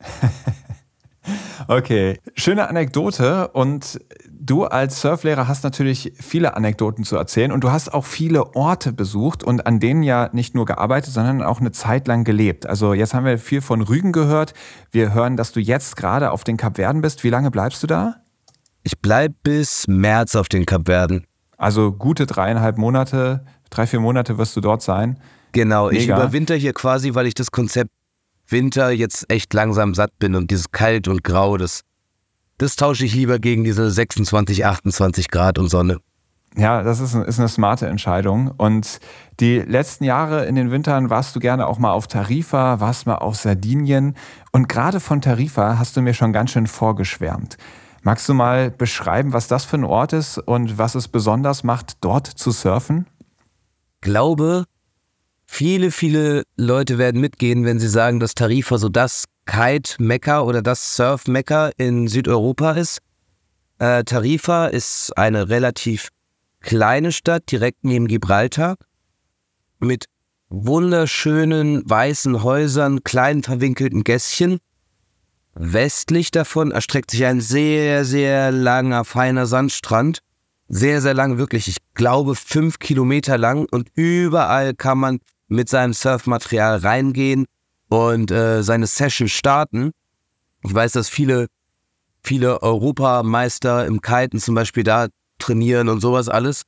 okay, 1.68 2.18
schöne 2.34 2.68
Anekdote 2.68 3.48
und 3.48 4.00
du 4.28 4.64
als 4.64 5.00
Surflehrer 5.00 5.46
hast 5.46 5.64
natürlich 5.64 6.12
viele 6.18 6.56
Anekdoten 6.56 7.04
zu 7.04 7.16
erzählen 7.16 7.52
und 7.52 7.62
du 7.62 7.70
hast 7.70 7.92
auch 7.92 8.04
viele 8.04 8.54
Orte 8.54 8.92
besucht 8.92 9.44
und 9.44 9.66
an 9.66 9.80
denen 9.80 10.02
ja 10.02 10.30
nicht 10.32 10.54
nur 10.54 10.64
gearbeitet, 10.64 11.12
sondern 11.12 11.42
auch 11.42 11.60
eine 11.60 11.72
Zeit 11.72 12.08
lang 12.08 12.24
gelebt. 12.24 12.66
Also 12.66 12.94
jetzt 12.94 13.14
haben 13.14 13.26
wir 13.26 13.38
viel 13.38 13.60
von 13.60 13.82
Rügen 13.82 14.12
gehört. 14.12 14.54
Wir 14.90 15.12
hören, 15.12 15.36
dass 15.36 15.52
du 15.52 15.60
jetzt 15.60 15.96
gerade 15.96 16.30
auf 16.30 16.44
den 16.44 16.56
Kapverden 16.56 17.02
bist. 17.02 17.22
Wie 17.22 17.30
lange 17.30 17.50
bleibst 17.50 17.82
du 17.82 17.86
da? 17.86 18.16
Ich 18.82 19.00
bleibe 19.00 19.34
bis 19.42 19.86
März 19.86 20.34
auf 20.34 20.48
den 20.48 20.64
Kapverden. 20.64 21.26
Also 21.58 21.92
gute 21.92 22.24
dreieinhalb 22.24 22.78
Monate, 22.78 23.44
drei, 23.68 23.86
vier 23.86 24.00
Monate 24.00 24.38
wirst 24.38 24.56
du 24.56 24.62
dort 24.62 24.80
sein. 24.80 25.20
Genau, 25.52 25.88
Mega. 25.88 25.98
ich 25.98 26.08
überwinter 26.08 26.54
hier 26.54 26.72
quasi, 26.72 27.14
weil 27.14 27.26
ich 27.26 27.34
das 27.34 27.50
Konzept 27.50 27.90
Winter 28.48 28.90
jetzt 28.90 29.30
echt 29.30 29.52
langsam 29.54 29.94
satt 29.94 30.18
bin 30.18 30.34
und 30.34 30.50
dieses 30.50 30.70
Kalt 30.72 31.08
und 31.08 31.24
Grau, 31.24 31.56
das, 31.56 31.82
das 32.58 32.76
tausche 32.76 33.04
ich 33.04 33.14
lieber 33.14 33.38
gegen 33.38 33.64
diese 33.64 33.90
26, 33.90 34.64
28 34.64 35.30
Grad 35.30 35.58
und 35.58 35.68
Sonne. 35.68 35.98
Ja, 36.56 36.82
das 36.82 36.98
ist, 36.98 37.14
ist 37.14 37.38
eine 37.38 37.48
smarte 37.48 37.86
Entscheidung. 37.86 38.50
Und 38.56 38.98
die 39.38 39.60
letzten 39.60 40.04
Jahre 40.04 40.46
in 40.46 40.56
den 40.56 40.72
Wintern 40.72 41.08
warst 41.08 41.36
du 41.36 41.40
gerne 41.40 41.66
auch 41.68 41.78
mal 41.78 41.92
auf 41.92 42.08
Tarifa, 42.08 42.80
warst 42.80 43.06
mal 43.06 43.16
auf 43.16 43.36
Sardinien. 43.36 44.16
Und 44.50 44.68
gerade 44.68 44.98
von 44.98 45.20
Tarifa 45.20 45.78
hast 45.78 45.96
du 45.96 46.02
mir 46.02 46.12
schon 46.12 46.32
ganz 46.32 46.50
schön 46.50 46.66
vorgeschwärmt. 46.66 47.56
Magst 48.02 48.28
du 48.28 48.34
mal 48.34 48.70
beschreiben, 48.70 49.32
was 49.32 49.46
das 49.46 49.64
für 49.64 49.76
ein 49.76 49.84
Ort 49.84 50.12
ist 50.12 50.38
und 50.38 50.76
was 50.76 50.94
es 50.96 51.06
besonders 51.06 51.62
macht, 51.62 51.98
dort 52.00 52.26
zu 52.26 52.50
surfen? 52.50 53.06
Glaube, 54.00 54.64
viele, 55.50 55.90
viele 55.90 56.44
Leute 56.56 56.98
werden 56.98 57.20
mitgehen, 57.20 57.64
wenn 57.64 57.78
sie 57.78 57.88
sagen, 57.88 58.20
dass 58.20 58.34
Tarifa 58.34 58.78
so 58.78 58.88
das 58.88 59.24
Kite-Mekka 59.46 60.40
oder 60.42 60.62
das 60.62 60.96
Surf-Mekka 60.96 61.70
in 61.76 62.08
Südeuropa 62.08 62.72
ist. 62.72 62.98
Äh, 63.78 64.04
Tarifa 64.04 64.66
ist 64.66 65.16
eine 65.16 65.48
relativ 65.48 66.08
kleine 66.60 67.12
Stadt 67.12 67.50
direkt 67.50 67.84
neben 67.84 68.06
Gibraltar 68.06 68.76
mit 69.78 70.06
wunderschönen 70.48 71.88
weißen 71.88 72.42
Häusern, 72.42 73.02
kleinen 73.04 73.42
verwinkelten 73.42 74.04
Gässchen 74.04 74.58
Westlich 75.54 76.30
davon 76.30 76.70
erstreckt 76.70 77.10
sich 77.10 77.24
ein 77.26 77.40
sehr, 77.40 78.04
sehr 78.04 78.52
langer, 78.52 79.04
feiner 79.04 79.46
Sandstrand. 79.46 80.20
Sehr, 80.68 81.00
sehr 81.00 81.14
lang, 81.14 81.38
wirklich. 81.38 81.66
Ich 81.66 81.78
glaube, 81.94 82.36
fünf 82.36 82.78
Kilometer 82.78 83.36
lang. 83.36 83.66
Und 83.70 83.88
überall 83.94 84.74
kann 84.74 84.98
man 84.98 85.18
mit 85.50 85.68
seinem 85.68 85.92
Surfmaterial 85.92 86.78
reingehen 86.78 87.44
und 87.88 88.30
äh, 88.30 88.62
seine 88.62 88.86
Session 88.86 89.28
starten. 89.28 89.90
Ich 90.62 90.74
weiß, 90.74 90.92
dass 90.92 91.08
viele, 91.08 91.46
viele 92.22 92.62
Europameister 92.62 93.84
im 93.86 94.00
Kiten 94.00 94.38
zum 94.38 94.54
Beispiel 94.54 94.84
da 94.84 95.08
trainieren 95.38 95.88
und 95.88 96.00
sowas 96.00 96.28
alles. 96.28 96.62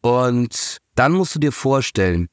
Und 0.00 0.78
dann 0.96 1.12
musst 1.12 1.34
du 1.34 1.38
dir 1.38 1.52
vorstellen, 1.52 2.28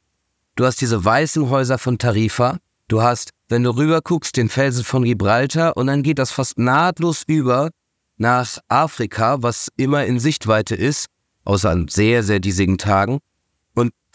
du 0.55 0.65
hast 0.65 0.81
diese 0.81 1.05
weißen 1.05 1.49
Häuser 1.49 1.77
von 1.77 1.97
Tarifa, 1.97 2.57
du 2.87 3.01
hast 3.01 3.35
wenn 3.47 3.63
du 3.63 3.75
rüber 3.75 4.01
guckst, 4.01 4.37
den 4.37 4.49
Felsen 4.49 4.83
von 4.83 5.03
Gibraltar 5.03 5.77
und 5.77 5.87
dann 5.87 6.03
geht 6.03 6.19
das 6.19 6.31
fast 6.31 6.57
nahtlos 6.57 7.23
über 7.27 7.69
nach 8.17 8.57
Afrika, 8.69 9.41
was 9.41 9.69
immer 9.77 10.05
in 10.05 10.19
Sichtweite 10.19 10.75
ist, 10.75 11.07
außer 11.43 11.69
an 11.69 11.87
sehr, 11.87 12.23
sehr 12.23 12.39
diesigen 12.39 12.77
Tagen. 12.77 13.19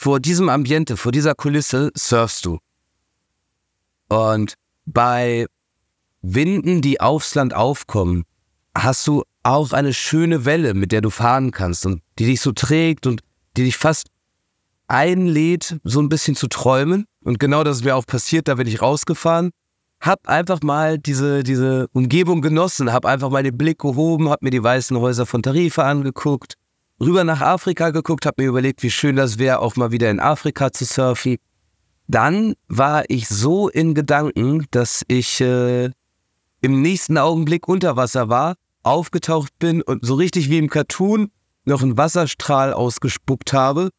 Vor 0.03 0.19
diesem 0.19 0.49
Ambiente, 0.49 0.97
vor 0.97 1.13
dieser 1.13 1.35
Kulisse 1.35 1.91
surfst 1.95 2.47
du. 2.47 2.59
Und 4.09 4.55
bei 4.87 5.45
Winden, 6.23 6.81
die 6.81 7.03
aufs 7.03 7.35
Land 7.35 7.53
aufkommen, 7.53 8.25
hast 8.75 9.07
du 9.07 9.25
auch 9.43 9.75
eine 9.75 9.93
schöne 9.93 10.47
Welle, 10.47 10.73
mit 10.73 10.93
der 10.93 11.03
du 11.03 11.11
fahren 11.11 11.51
kannst 11.51 11.85
und 11.85 12.01
die 12.19 12.25
dich 12.25 12.41
so 12.41 12.53
trägt 12.53 13.07
und 13.07 13.21
die 13.59 13.65
dich 13.65 13.77
fast 13.77 14.07
einlädt, 14.89 15.79
so 15.85 16.01
ein 16.01 16.09
bisschen 16.09 16.35
zu 16.35 16.47
träumen. 16.47 17.05
Und 17.23 17.39
genau 17.39 17.63
das 17.63 17.77
ist 17.77 17.85
mir 17.85 17.95
auch 17.95 18.07
passiert, 18.07 18.49
da 18.49 18.55
bin 18.55 18.69
ich 18.69 18.81
rausgefahren. 18.81 19.51
Hab 20.01 20.27
einfach 20.27 20.63
mal 20.63 20.97
diese, 20.97 21.43
diese 21.43 21.89
Umgebung 21.93 22.41
genossen, 22.41 22.91
hab 22.91 23.05
einfach 23.05 23.29
mal 23.29 23.43
den 23.43 23.59
Blick 23.59 23.81
gehoben, 23.81 24.31
hab 24.31 24.41
mir 24.41 24.49
die 24.49 24.63
weißen 24.63 24.97
Häuser 24.97 25.27
von 25.27 25.43
Tarifa 25.43 25.83
angeguckt, 25.83 26.55
rüber 27.01 27.25
nach 27.25 27.41
Afrika 27.41 27.91
geguckt, 27.91 28.27
hab 28.27 28.39
mir 28.39 28.47
überlegt, 28.47 28.83
wie 28.83 28.91
schön 28.91 29.17
das 29.17 29.39
wäre, 29.39 29.61
auch 29.61 29.77
mal 29.77 29.91
wieder 29.91 30.11
in 30.11 30.21
Afrika 30.21 30.73
zu 30.73 30.85
surfen. 30.85 31.37
Dann 32.09 32.55
war 32.69 33.05
ich 33.09 33.29
so 33.29 33.69
in 33.69 33.95
Gedanken, 33.95 34.67
dass 34.71 35.05
ich 35.09 35.41
äh, 35.41 35.91
im 36.61 36.83
nächsten 36.83 37.19
Augenblick 37.19 37.69
unter 37.69 37.97
Wasser 37.97 38.29
war, 38.29 38.57
aufgetaucht 38.83 39.53
bin 39.59 39.83
und 39.83 40.05
so 40.05 40.15
richtig 40.15 40.51
wie 40.51 40.59
im 40.59 40.69
Cartoon 40.69 41.31
noch 41.65 41.83
einen 41.83 41.97
Wasserstrahl 41.97 42.73
ausgespuckt 42.73 43.53
habe 43.53 43.91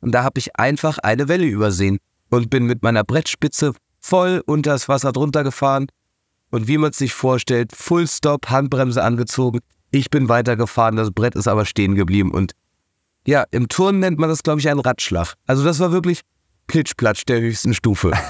und 0.00 0.12
da 0.12 0.22
habe 0.22 0.38
ich 0.38 0.56
einfach 0.56 0.98
eine 0.98 1.28
Welle 1.28 1.46
übersehen 1.46 1.98
und 2.30 2.50
bin 2.50 2.64
mit 2.64 2.82
meiner 2.82 3.04
Brettspitze 3.04 3.72
voll 4.00 4.42
unter 4.46 4.72
das 4.72 4.88
Wasser 4.88 5.12
drunter 5.12 5.42
gefahren 5.44 5.86
und 6.50 6.68
wie 6.68 6.78
man 6.78 6.92
sich 6.92 7.12
vorstellt, 7.12 7.72
Full 7.74 8.06
Stop, 8.06 8.48
Handbremse 8.48 9.02
angezogen, 9.02 9.60
Ich 9.90 10.10
bin 10.10 10.28
weitergefahren, 10.28 10.96
das 10.96 11.10
Brett 11.10 11.34
ist 11.34 11.48
aber 11.48 11.64
stehen 11.64 11.94
geblieben. 11.94 12.30
Und 12.30 12.52
ja, 13.26 13.44
im 13.50 13.68
Turn 13.68 13.98
nennt 14.00 14.18
man 14.18 14.28
das, 14.28 14.42
glaube 14.42 14.60
ich, 14.60 14.68
einen 14.68 14.80
Radschlag. 14.80 15.34
Also 15.46 15.64
das 15.64 15.80
war 15.80 15.92
wirklich 15.92 16.22
Plitschplatsch 16.66 17.24
der 17.26 17.40
höchsten 17.40 17.74
Stufe. 17.74 18.12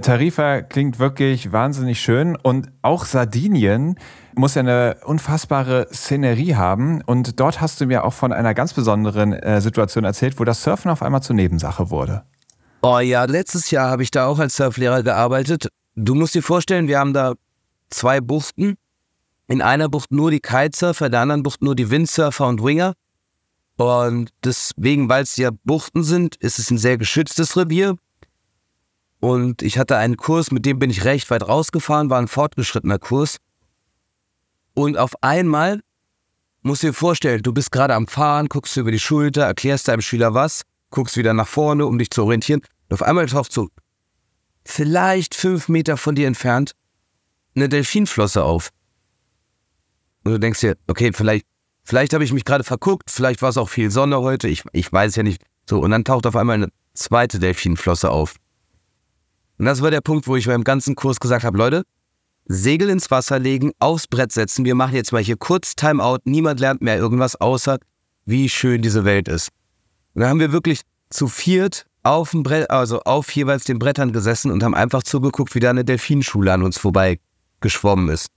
Tarifa 0.00 0.62
klingt 0.62 0.98
wirklich 0.98 1.52
wahnsinnig 1.52 2.00
schön 2.00 2.36
und 2.36 2.68
auch 2.80 3.04
Sardinien 3.04 3.96
muss 4.34 4.54
ja 4.54 4.60
eine 4.60 4.96
unfassbare 5.04 5.88
Szenerie 5.92 6.54
haben 6.54 7.02
und 7.02 7.38
dort 7.38 7.60
hast 7.60 7.80
du 7.80 7.86
mir 7.86 8.04
auch 8.04 8.14
von 8.14 8.32
einer 8.32 8.54
ganz 8.54 8.72
besonderen 8.72 9.34
äh, 9.34 9.60
Situation 9.60 10.04
erzählt, 10.04 10.40
wo 10.40 10.44
das 10.44 10.62
Surfen 10.62 10.90
auf 10.90 11.02
einmal 11.02 11.22
zur 11.22 11.36
Nebensache 11.36 11.90
wurde. 11.90 12.22
Oh 12.80 12.98
ja, 12.98 13.24
letztes 13.24 13.70
Jahr 13.70 13.90
habe 13.90 14.02
ich 14.02 14.10
da 14.10 14.26
auch 14.26 14.38
als 14.38 14.56
Surflehrer 14.56 15.02
gearbeitet. 15.02 15.68
Du 15.94 16.14
musst 16.14 16.34
dir 16.34 16.42
vorstellen, 16.42 16.88
wir 16.88 16.98
haben 16.98 17.12
da 17.12 17.34
zwei 17.90 18.20
Buchten. 18.20 18.76
In 19.52 19.60
einer 19.60 19.90
Bucht 19.90 20.10
nur 20.12 20.30
die 20.30 20.40
Kitesurfer, 20.40 21.04
in 21.04 21.12
der 21.12 21.20
anderen 21.20 21.42
Bucht 21.42 21.60
nur 21.60 21.76
die 21.76 21.90
Windsurfer 21.90 22.48
und 22.48 22.64
Winger. 22.64 22.94
Und 23.76 24.30
deswegen, 24.42 25.10
weil 25.10 25.24
es 25.24 25.36
ja 25.36 25.50
Buchten 25.64 26.04
sind, 26.04 26.36
ist 26.36 26.58
es 26.58 26.70
ein 26.70 26.78
sehr 26.78 26.96
geschütztes 26.96 27.54
Revier. 27.54 27.98
Und 29.20 29.60
ich 29.60 29.76
hatte 29.76 29.98
einen 29.98 30.16
Kurs, 30.16 30.52
mit 30.52 30.64
dem 30.64 30.78
bin 30.78 30.88
ich 30.88 31.04
recht 31.04 31.30
weit 31.30 31.46
rausgefahren, 31.46 32.08
war 32.08 32.18
ein 32.18 32.28
fortgeschrittener 32.28 32.98
Kurs. 32.98 33.36
Und 34.72 34.96
auf 34.96 35.22
einmal 35.22 35.82
musst 36.62 36.82
du 36.82 36.86
dir 36.86 36.94
vorstellen, 36.94 37.42
du 37.42 37.52
bist 37.52 37.72
gerade 37.72 37.94
am 37.94 38.06
Fahren, 38.06 38.48
guckst 38.48 38.74
über 38.78 38.90
die 38.90 38.98
Schulter, 38.98 39.42
erklärst 39.42 39.86
deinem 39.86 40.00
Schüler 40.00 40.32
was, 40.32 40.62
guckst 40.88 41.18
wieder 41.18 41.34
nach 41.34 41.46
vorne, 41.46 41.84
um 41.84 41.98
dich 41.98 42.10
zu 42.10 42.22
orientieren. 42.22 42.62
Und 42.88 42.94
auf 42.94 43.02
einmal 43.02 43.26
taucht 43.26 43.52
so 43.52 43.68
vielleicht 44.64 45.34
fünf 45.34 45.68
Meter 45.68 45.98
von 45.98 46.14
dir 46.14 46.26
entfernt 46.26 46.72
eine 47.54 47.68
Delfinflosse 47.68 48.44
auf. 48.44 48.70
Und 50.24 50.32
du 50.32 50.38
denkst 50.38 50.60
dir, 50.60 50.76
okay, 50.86 51.12
vielleicht, 51.12 51.46
vielleicht 51.84 52.12
habe 52.12 52.24
ich 52.24 52.32
mich 52.32 52.44
gerade 52.44 52.64
verguckt, 52.64 53.10
vielleicht 53.10 53.42
war 53.42 53.50
es 53.50 53.56
auch 53.56 53.68
viel 53.68 53.90
Sonne 53.90 54.20
heute, 54.20 54.48
ich, 54.48 54.62
ich 54.72 54.92
weiß 54.92 55.16
ja 55.16 55.22
nicht. 55.22 55.42
So, 55.68 55.80
und 55.80 55.90
dann 55.90 56.04
taucht 56.04 56.26
auf 56.26 56.36
einmal 56.36 56.54
eine 56.54 56.68
zweite 56.94 57.38
Delfinflosse 57.38 58.10
auf. 58.10 58.36
Und 59.58 59.66
das 59.66 59.82
war 59.82 59.90
der 59.90 60.00
Punkt, 60.00 60.26
wo 60.26 60.36
ich 60.36 60.46
beim 60.46 60.64
ganzen 60.64 60.94
Kurs 60.94 61.20
gesagt 61.20 61.44
habe, 61.44 61.56
Leute, 61.56 61.84
Segel 62.46 62.88
ins 62.88 63.10
Wasser 63.10 63.38
legen, 63.38 63.72
aufs 63.78 64.08
Brett 64.08 64.32
setzen, 64.32 64.64
wir 64.64 64.74
machen 64.74 64.94
jetzt 64.94 65.12
mal 65.12 65.22
hier 65.22 65.36
kurz 65.36 65.76
Timeout, 65.76 66.18
niemand 66.24 66.60
lernt 66.60 66.82
mehr 66.82 66.98
irgendwas, 66.98 67.40
außer 67.40 67.78
wie 68.24 68.48
schön 68.48 68.82
diese 68.82 69.04
Welt 69.04 69.28
ist. 69.28 69.50
Und 70.14 70.22
dann 70.22 70.30
haben 70.30 70.40
wir 70.40 70.52
wirklich 70.52 70.82
zu 71.10 71.28
viert 71.28 71.86
auf 72.02 72.32
dem 72.32 72.42
Brett, 72.42 72.70
also 72.70 73.00
auf 73.02 73.30
jeweils 73.30 73.64
den 73.64 73.78
Brettern 73.78 74.12
gesessen 74.12 74.50
und 74.50 74.62
haben 74.62 74.74
einfach 74.74 75.02
zugeguckt, 75.02 75.54
wie 75.54 75.60
da 75.60 75.70
eine 75.70 75.84
Delfinschule 75.84 76.52
an 76.52 76.62
uns 76.62 76.78
vorbei 76.78 77.20
geschwommen 77.60 78.08
ist. 78.08 78.28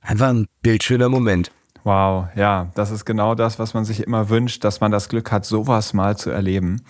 Einfach 0.00 0.28
ein 0.28 0.46
bildschöner 0.62 1.08
Moment. 1.08 1.50
Wow, 1.84 2.26
ja, 2.36 2.70
das 2.74 2.90
ist 2.90 3.04
genau 3.04 3.34
das, 3.34 3.58
was 3.58 3.74
man 3.74 3.84
sich 3.84 4.02
immer 4.02 4.28
wünscht, 4.28 4.64
dass 4.64 4.80
man 4.80 4.90
das 4.92 5.08
Glück 5.08 5.32
hat, 5.32 5.46
sowas 5.46 5.92
mal 5.94 6.16
zu 6.16 6.30
erleben. 6.30 6.82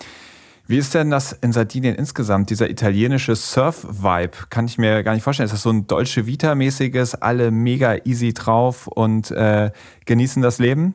Wie 0.67 0.77
ist 0.77 0.93
denn 0.93 1.09
das 1.09 1.33
in 1.33 1.51
Sardinien 1.51 1.95
insgesamt, 1.95 2.49
dieser 2.49 2.69
italienische 2.69 3.35
Surf-Vibe? 3.35 4.47
Kann 4.49 4.65
ich 4.65 4.77
mir 4.77 5.03
gar 5.03 5.13
nicht 5.13 5.23
vorstellen. 5.23 5.45
Ist 5.45 5.53
das 5.53 5.63
so 5.63 5.69
ein 5.69 5.87
Dolce 5.87 6.27
Vita-mäßiges, 6.27 7.15
alle 7.15 7.51
mega 7.51 7.97
easy 8.05 8.33
drauf 8.33 8.87
und 8.87 9.31
äh, 9.31 9.71
genießen 10.05 10.41
das 10.41 10.59
Leben? 10.59 10.93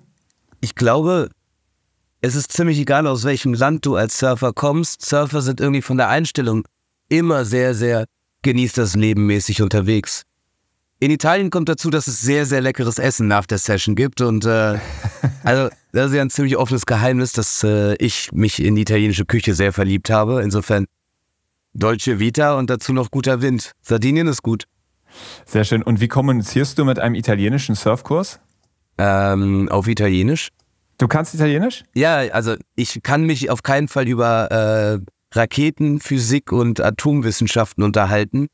Ich 0.61 0.75
glaube, 0.77 1.31
es 2.23 2.35
ist 2.35 2.53
ziemlich 2.53 2.79
egal, 2.79 3.07
aus 3.07 3.25
welchem 3.25 3.55
Land 3.55 3.85
du 3.85 3.97
als 3.97 4.19
Surfer 4.19 4.53
kommst. 4.53 5.05
Surfer 5.05 5.43
sind 5.43 5.61
irgendwie 5.61 5.83
von 5.83 5.99
der 5.99 6.09
Einstellung 6.09 6.65
immer 7.09 7.45
sehr, 7.45 7.75
sehr 7.75 8.07
genießt 8.43 8.79
das 8.79 8.95
Leben 8.95 9.27
mäßig 9.27 9.61
unterwegs. 9.63 10.23
In 10.99 11.11
Italien 11.11 11.51
kommt 11.51 11.69
dazu, 11.69 11.91
dass 11.91 12.07
es 12.07 12.23
sehr, 12.23 12.47
sehr 12.47 12.63
leckeres 12.63 12.99
Essen 12.99 13.29
nach 13.29 13.45
der 13.45 13.59
Session 13.59 13.97
gibt. 13.97 14.23
Und 14.23 14.47
äh, 14.47 14.79
also 15.45 15.69
das 15.93 16.07
ist 16.07 16.15
ja 16.15 16.23
ein 16.23 16.31
ziemlich 16.31 16.57
offenes 16.57 16.87
Geheimnis, 16.87 17.33
dass 17.33 17.63
äh, 17.65 17.97
ich 17.97 18.33
mich 18.33 18.63
in 18.63 18.77
die 18.77 18.83
italienische 18.83 19.27
Küche 19.27 19.55
sehr 19.55 19.73
verliebt 19.73 20.09
habe. 20.09 20.43
Insofern 20.43 20.87
Dolce 21.75 22.19
Vita 22.19 22.57
und 22.57 22.71
dazu 22.71 22.95
noch 22.95 23.11
guter 23.11 23.43
Wind. 23.43 23.73
Sardinien 23.83 24.27
ist 24.27 24.43
gut. 24.43 24.65
Sehr 25.45 25.65
schön. 25.65 25.83
Und 25.83 26.01
wie 26.01 26.09
kommunizierst 26.09 26.79
du 26.79 26.87
mit 26.87 26.99
einem 26.99 27.15
italienischen 27.15 27.75
Surfkurs? 27.75 28.41
Ähm, 28.97 29.69
auf 29.69 29.89
Italienisch. 29.89 30.49
Du 30.97 31.09
kannst 31.09 31.35
Italienisch? 31.35 31.85
Ja, 31.95 32.17
also 32.33 32.55
ich 32.75 33.03
kann 33.03 33.25
mich 33.25 33.51
auf 33.51 33.63
keinen 33.63 33.89
Fall 33.89 34.09
über 34.09 34.51
äh, 34.51 35.37
Raketen, 35.37 36.01
Physik 36.01 36.53
und 36.53 36.81
Atomwissenschaften 36.81 37.85
unterhalten. 37.85 38.47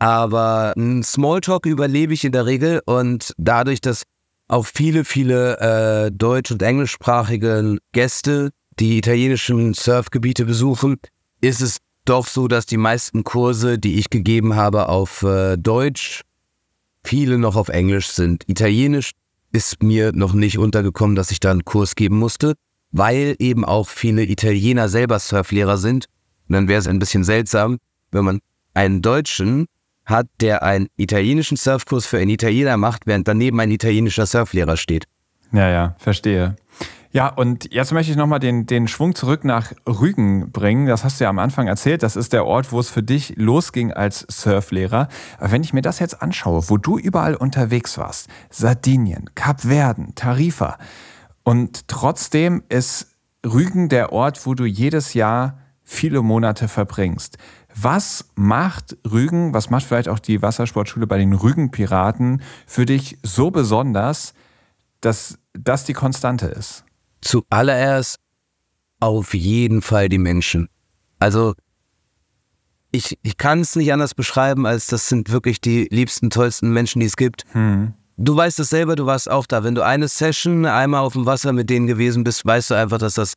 Aber 0.00 0.72
ein 0.78 1.02
Smalltalk 1.02 1.66
überlebe 1.66 2.14
ich 2.14 2.24
in 2.24 2.32
der 2.32 2.46
Regel 2.46 2.80
und 2.86 3.34
dadurch, 3.36 3.82
dass 3.82 4.04
auch 4.48 4.64
viele, 4.64 5.04
viele 5.04 5.58
äh, 5.60 6.10
deutsch- 6.10 6.50
und 6.50 6.62
englischsprachige 6.62 7.76
Gäste 7.92 8.50
die 8.78 8.96
italienischen 8.96 9.74
Surfgebiete 9.74 10.46
besuchen, 10.46 10.96
ist 11.42 11.60
es 11.60 11.78
doch 12.06 12.26
so, 12.26 12.48
dass 12.48 12.64
die 12.64 12.78
meisten 12.78 13.24
Kurse, 13.24 13.78
die 13.78 13.98
ich 13.98 14.08
gegeben 14.08 14.56
habe, 14.56 14.88
auf 14.88 15.22
äh, 15.22 15.58
Deutsch, 15.58 16.22
viele 17.04 17.36
noch 17.36 17.56
auf 17.56 17.68
Englisch 17.68 18.08
sind. 18.08 18.48
Italienisch 18.48 19.10
ist 19.52 19.82
mir 19.82 20.12
noch 20.12 20.32
nicht 20.32 20.56
untergekommen, 20.56 21.14
dass 21.14 21.30
ich 21.30 21.40
da 21.40 21.50
einen 21.50 21.66
Kurs 21.66 21.94
geben 21.94 22.18
musste, 22.18 22.54
weil 22.90 23.36
eben 23.38 23.66
auch 23.66 23.86
viele 23.86 24.24
Italiener 24.24 24.88
selber 24.88 25.18
Surflehrer 25.18 25.76
sind. 25.76 26.06
Und 26.48 26.54
dann 26.54 26.68
wäre 26.68 26.80
es 26.80 26.88
ein 26.88 26.98
bisschen 26.98 27.22
seltsam, 27.22 27.76
wenn 28.12 28.24
man 28.24 28.40
einen 28.72 29.02
Deutschen 29.02 29.66
hat, 30.10 30.26
der 30.40 30.62
einen 30.62 30.88
italienischen 30.96 31.56
Surfkurs 31.56 32.06
für 32.06 32.18
einen 32.18 32.30
Italiener 32.30 32.76
macht, 32.76 33.06
während 33.06 33.28
daneben 33.28 33.60
ein 33.60 33.70
italienischer 33.70 34.26
Surflehrer 34.26 34.76
steht. 34.76 35.06
Ja, 35.52 35.68
ja, 35.68 35.94
verstehe. 35.98 36.56
Ja, 37.12 37.26
und 37.26 37.72
jetzt 37.72 37.92
möchte 37.92 38.12
ich 38.12 38.16
nochmal 38.16 38.38
den, 38.38 38.66
den 38.66 38.86
Schwung 38.86 39.16
zurück 39.16 39.44
nach 39.44 39.72
Rügen 39.88 40.52
bringen. 40.52 40.86
Das 40.86 41.02
hast 41.02 41.18
du 41.18 41.24
ja 41.24 41.30
am 41.30 41.40
Anfang 41.40 41.66
erzählt. 41.66 42.04
Das 42.04 42.14
ist 42.14 42.32
der 42.32 42.46
Ort, 42.46 42.70
wo 42.70 42.78
es 42.78 42.88
für 42.88 43.02
dich 43.02 43.34
losging 43.36 43.92
als 43.92 44.24
Surflehrer. 44.28 45.08
Aber 45.38 45.50
wenn 45.50 45.64
ich 45.64 45.72
mir 45.72 45.82
das 45.82 45.98
jetzt 45.98 46.22
anschaue, 46.22 46.68
wo 46.68 46.76
du 46.76 46.98
überall 46.98 47.34
unterwegs 47.34 47.98
warst, 47.98 48.28
Sardinien, 48.48 49.30
Kapverden, 49.34 50.14
Tarifa, 50.14 50.78
und 51.42 51.88
trotzdem 51.88 52.62
ist 52.68 53.08
Rügen 53.44 53.88
der 53.88 54.12
Ort, 54.12 54.46
wo 54.46 54.54
du 54.54 54.64
jedes 54.64 55.14
Jahr 55.14 55.58
viele 55.82 56.22
Monate 56.22 56.68
verbringst. 56.68 57.38
Was 57.74 58.30
macht 58.34 58.96
Rügen, 59.10 59.54
was 59.54 59.70
macht 59.70 59.84
vielleicht 59.84 60.08
auch 60.08 60.18
die 60.18 60.42
Wassersportschule 60.42 61.06
bei 61.06 61.18
den 61.18 61.32
Rügenpiraten 61.32 62.42
für 62.66 62.86
dich 62.86 63.18
so 63.22 63.50
besonders, 63.50 64.34
dass 65.00 65.38
das 65.52 65.84
die 65.84 65.92
Konstante 65.92 66.46
ist? 66.46 66.84
Zuallererst 67.20 68.18
auf 68.98 69.34
jeden 69.34 69.82
Fall 69.82 70.08
die 70.08 70.18
Menschen. 70.18 70.68
Also 71.18 71.54
ich, 72.92 73.18
ich 73.22 73.36
kann 73.36 73.60
es 73.60 73.76
nicht 73.76 73.92
anders 73.92 74.14
beschreiben, 74.14 74.66
als 74.66 74.86
das 74.86 75.08
sind 75.08 75.30
wirklich 75.30 75.60
die 75.60 75.86
liebsten, 75.90 76.30
tollsten 76.30 76.72
Menschen, 76.72 77.00
die 77.00 77.06
es 77.06 77.16
gibt. 77.16 77.44
Hm. 77.52 77.94
Du 78.16 78.36
weißt 78.36 78.58
es 78.60 78.68
selber, 78.68 78.96
du 78.96 79.06
warst 79.06 79.30
auch 79.30 79.46
da. 79.46 79.64
Wenn 79.64 79.74
du 79.74 79.84
eine 79.84 80.08
Session 80.08 80.66
einmal 80.66 81.00
auf 81.00 81.14
dem 81.14 81.24
Wasser 81.24 81.52
mit 81.52 81.70
denen 81.70 81.86
gewesen 81.86 82.24
bist, 82.24 82.44
weißt 82.44 82.70
du 82.70 82.74
einfach, 82.74 82.98
dass 82.98 83.14
das 83.14 83.34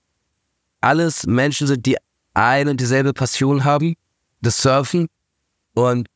alles 0.81 1.25
Menschen 1.25 1.67
sind, 1.67 1.85
die 1.85 1.97
eine 2.33 2.71
und 2.71 2.81
dieselbe 2.81 3.13
Passion 3.13 3.63
haben 3.63 3.95
das 4.43 4.61
Surfen 4.61 5.07
und 5.73 6.07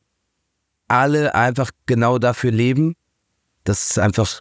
alle 0.86 1.34
einfach 1.34 1.70
genau 1.86 2.18
dafür 2.18 2.52
leben. 2.52 2.94
Das 3.64 3.90
ist 3.90 3.98
einfach 3.98 4.40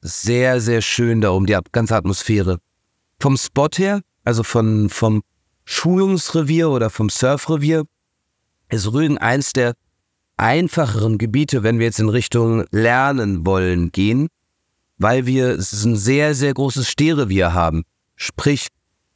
sehr, 0.00 0.60
sehr 0.60 0.80
schön 0.80 1.20
da 1.20 1.30
oben, 1.30 1.46
die 1.46 1.56
ganze 1.72 1.96
Atmosphäre. 1.96 2.58
Vom 3.20 3.36
Spot 3.36 3.68
her, 3.76 4.00
also 4.24 4.42
von, 4.42 4.88
vom 4.88 5.22
Schulungsrevier 5.64 6.70
oder 6.70 6.90
vom 6.90 7.10
Surfrevier, 7.10 7.84
ist 8.70 8.92
Rügen 8.92 9.18
eins 9.18 9.52
der 9.52 9.74
einfacheren 10.36 11.18
Gebiete, 11.18 11.62
wenn 11.62 11.78
wir 11.78 11.86
jetzt 11.86 12.00
in 12.00 12.08
Richtung 12.08 12.64
Lernen 12.70 13.44
wollen 13.44 13.92
gehen, 13.92 14.28
weil 14.96 15.26
wir 15.26 15.50
ein 15.50 15.96
sehr, 15.96 16.34
sehr 16.34 16.54
großes 16.54 16.88
Stehrevier 16.88 17.52
haben. 17.52 17.82
Sprich, 18.16 18.68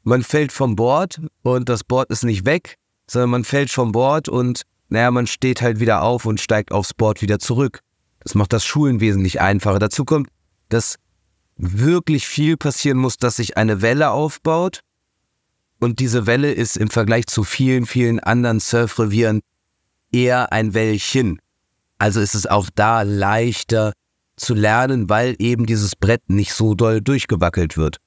man 0.02 0.22
fällt 0.22 0.52
vom 0.52 0.76
Board 0.76 1.20
und 1.42 1.68
das 1.68 1.82
Board 1.82 2.10
ist 2.10 2.24
nicht 2.24 2.44
weg, 2.44 2.76
sondern 3.06 3.30
man 3.30 3.44
fällt 3.44 3.70
vom 3.70 3.92
Board 3.92 4.28
und 4.28 4.62
naja, 4.88 5.10
man 5.10 5.26
steht 5.26 5.62
halt 5.62 5.80
wieder 5.80 6.02
auf 6.02 6.26
und 6.26 6.40
steigt 6.40 6.72
aufs 6.72 6.94
Board 6.94 7.22
wieder 7.22 7.38
zurück. 7.38 7.80
Das 8.20 8.34
macht 8.34 8.52
das 8.52 8.64
Schulen 8.64 9.00
wesentlich 9.00 9.40
einfacher. 9.40 9.78
Dazu 9.78 10.04
kommt, 10.04 10.28
dass 10.68 10.96
wirklich 11.56 12.26
viel 12.26 12.56
passieren 12.56 12.98
muss, 12.98 13.16
dass 13.16 13.36
sich 13.36 13.56
eine 13.56 13.82
Welle 13.82 14.10
aufbaut. 14.10 14.80
Und 15.80 15.98
diese 15.98 16.26
Welle 16.26 16.52
ist 16.52 16.76
im 16.76 16.88
Vergleich 16.88 17.26
zu 17.26 17.44
vielen, 17.44 17.86
vielen 17.86 18.20
anderen 18.20 18.60
Surfrevieren 18.60 19.40
eher 20.12 20.52
ein 20.52 20.72
Wellchen. 20.74 21.40
Also 21.98 22.20
ist 22.20 22.34
es 22.34 22.46
auch 22.46 22.70
da 22.74 23.02
leichter 23.02 23.92
zu 24.36 24.54
lernen, 24.54 25.08
weil 25.08 25.36
eben 25.38 25.66
dieses 25.66 25.94
Brett 25.96 26.22
nicht 26.28 26.52
so 26.52 26.74
doll 26.74 27.00
durchgewackelt 27.00 27.76
wird. 27.76 27.98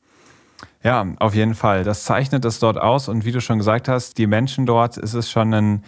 Ja, 0.83 1.05
auf 1.19 1.35
jeden 1.35 1.55
Fall. 1.55 1.83
Das 1.83 2.03
zeichnet 2.03 2.45
es 2.45 2.59
dort 2.59 2.77
aus 2.77 3.09
und 3.09 3.25
wie 3.25 3.31
du 3.31 3.41
schon 3.41 3.57
gesagt 3.57 3.87
hast, 3.87 4.17
die 4.17 4.27
Menschen 4.27 4.65
dort, 4.65 4.97
ist 4.97 5.13
es 5.13 5.29
schon 5.29 5.53
ein 5.53 5.83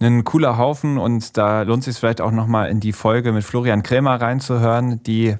ein 0.00 0.24
cooler 0.24 0.58
Haufen 0.58 0.98
und 0.98 1.36
da 1.36 1.62
lohnt 1.62 1.84
sich 1.84 1.96
vielleicht 1.96 2.20
auch 2.20 2.30
nochmal 2.30 2.70
in 2.70 2.80
die 2.80 2.92
Folge 2.92 3.32
mit 3.32 3.44
Florian 3.44 3.82
Krämer 3.82 4.20
reinzuhören, 4.20 5.02
die, 5.02 5.36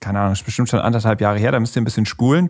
keine 0.00 0.20
Ahnung, 0.20 0.32
ist 0.32 0.44
bestimmt 0.44 0.68
schon 0.68 0.80
anderthalb 0.80 1.20
Jahre 1.20 1.38
her, 1.38 1.52
da 1.52 1.60
müsst 1.60 1.76
ihr 1.76 1.82
ein 1.82 1.84
bisschen 1.84 2.06
spulen. 2.06 2.48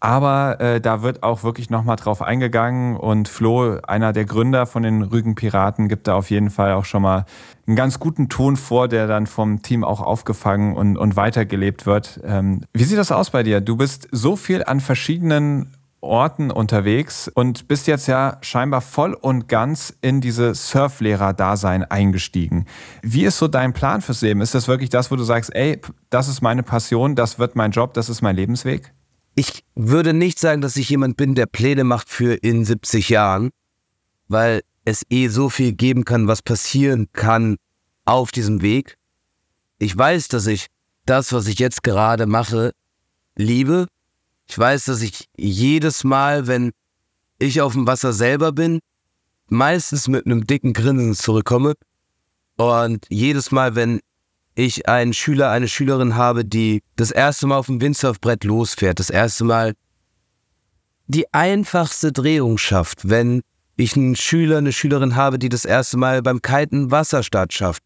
Aber 0.00 0.60
äh, 0.60 0.80
da 0.80 1.02
wird 1.02 1.24
auch 1.24 1.42
wirklich 1.42 1.70
nochmal 1.70 1.96
drauf 1.96 2.22
eingegangen 2.22 2.96
und 2.96 3.28
Flo, 3.28 3.78
einer 3.86 4.12
der 4.12 4.26
Gründer 4.26 4.66
von 4.66 4.84
den 4.84 5.02
Rügenpiraten, 5.02 5.88
gibt 5.88 6.06
da 6.06 6.14
auf 6.14 6.30
jeden 6.30 6.50
Fall 6.50 6.72
auch 6.74 6.84
schon 6.84 7.02
mal 7.02 7.24
einen 7.66 7.74
ganz 7.74 7.98
guten 7.98 8.28
Ton 8.28 8.56
vor, 8.56 8.86
der 8.86 9.08
dann 9.08 9.26
vom 9.26 9.60
Team 9.62 9.82
auch 9.82 10.00
aufgefangen 10.00 10.76
und, 10.76 10.96
und 10.96 11.16
weitergelebt 11.16 11.84
wird. 11.84 12.20
Ähm, 12.24 12.62
wie 12.72 12.84
sieht 12.84 12.98
das 12.98 13.10
aus 13.10 13.30
bei 13.30 13.42
dir? 13.42 13.60
Du 13.60 13.76
bist 13.76 14.08
so 14.12 14.36
viel 14.36 14.62
an 14.62 14.80
verschiedenen 14.80 15.74
Orten 16.00 16.52
unterwegs 16.52 17.28
und 17.34 17.66
bist 17.66 17.88
jetzt 17.88 18.06
ja 18.06 18.38
scheinbar 18.40 18.82
voll 18.82 19.14
und 19.14 19.48
ganz 19.48 19.92
in 20.00 20.20
diese 20.20 20.54
Surflehrer-Dasein 20.54 21.82
eingestiegen. 21.82 22.66
Wie 23.02 23.24
ist 23.24 23.38
so 23.38 23.48
dein 23.48 23.72
Plan 23.72 24.00
fürs 24.00 24.22
Leben? 24.22 24.40
Ist 24.40 24.54
das 24.54 24.68
wirklich 24.68 24.90
das, 24.90 25.10
wo 25.10 25.16
du 25.16 25.24
sagst, 25.24 25.52
ey, 25.54 25.80
das 26.08 26.28
ist 26.28 26.40
meine 26.40 26.62
Passion, 26.62 27.16
das 27.16 27.40
wird 27.40 27.56
mein 27.56 27.72
Job, 27.72 27.94
das 27.94 28.08
ist 28.08 28.22
mein 28.22 28.36
Lebensweg? 28.36 28.92
Ich 29.38 29.62
würde 29.76 30.14
nicht 30.14 30.40
sagen, 30.40 30.62
dass 30.62 30.74
ich 30.74 30.88
jemand 30.88 31.16
bin, 31.16 31.36
der 31.36 31.46
Pläne 31.46 31.84
macht 31.84 32.08
für 32.08 32.34
in 32.34 32.64
70 32.64 33.08
Jahren, 33.08 33.50
weil 34.26 34.62
es 34.84 35.04
eh 35.10 35.28
so 35.28 35.48
viel 35.48 35.74
geben 35.74 36.04
kann, 36.04 36.26
was 36.26 36.42
passieren 36.42 37.06
kann 37.12 37.56
auf 38.04 38.32
diesem 38.32 38.62
Weg. 38.62 38.96
Ich 39.78 39.96
weiß, 39.96 40.26
dass 40.26 40.48
ich 40.48 40.66
das, 41.06 41.32
was 41.32 41.46
ich 41.46 41.60
jetzt 41.60 41.84
gerade 41.84 42.26
mache, 42.26 42.72
liebe. 43.36 43.86
Ich 44.48 44.58
weiß, 44.58 44.86
dass 44.86 45.02
ich 45.02 45.28
jedes 45.36 46.02
Mal, 46.02 46.48
wenn 46.48 46.72
ich 47.38 47.60
auf 47.60 47.74
dem 47.74 47.86
Wasser 47.86 48.12
selber 48.12 48.50
bin, 48.50 48.80
meistens 49.46 50.08
mit 50.08 50.26
einem 50.26 50.48
dicken 50.48 50.72
Grinsen 50.72 51.14
zurückkomme. 51.14 51.74
Und 52.56 53.06
jedes 53.08 53.52
Mal, 53.52 53.76
wenn 53.76 54.00
ich 54.58 54.88
einen 54.88 55.12
Schüler, 55.12 55.50
eine 55.50 55.68
Schülerin 55.68 56.16
habe, 56.16 56.44
die 56.44 56.82
das 56.96 57.12
erste 57.12 57.46
Mal 57.46 57.58
auf 57.58 57.66
dem 57.66 57.80
Windsurfbrett 57.80 58.42
losfährt, 58.42 58.98
das 58.98 59.08
erste 59.08 59.44
Mal 59.44 59.74
die 61.06 61.32
einfachste 61.32 62.10
Drehung 62.10 62.58
schafft, 62.58 63.08
wenn 63.08 63.42
ich 63.76 63.94
einen 63.96 64.16
Schüler, 64.16 64.58
eine 64.58 64.72
Schülerin 64.72 65.14
habe, 65.14 65.38
die 65.38 65.48
das 65.48 65.64
erste 65.64 65.96
Mal 65.96 66.22
beim 66.22 66.42
Kiten 66.42 66.90
Wasserstart 66.90 67.52
schafft, 67.52 67.84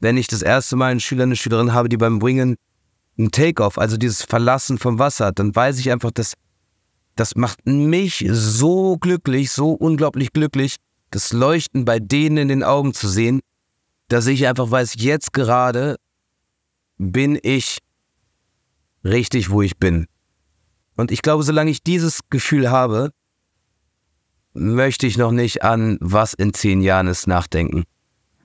wenn 0.00 0.16
ich 0.16 0.26
das 0.26 0.42
erste 0.42 0.74
Mal 0.74 0.90
einen 0.90 0.98
Schüler, 0.98 1.22
eine 1.22 1.36
Schülerin 1.36 1.72
habe, 1.72 1.88
die 1.88 1.96
beim 1.96 2.20
Wingen 2.20 2.56
einen 3.16 3.30
Takeoff, 3.30 3.78
also 3.78 3.96
dieses 3.96 4.22
Verlassen 4.24 4.78
vom 4.78 4.98
Wasser, 4.98 5.30
dann 5.30 5.54
weiß 5.54 5.78
ich 5.78 5.92
einfach, 5.92 6.10
dass 6.10 6.34
das 7.14 7.36
macht 7.36 7.64
mich 7.64 8.26
so 8.28 8.96
glücklich, 8.98 9.52
so 9.52 9.70
unglaublich 9.70 10.32
glücklich, 10.32 10.76
das 11.12 11.32
Leuchten 11.32 11.84
bei 11.84 12.00
denen 12.00 12.38
in 12.38 12.48
den 12.48 12.64
Augen 12.64 12.92
zu 12.92 13.08
sehen, 13.08 13.40
dass 14.08 14.26
ich 14.26 14.48
einfach 14.48 14.68
weiß, 14.68 14.94
jetzt 14.98 15.32
gerade 15.32 15.96
bin 16.98 17.38
ich 17.42 17.78
richtig, 19.04 19.50
wo 19.50 19.62
ich 19.62 19.78
bin. 19.78 20.06
Und 20.96 21.10
ich 21.10 21.22
glaube, 21.22 21.44
solange 21.44 21.70
ich 21.70 21.82
dieses 21.82 22.20
Gefühl 22.28 22.70
habe, 22.70 23.12
möchte 24.52 25.06
ich 25.06 25.16
noch 25.16 25.30
nicht 25.30 25.62
an, 25.62 25.96
was 26.00 26.34
in 26.34 26.52
zehn 26.52 26.80
Jahren 26.80 27.06
ist, 27.06 27.26
nachdenken. 27.26 27.84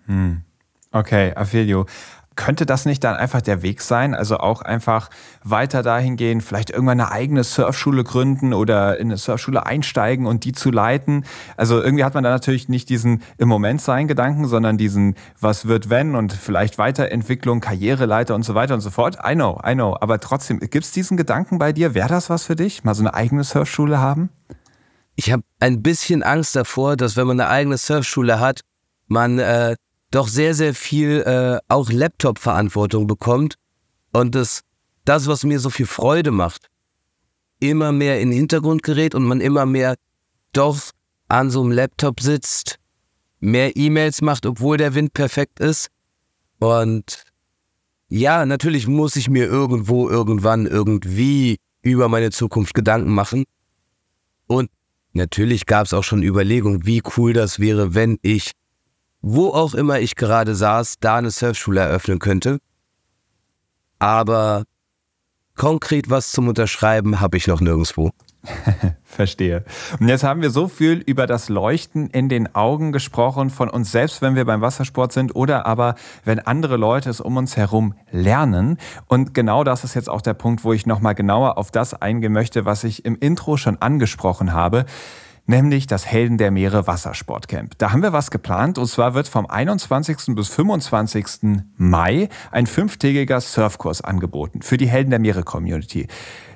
Hm. 0.05 0.43
Okay, 0.91 1.33
Afelio. 1.35 1.87
Könnte 2.35 2.65
das 2.65 2.85
nicht 2.85 3.03
dann 3.03 3.15
einfach 3.15 3.41
der 3.41 3.61
Weg 3.61 3.81
sein? 3.81 4.15
Also 4.15 4.37
auch 4.37 4.61
einfach 4.61 5.09
weiter 5.43 5.83
dahin 5.83 6.15
gehen, 6.15 6.41
vielleicht 6.41 6.69
irgendwann 6.69 6.99
eine 6.99 7.11
eigene 7.11 7.43
Surfschule 7.43 8.03
gründen 8.03 8.53
oder 8.53 8.99
in 8.99 9.07
eine 9.07 9.17
Surfschule 9.17 9.65
einsteigen 9.65 10.25
und 10.25 10.43
die 10.45 10.51
zu 10.51 10.71
leiten? 10.71 11.25
Also 11.57 11.81
irgendwie 11.81 12.03
hat 12.03 12.13
man 12.13 12.23
da 12.23 12.29
natürlich 12.29 12.69
nicht 12.69 12.89
diesen 12.89 13.21
im 13.37 13.47
Moment 13.47 13.81
sein 13.81 14.07
Gedanken, 14.07 14.47
sondern 14.47 14.77
diesen 14.77 15.15
was 15.39 15.67
wird 15.67 15.89
wenn 15.89 16.15
und 16.15 16.33
vielleicht 16.33 16.77
Weiterentwicklung, 16.77 17.59
Karriereleiter 17.59 18.35
und 18.35 18.43
so 18.43 18.55
weiter 18.55 18.73
und 18.73 18.81
so 18.81 18.89
fort. 18.89 19.17
I 19.25 19.33
know, 19.33 19.59
I 19.65 19.73
know. 19.73 19.95
Aber 19.99 20.19
trotzdem, 20.19 20.59
gibt 20.59 20.85
es 20.85 20.91
diesen 20.91 21.17
Gedanken 21.17 21.59
bei 21.59 21.73
dir? 21.73 21.93
Wäre 21.93 22.09
das 22.09 22.29
was 22.29 22.43
für 22.43 22.55
dich? 22.55 22.83
Mal 22.83 22.95
so 22.95 23.03
eine 23.03 23.13
eigene 23.13 23.43
Surfschule 23.43 23.99
haben? 23.99 24.29
Ich 25.15 25.31
habe 25.31 25.43
ein 25.59 25.83
bisschen 25.83 26.23
Angst 26.23 26.55
davor, 26.55 26.97
dass 26.97 27.15
wenn 27.17 27.27
man 27.27 27.39
eine 27.39 27.49
eigene 27.49 27.77
Surfschule 27.77 28.39
hat, 28.39 28.61
man 29.07 29.37
äh, 29.37 29.75
doch 30.13 30.27
sehr, 30.27 30.53
sehr 30.53 30.75
viel 30.75 31.21
äh, 31.25 31.59
auch 31.67 31.89
Laptop-Verantwortung 31.89 33.07
bekommt 33.07 33.55
und 34.11 34.35
das, 34.35 34.61
das, 35.05 35.25
was 35.25 35.43
mir 35.43 35.59
so 35.59 35.71
viel 35.71 35.87
Freude 35.87 36.29
macht, 36.29 36.69
immer 37.59 37.91
mehr 37.91 38.21
in 38.21 38.29
den 38.29 38.37
Hintergrund 38.37 38.83
gerät 38.83 39.15
und 39.15 39.23
man 39.23 39.41
immer 39.41 39.65
mehr 39.65 39.95
doch 40.51 40.79
an 41.29 41.49
so 41.49 41.61
einem 41.61 41.71
Laptop 41.71 42.19
sitzt, 42.19 42.77
mehr 43.39 43.75
E-Mails 43.75 44.21
macht, 44.21 44.45
obwohl 44.45 44.77
der 44.77 44.93
Wind 44.93 45.13
perfekt 45.13 45.59
ist. 45.59 45.87
Und 46.59 47.23
ja, 48.07 48.45
natürlich 48.45 48.87
muss 48.87 49.15
ich 49.15 49.31
mir 49.31 49.45
irgendwo, 49.45 50.09
irgendwann, 50.09 50.67
irgendwie 50.67 51.57
über 51.81 52.07
meine 52.07 52.29
Zukunft 52.29 52.75
Gedanken 52.75 53.11
machen. 53.11 53.45
Und 54.45 54.69
natürlich 55.13 55.65
gab 55.65 55.87
es 55.87 55.93
auch 55.93 56.03
schon 56.03 56.21
Überlegungen, 56.21 56.85
wie 56.85 57.01
cool 57.17 57.33
das 57.33 57.59
wäre, 57.59 57.95
wenn 57.95 58.19
ich 58.21 58.51
wo 59.23 59.47
auch 59.49 59.73
immer 59.73 59.99
ich 59.99 60.15
gerade 60.15 60.53
saß, 60.53 60.97
da 60.99 61.15
eine 61.15 61.31
Surfschule 61.31 61.79
eröffnen 61.79 62.19
könnte. 62.19 62.59
Aber 63.97 64.63
konkret 65.55 66.09
was 66.09 66.31
zum 66.31 66.49
Unterschreiben 66.49 67.21
habe 67.21 67.37
ich 67.37 67.47
noch 67.47 67.61
nirgendwo. 67.61 68.11
Verstehe. 69.05 69.63
Und 69.97 70.09
jetzt 70.09 70.25
haben 70.25 70.41
wir 70.41 70.49
so 70.49 70.67
viel 70.67 70.95
über 71.05 71.25
das 71.25 71.47
Leuchten 71.47 72.09
in 72.09 72.27
den 72.27 72.53
Augen 72.53 72.91
gesprochen, 72.91 73.49
von 73.49 73.69
uns 73.69 73.93
selbst, 73.93 74.21
wenn 74.21 74.35
wir 74.35 74.43
beim 74.43 74.59
Wassersport 74.59 75.13
sind, 75.13 75.33
oder 75.35 75.65
aber 75.65 75.95
wenn 76.25 76.39
andere 76.39 76.75
Leute 76.75 77.09
es 77.09 77.21
um 77.21 77.37
uns 77.37 77.55
herum 77.55 77.93
lernen. 78.11 78.77
Und 79.07 79.33
genau 79.33 79.63
das 79.63 79.85
ist 79.85 79.93
jetzt 79.93 80.09
auch 80.09 80.21
der 80.21 80.33
Punkt, 80.33 80.65
wo 80.65 80.73
ich 80.73 80.85
nochmal 80.85 81.15
genauer 81.15 81.57
auf 81.57 81.71
das 81.71 81.93
eingehen 81.93 82.33
möchte, 82.33 82.65
was 82.65 82.83
ich 82.83 83.05
im 83.05 83.17
Intro 83.17 83.55
schon 83.55 83.81
angesprochen 83.81 84.51
habe 84.51 84.85
nämlich 85.45 85.87
das 85.87 86.05
Helden 86.05 86.37
der 86.37 86.51
Meere 86.51 86.87
Wassersportcamp. 86.87 87.77
Da 87.77 87.91
haben 87.91 88.01
wir 88.01 88.13
was 88.13 88.31
geplant 88.31 88.77
und 88.77 88.87
zwar 88.87 89.13
wird 89.13 89.27
vom 89.27 89.45
21. 89.45 90.35
bis 90.35 90.49
25. 90.49 91.65
Mai 91.77 92.29
ein 92.51 92.67
fünftägiger 92.67 93.41
Surfkurs 93.41 94.01
angeboten 94.01 94.61
für 94.61 94.77
die 94.77 94.87
Helden 94.87 95.09
der 95.09 95.19
Meere 95.19 95.43
Community. 95.43 96.07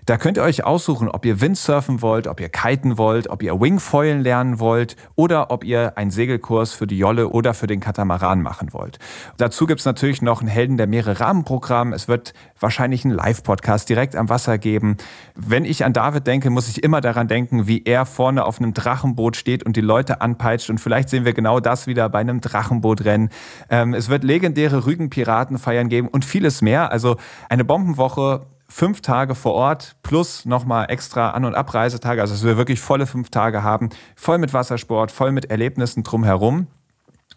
Da 0.08 0.16
könnt 0.16 0.38
ihr 0.38 0.44
euch 0.44 0.64
aussuchen, 0.64 1.10
ob 1.10 1.26
ihr 1.26 1.42
Windsurfen 1.42 2.02
wollt, 2.02 2.28
ob 2.28 2.40
ihr 2.40 2.48
kiten 2.48 2.98
wollt, 2.98 3.30
ob 3.30 3.44
ihr 3.44 3.60
Wingfoilen 3.60 4.22
lernen 4.22 4.58
wollt 4.58 4.96
oder 5.16 5.52
ob 5.52 5.66
ihr 5.66 5.98
einen 5.98 6.12
Segelkurs 6.12 6.72
für 6.72 6.88
die 6.88 6.98
Jolle 6.98 7.28
oder 7.28 7.54
für 7.54 7.68
den 7.68 7.82
Katamaran 7.82 8.42
machen 8.42 8.72
wollt. 8.72 9.00
Dazu 9.36 9.66
gibt's 9.66 9.84
natürlich 9.84 10.22
noch 10.22 10.42
ein 10.42 10.48
Helden 10.48 10.78
der 10.78 10.88
Meere 10.88 11.20
Rahmenprogramm. 11.20 11.92
Es 11.92 12.08
wird 12.08 12.34
wahrscheinlich 12.58 13.04
einen 13.04 13.16
Live-Podcast 13.16 13.90
direkt 13.90 14.16
am 14.16 14.30
Wasser 14.30 14.58
geben. 14.58 14.96
Wenn 15.36 15.66
ich 15.66 15.84
an 15.84 15.92
David 15.92 16.26
denke, 16.26 16.52
muss 16.52 16.70
ich 16.70 16.86
immer 16.86 17.02
daran 17.02 17.28
denken, 17.28 17.68
wie 17.68 17.84
er 17.84 18.06
vorne 18.06 18.46
auf 18.46 18.62
einem 18.62 18.74
Drachenboot 18.74 19.36
steht 19.36 19.64
und 19.64 19.76
die 19.76 19.82
Leute 19.82 20.22
anpeitscht. 20.22 20.70
Und 20.70 20.78
vielleicht 20.78 21.10
sehen 21.10 21.26
wir 21.26 21.34
genau 21.34 21.60
das 21.60 21.86
wieder 21.86 22.08
bei 22.08 22.20
einem 22.20 22.40
Drachenbootrennen. 22.40 23.28
Ähm, 23.70 23.94
es 23.94 24.08
wird 24.08 24.24
legendäre 24.24 24.86
Rügenpiratenfeiern 24.86 25.90
geben 25.90 26.08
und 26.08 26.24
vieles 26.24 26.62
mehr. 26.62 26.94
Also 26.94 27.18
eine 27.50 27.66
Bombenwoche 27.66 28.46
fünf 28.68 29.02
Tage 29.02 29.36
vor 29.36 29.54
Ort 29.54 29.96
plus 30.04 30.46
nochmal 30.46 30.88
extra 30.90 31.32
An- 31.32 31.46
und 31.46 31.56
Abreisetage, 31.56 32.22
also 32.22 32.34
dass 32.34 32.44
wir 32.44 32.58
wirklich 32.58 32.80
volle 32.80 33.08
fünf 33.08 33.30
Tage 33.30 33.64
haben, 33.64 33.90
voll 34.16 34.38
mit 34.38 34.54
Wassersport, 34.54 35.12
voll 35.12 35.32
mit 35.32 35.46
Erlebnissen 35.50 36.04
drumherum. 36.04 36.68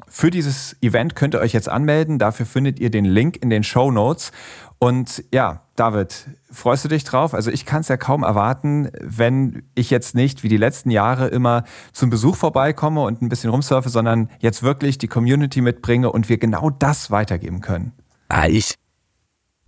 Für 0.08 0.30
dieses 0.30 0.76
Event 0.80 1.14
könnt 1.14 1.34
ihr 1.34 1.40
euch 1.40 1.52
jetzt 1.52 1.68
anmelden. 1.68 2.18
Dafür 2.18 2.46
findet 2.46 2.80
ihr 2.80 2.90
den 2.90 3.04
Link 3.04 3.36
in 3.42 3.50
den 3.50 3.62
Show 3.62 3.90
Notes. 3.90 4.32
Und 4.78 5.22
ja, 5.32 5.62
David, 5.76 6.26
freust 6.50 6.84
du 6.84 6.88
dich 6.88 7.04
drauf? 7.04 7.34
Also 7.34 7.50
ich 7.50 7.66
kann 7.66 7.82
es 7.82 7.88
ja 7.88 7.96
kaum 7.96 8.22
erwarten, 8.22 8.90
wenn 9.00 9.62
ich 9.74 9.90
jetzt 9.90 10.14
nicht 10.14 10.42
wie 10.42 10.48
die 10.48 10.56
letzten 10.56 10.90
Jahre 10.90 11.28
immer 11.28 11.64
zum 11.92 12.08
Besuch 12.08 12.36
vorbeikomme 12.36 13.02
und 13.02 13.20
ein 13.20 13.28
bisschen 13.28 13.50
rumsurfe, 13.50 13.90
sondern 13.90 14.30
jetzt 14.38 14.62
wirklich 14.62 14.96
die 14.96 15.08
Community 15.08 15.60
mitbringe 15.60 16.10
und 16.10 16.28
wir 16.28 16.38
genau 16.38 16.70
das 16.70 17.10
weitergeben 17.10 17.60
können. 17.60 17.92
Ah, 18.28 18.46
ich, 18.46 18.74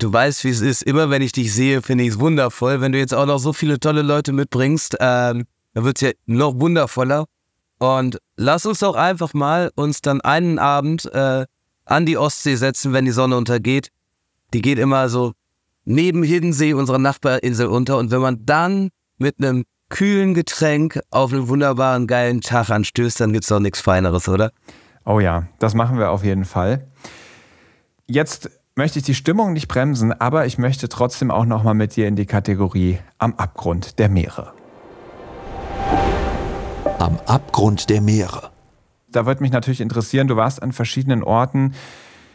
du 0.02 0.12
weißt, 0.12 0.44
wie 0.44 0.50
es 0.50 0.60
ist. 0.60 0.82
Immer 0.82 1.10
wenn 1.10 1.22
ich 1.22 1.32
dich 1.32 1.52
sehe, 1.54 1.82
finde 1.82 2.04
ich 2.04 2.10
es 2.10 2.20
wundervoll. 2.20 2.80
Wenn 2.80 2.92
du 2.92 2.98
jetzt 2.98 3.14
auch 3.14 3.26
noch 3.26 3.38
so 3.38 3.52
viele 3.52 3.78
tolle 3.78 4.02
Leute 4.02 4.32
mitbringst, 4.32 4.96
ähm, 5.00 5.44
dann 5.74 5.84
wird 5.84 5.96
es 5.96 6.08
ja 6.08 6.10
noch 6.26 6.58
wundervoller. 6.58 7.26
Und 7.78 8.18
lass 8.36 8.66
uns 8.66 8.80
doch 8.80 8.94
einfach 8.94 9.34
mal 9.34 9.70
uns 9.74 10.00
dann 10.00 10.20
einen 10.20 10.58
Abend 10.58 11.06
äh, 11.12 11.46
an 11.84 12.06
die 12.06 12.16
Ostsee 12.16 12.56
setzen, 12.56 12.92
wenn 12.92 13.04
die 13.04 13.10
Sonne 13.10 13.36
untergeht. 13.36 13.88
Die 14.54 14.62
geht 14.62 14.78
immer 14.78 15.08
so 15.08 15.32
neben 15.84 16.22
Hiddensee, 16.22 16.74
unserer 16.74 16.98
Nachbarinsel, 16.98 17.66
unter. 17.66 17.98
Und 17.98 18.10
wenn 18.10 18.20
man 18.20 18.44
dann 18.46 18.90
mit 19.18 19.36
einem 19.38 19.64
kühlen 19.88 20.34
Getränk 20.34 21.00
auf 21.10 21.32
einen 21.32 21.48
wunderbaren, 21.48 22.06
geilen 22.06 22.40
Tag 22.40 22.70
anstößt, 22.70 23.20
dann 23.20 23.32
gibt 23.32 23.44
es 23.44 23.48
doch 23.48 23.60
nichts 23.60 23.80
Feineres, 23.80 24.28
oder? 24.28 24.52
Oh 25.04 25.20
ja, 25.20 25.48
das 25.58 25.74
machen 25.74 25.98
wir 25.98 26.10
auf 26.10 26.24
jeden 26.24 26.44
Fall. 26.44 26.88
Jetzt 28.06 28.50
möchte 28.74 28.98
ich 28.98 29.04
die 29.04 29.14
Stimmung 29.14 29.52
nicht 29.52 29.68
bremsen, 29.68 30.12
aber 30.12 30.46
ich 30.46 30.58
möchte 30.58 30.88
trotzdem 30.88 31.30
auch 31.30 31.44
noch 31.44 31.62
mal 31.62 31.74
mit 31.74 31.96
dir 31.96 32.08
in 32.08 32.16
die 32.16 32.26
Kategorie 32.26 32.98
am 33.18 33.34
Abgrund 33.34 33.98
der 33.98 34.08
Meere. 34.08 34.52
Am 36.98 37.18
Abgrund 37.26 37.90
der 37.90 38.00
Meere. 38.00 38.50
da 39.10 39.26
würde 39.26 39.42
mich 39.42 39.52
natürlich 39.52 39.82
interessieren, 39.82 40.26
du 40.26 40.36
warst 40.36 40.62
an 40.62 40.72
verschiedenen 40.72 41.22
Orten. 41.22 41.74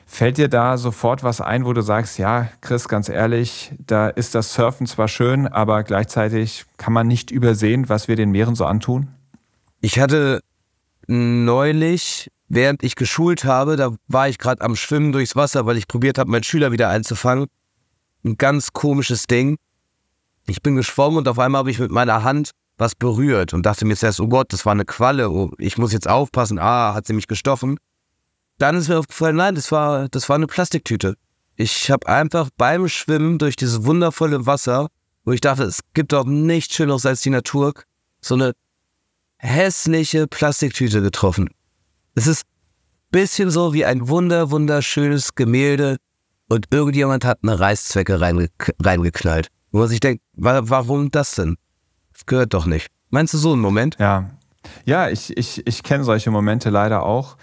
Fällt 0.06 0.38
dir 0.38 0.48
da 0.48 0.78
sofort 0.78 1.24
was 1.24 1.42
ein, 1.42 1.66
wo 1.66 1.74
du 1.74 1.82
sagst, 1.82 2.18
ja, 2.20 2.50
Chris, 2.62 2.88
ganz 2.88 3.10
ehrlich, 3.10 3.74
da 3.86 4.08
ist 4.08 4.36
das 4.36 4.54
Surfen 4.54 4.86
zwar 4.86 5.08
schön, 5.08 5.48
aber 5.48 5.84
gleichzeitig 5.84 6.66
kann 6.78 6.94
man 6.94 7.08
nicht 7.08 7.32
übersehen, 7.32 7.90
was 7.90 8.08
wir 8.08 8.16
den 8.16 8.32
Meeren 8.32 8.56
so 8.56 8.66
antun? 8.66 9.10
Ich 9.82 10.00
hatte 10.00 10.40
neulich, 11.08 12.30
während 12.48 12.84
ich 12.84 12.96
geschult 12.96 13.44
habe, 13.44 13.76
da 13.76 13.96
war 14.08 14.30
ich 14.30 14.38
gerade 14.38 14.62
am 14.62 14.76
Schwimmen 14.76 15.12
durchs 15.12 15.36
Wasser, 15.36 15.66
weil 15.66 15.78
ich 15.78 15.88
probiert 15.88 16.18
habe, 16.18 16.30
meinen 16.32 16.44
Schüler 16.44 16.72
wieder 16.72 16.90
einzufangen. 16.90 17.48
Ein 18.24 18.38
ganz 18.38 18.74
komisches 18.74 19.28
Ding. 19.28 19.58
Ich 20.48 20.62
bin 20.62 20.76
geschwommen 20.76 21.20
und 21.20 21.28
auf 21.28 21.40
einmal 21.40 21.60
habe 21.60 21.72
ich 21.72 21.80
mit 21.80 21.92
meiner 21.92 22.24
Hand 22.24 22.52
was 22.78 22.96
berührt 22.96 23.54
und 23.54 23.66
dachte 23.66 23.86
mir 23.86 23.96
zuerst, 23.96 24.20
oh 24.20 24.28
Gott, 24.28 24.54
das 24.54 24.66
war 24.66 24.72
eine 24.72 24.86
Qualle, 24.86 25.30
oh, 25.30 25.52
ich 25.58 25.78
muss 25.78 25.94
jetzt 25.94 26.08
aufpassen, 26.08 26.60
ah, 26.60 26.94
hat 26.94 27.08
sie 27.08 27.14
mich 27.14 27.28
gestochen. 27.28 27.80
Dann 28.60 28.76
ist 28.76 28.88
mir 28.88 29.00
aufgefallen, 29.00 29.36
nein, 29.36 29.56
das 29.56 29.72
war, 29.72 30.08
das 30.10 30.30
war 30.30 30.36
eine 30.36 30.48
Plastiktüte. 30.48 31.16
Ich 31.56 31.90
habe 31.90 32.08
einfach 32.08 32.50
beim 32.56 32.88
Schwimmen 32.88 33.40
durch 33.40 33.56
dieses 33.56 33.84
wundervolle 33.84 34.46
Wasser, 34.46 34.90
wo 35.26 35.32
ich 35.32 35.42
dachte, 35.42 35.64
es 35.64 35.80
gibt 35.94 36.14
doch 36.14 36.26
nichts 36.26 36.76
Schöneres 36.76 37.06
als 37.06 37.22
die 37.22 37.32
Natur, 37.32 37.74
so 38.22 38.36
eine 38.36 38.54
hässliche 39.38 40.28
Plastiktüte 40.28 41.02
getroffen. 41.02 41.50
Es 42.18 42.26
ist 42.26 42.46
ein 42.46 43.12
bisschen 43.12 43.52
so 43.52 43.76
wie 43.76 43.86
ein 43.86 44.08
wunder, 44.08 44.50
wunderschönes 44.50 45.36
Gemälde 45.36 45.98
und 46.50 46.66
irgendjemand 46.72 47.24
hat 47.24 47.38
eine 47.44 47.60
Reißzwecke 47.60 48.20
reinge 48.20 48.50
reingeknallt. 48.82 49.50
Wo 49.72 49.78
man 49.78 49.88
sich 49.88 50.00
denkt, 50.00 50.24
wa 50.34 50.62
warum 50.64 51.12
das 51.12 51.36
denn? 51.36 51.58
Das 52.12 52.26
gehört 52.26 52.56
doch 52.56 52.66
nicht. 52.66 52.88
Meinst 53.12 53.36
du 53.36 53.38
so 53.38 53.54
einen 53.54 53.62
Moment? 53.62 53.98
Ja. 54.00 54.32
Ja, 54.84 55.10
ich, 55.10 55.38
ich, 55.38 55.62
ich 55.68 55.84
kenne 55.84 56.04
solche 56.06 56.32
Momente 56.32 56.72
leider 56.72 57.04
auch 57.04 57.38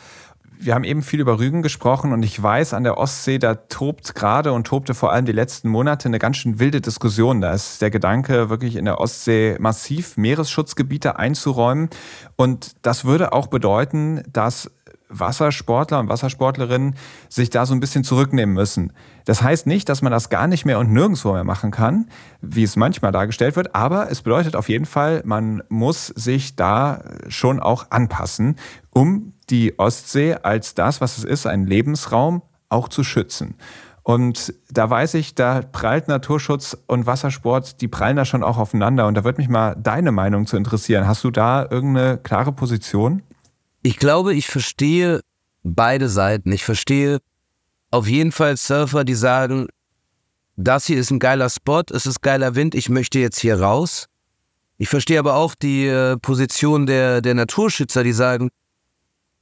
wir 0.59 0.74
haben 0.74 0.84
eben 0.84 1.02
viel 1.02 1.20
über 1.20 1.38
Rügen 1.38 1.62
gesprochen 1.62 2.12
und 2.12 2.22
ich 2.22 2.40
weiß, 2.42 2.74
an 2.74 2.84
der 2.84 2.98
Ostsee, 2.98 3.38
da 3.38 3.55
tobt 3.55 4.14
gerade 4.14 4.52
und 4.52 4.66
tobte 4.66 4.94
vor 4.94 5.12
allem 5.12 5.26
die 5.26 5.32
letzten 5.32 5.68
Monate 5.68 6.09
eine 6.09 6.18
ganz 6.18 6.38
schön 6.38 6.59
wilde 6.59 6.80
Diskussion. 6.80 7.40
Da 7.40 7.52
ist 7.52 7.82
der 7.82 7.90
Gedanke, 7.90 8.50
wirklich 8.50 8.76
in 8.76 8.84
der 8.84 9.00
Ostsee 9.00 9.57
massiv 9.59 10.16
Meeresschutzgebiete 10.16 11.18
einzuräumen. 11.18 11.90
Und 12.36 12.72
das 12.82 13.05
würde 13.05 13.32
auch 13.32 13.48
bedeuten, 13.48 14.22
dass 14.32 14.70
Wassersportler 15.09 16.00
und 16.00 16.09
Wassersportlerinnen 16.09 16.96
sich 17.28 17.50
da 17.50 17.66
so 17.66 17.74
ein 17.74 17.80
bisschen 17.80 18.05
zurücknehmen 18.05 18.55
müssen. 18.55 18.92
Das 19.26 19.42
heißt 19.42 19.66
nicht, 19.66 19.88
dass 19.88 20.02
man 20.02 20.12
das 20.12 20.28
gar 20.28 20.46
nicht 20.46 20.64
mehr 20.64 20.78
und 20.78 20.92
nirgendwo 20.92 21.32
mehr 21.32 21.44
machen 21.44 21.70
kann, 21.70 22.09
wie 22.40 22.62
es 22.62 22.76
manchmal 22.76 23.12
dargestellt 23.12 23.57
wird, 23.57 23.74
aber 23.74 24.11
es 24.11 24.22
bedeutet 24.22 24.57
auf 24.57 24.68
jeden 24.68 24.86
Fall, 24.86 25.22
man 25.24 25.62
muss 25.68 26.07
sich 26.07 26.57
da 26.57 27.02
schon 27.28 27.61
auch 27.61 27.86
anpassen, 27.90 28.57
um 28.90 29.34
die 29.51 29.78
Ostsee 29.78 30.34
als 30.42 30.74
das, 30.74 31.01
was 31.01 31.18
es 31.18 31.24
ist, 31.24 31.47
ein 31.47 31.66
Lebensraum, 31.66 32.42
auch 32.68 32.88
zu 32.88 33.05
schützen. 33.05 33.57
Und 34.03 34.53
da 34.70 34.90
weiß 34.90 35.14
ich, 35.14 35.34
da 35.34 35.62
prallt 35.62 36.09
Naturschutz 36.09 36.76
und 36.86 37.07
Wassersport, 37.07 37.80
die 37.80 37.88
prallen 37.88 38.16
da 38.16 38.26
schon 38.26 38.42
auch 38.42 38.59
aufeinander. 38.59 39.07
Und 39.07 39.14
da 39.14 39.24
würde 39.24 39.40
mich 39.40 39.49
mal 39.49 39.74
deine 39.76 40.12
Meinung 40.12 40.47
zu 40.47 40.59
interessieren. 40.59 41.07
Hast 41.07 41.24
du 41.24 41.30
da 41.30 41.66
irgendeine 41.70 42.18
klare 42.18 42.53
Position? 42.53 43.22
Ich 43.82 43.99
glaube, 43.99 44.34
ich 44.34 44.47
verstehe 44.47 45.20
beide 45.62 46.11
Seiten. 46.11 46.53
Ich 46.53 46.64
verstehe 46.64 47.18
auf 47.90 48.07
jeden 48.07 48.32
Fall 48.32 48.59
Surfer, 48.59 49.05
die 49.05 49.14
sagen, 49.14 49.68
das 50.57 50.86
hier 50.86 50.99
ist 50.99 51.11
ein 51.11 51.18
geiler 51.18 51.49
Spot, 51.49 51.82
es 51.90 52.07
ist 52.07 52.20
geiler 52.20 52.55
Wind, 52.55 52.74
ich 52.74 52.88
möchte 52.88 53.18
jetzt 53.18 53.40
hier 53.40 53.61
raus. 53.61 54.07
Ich 54.76 54.88
verstehe 54.88 55.18
aber 55.18 55.34
auch 55.36 55.55
die 55.55 55.86
äh, 55.86 56.16
Position 56.18 56.86
der, 56.86 57.22
der 57.22 57.34
Naturschützer, 57.34 58.05
die 58.05 58.12
sagen, 58.12 58.51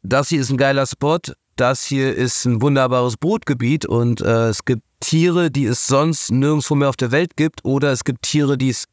das 0.03 0.29
hier 0.29 0.41
ist 0.41 0.51
ein 0.51 0.57
geiler 0.57 0.87
Spot, 0.87 1.21
das 1.57 1.85
hier 1.85 2.15
ist 2.15 2.45
ein 2.45 2.61
wunderbares 2.63 3.17
Brutgebiet 3.17 3.87
und 3.87 4.21
äh, 4.21 4.49
es 4.49 4.65
gibt 4.65 4.83
Tiere, 5.01 5.51
die 5.51 5.65
es 5.65 5.87
sonst 5.87 6.31
nirgendwo 6.31 6.75
mehr 6.75 6.89
auf 6.89 6.97
der 6.97 7.11
Welt 7.11 7.37
gibt 7.37 7.65
oder 7.65 7.93
es 7.93 8.05
gibt 8.05 8.23
Tiere, 8.23 8.57
die 8.57 8.71
es 8.71 8.87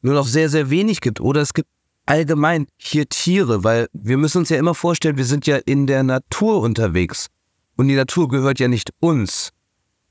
nur 0.00 0.14
noch 0.14 0.26
sehr, 0.26 0.48
sehr 0.48 0.70
wenig 0.70 1.00
gibt 1.00 1.20
oder 1.20 1.40
es 1.40 1.54
gibt 1.54 1.68
allgemein 2.06 2.66
hier 2.76 3.08
Tiere, 3.08 3.64
weil 3.64 3.88
wir 3.92 4.18
müssen 4.18 4.38
uns 4.38 4.48
ja 4.48 4.58
immer 4.58 4.74
vorstellen, 4.74 5.16
wir 5.16 5.24
sind 5.24 5.46
ja 5.46 5.56
in 5.56 5.86
der 5.86 6.02
Natur 6.02 6.60
unterwegs. 6.60 7.28
Und 7.76 7.88
die 7.88 7.94
Natur 7.94 8.28
gehört 8.28 8.60
ja 8.60 8.68
nicht 8.68 8.90
uns. 9.00 9.50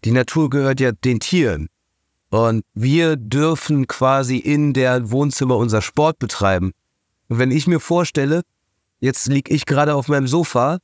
Die 0.03 0.11
Natur 0.11 0.49
gehört 0.49 0.79
ja 0.79 0.91
den 0.91 1.19
Tieren. 1.19 1.67
Und 2.29 2.63
wir 2.73 3.17
dürfen 3.17 3.87
quasi 3.87 4.37
in 4.37 4.73
der 4.73 5.11
Wohnzimmer 5.11 5.57
unser 5.57 5.81
Sport 5.81 6.17
betreiben. 6.17 6.71
Und 7.27 7.39
wenn 7.39 7.51
ich 7.51 7.67
mir 7.67 7.79
vorstelle, 7.79 8.41
jetzt 9.01 9.27
liege 9.27 9.53
ich 9.53 9.65
gerade 9.65 9.95
auf 9.95 10.07
meinem 10.07 10.27
Sofa 10.27 10.77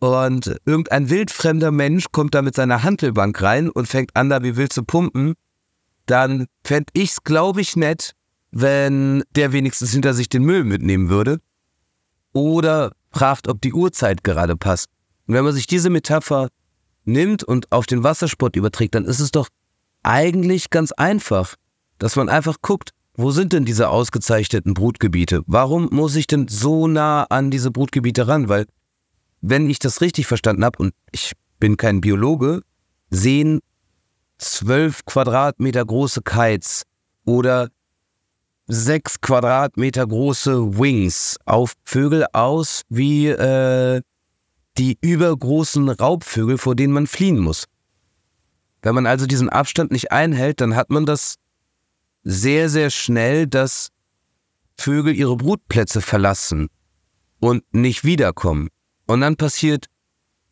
und 0.00 0.56
irgendein 0.66 1.08
wildfremder 1.08 1.70
Mensch 1.70 2.06
kommt 2.12 2.34
da 2.34 2.42
mit 2.42 2.54
seiner 2.54 2.82
Handelbank 2.82 3.40
rein 3.40 3.70
und 3.70 3.86
fängt 3.86 4.14
an, 4.16 4.28
da 4.28 4.42
wie 4.42 4.56
wild 4.56 4.72
zu 4.72 4.82
pumpen, 4.82 5.34
dann 6.06 6.46
fände 6.64 6.90
ich 6.92 7.10
es, 7.10 7.24
glaube 7.24 7.60
ich, 7.60 7.76
nett, 7.76 8.12
wenn 8.50 9.22
der 9.36 9.52
wenigstens 9.52 9.92
hinter 9.92 10.12
sich 10.12 10.28
den 10.28 10.42
Müll 10.42 10.64
mitnehmen 10.64 11.08
würde. 11.08 11.38
Oder 12.32 12.92
fragt, 13.12 13.48
ob 13.48 13.60
die 13.60 13.72
Uhrzeit 13.72 14.24
gerade 14.24 14.56
passt. 14.56 14.88
Und 15.26 15.34
wenn 15.34 15.44
man 15.44 15.52
sich 15.52 15.66
diese 15.66 15.90
Metapher 15.90 16.48
nimmt 17.04 17.44
und 17.44 17.70
auf 17.70 17.86
den 17.86 18.02
Wassersport 18.02 18.56
überträgt, 18.56 18.94
dann 18.94 19.04
ist 19.04 19.20
es 19.20 19.30
doch 19.30 19.48
eigentlich 20.02 20.70
ganz 20.70 20.92
einfach, 20.92 21.54
dass 21.98 22.16
man 22.16 22.28
einfach 22.28 22.56
guckt, 22.62 22.90
wo 23.20 23.30
sind 23.30 23.52
denn 23.52 23.64
diese 23.64 23.88
ausgezeichneten 23.88 24.74
Brutgebiete? 24.74 25.42
Warum 25.46 25.88
muss 25.90 26.16
ich 26.16 26.26
denn 26.26 26.48
so 26.48 26.86
nah 26.86 27.24
an 27.24 27.50
diese 27.50 27.70
Brutgebiete 27.70 28.28
ran? 28.28 28.48
Weil, 28.48 28.66
wenn 29.40 29.68
ich 29.70 29.78
das 29.78 30.00
richtig 30.00 30.26
verstanden 30.26 30.64
habe, 30.64 30.78
und 30.78 30.94
ich 31.12 31.32
bin 31.58 31.76
kein 31.76 32.00
Biologe, 32.00 32.62
sehen 33.10 33.60
zwölf 34.38 35.04
Quadratmeter 35.04 35.84
große 35.84 36.22
Kites 36.22 36.84
oder 37.24 37.68
sechs 38.66 39.20
Quadratmeter 39.20 40.06
große 40.06 40.78
Wings 40.78 41.36
auf 41.44 41.74
Vögel 41.84 42.26
aus 42.32 42.82
wie 42.88 43.28
äh, 43.28 44.00
die 44.78 44.96
übergroßen 45.00 45.88
Raubvögel, 45.88 46.56
vor 46.56 46.76
denen 46.76 46.92
man 46.92 47.06
fliehen 47.06 47.38
muss. 47.38 47.66
Wenn 48.82 48.94
man 48.94 49.06
also 49.06 49.26
diesen 49.26 49.48
Abstand 49.48 49.90
nicht 49.90 50.12
einhält, 50.12 50.60
dann 50.60 50.76
hat 50.76 50.90
man 50.90 51.04
das 51.04 51.36
sehr, 52.22 52.68
sehr 52.68 52.90
schnell, 52.90 53.46
dass 53.46 53.90
Vögel 54.76 55.14
ihre 55.14 55.36
Brutplätze 55.36 56.00
verlassen 56.00 56.68
und 57.38 57.62
nicht 57.72 58.04
wiederkommen. 58.04 58.68
Und 59.06 59.20
dann 59.20 59.36
passiert 59.36 59.86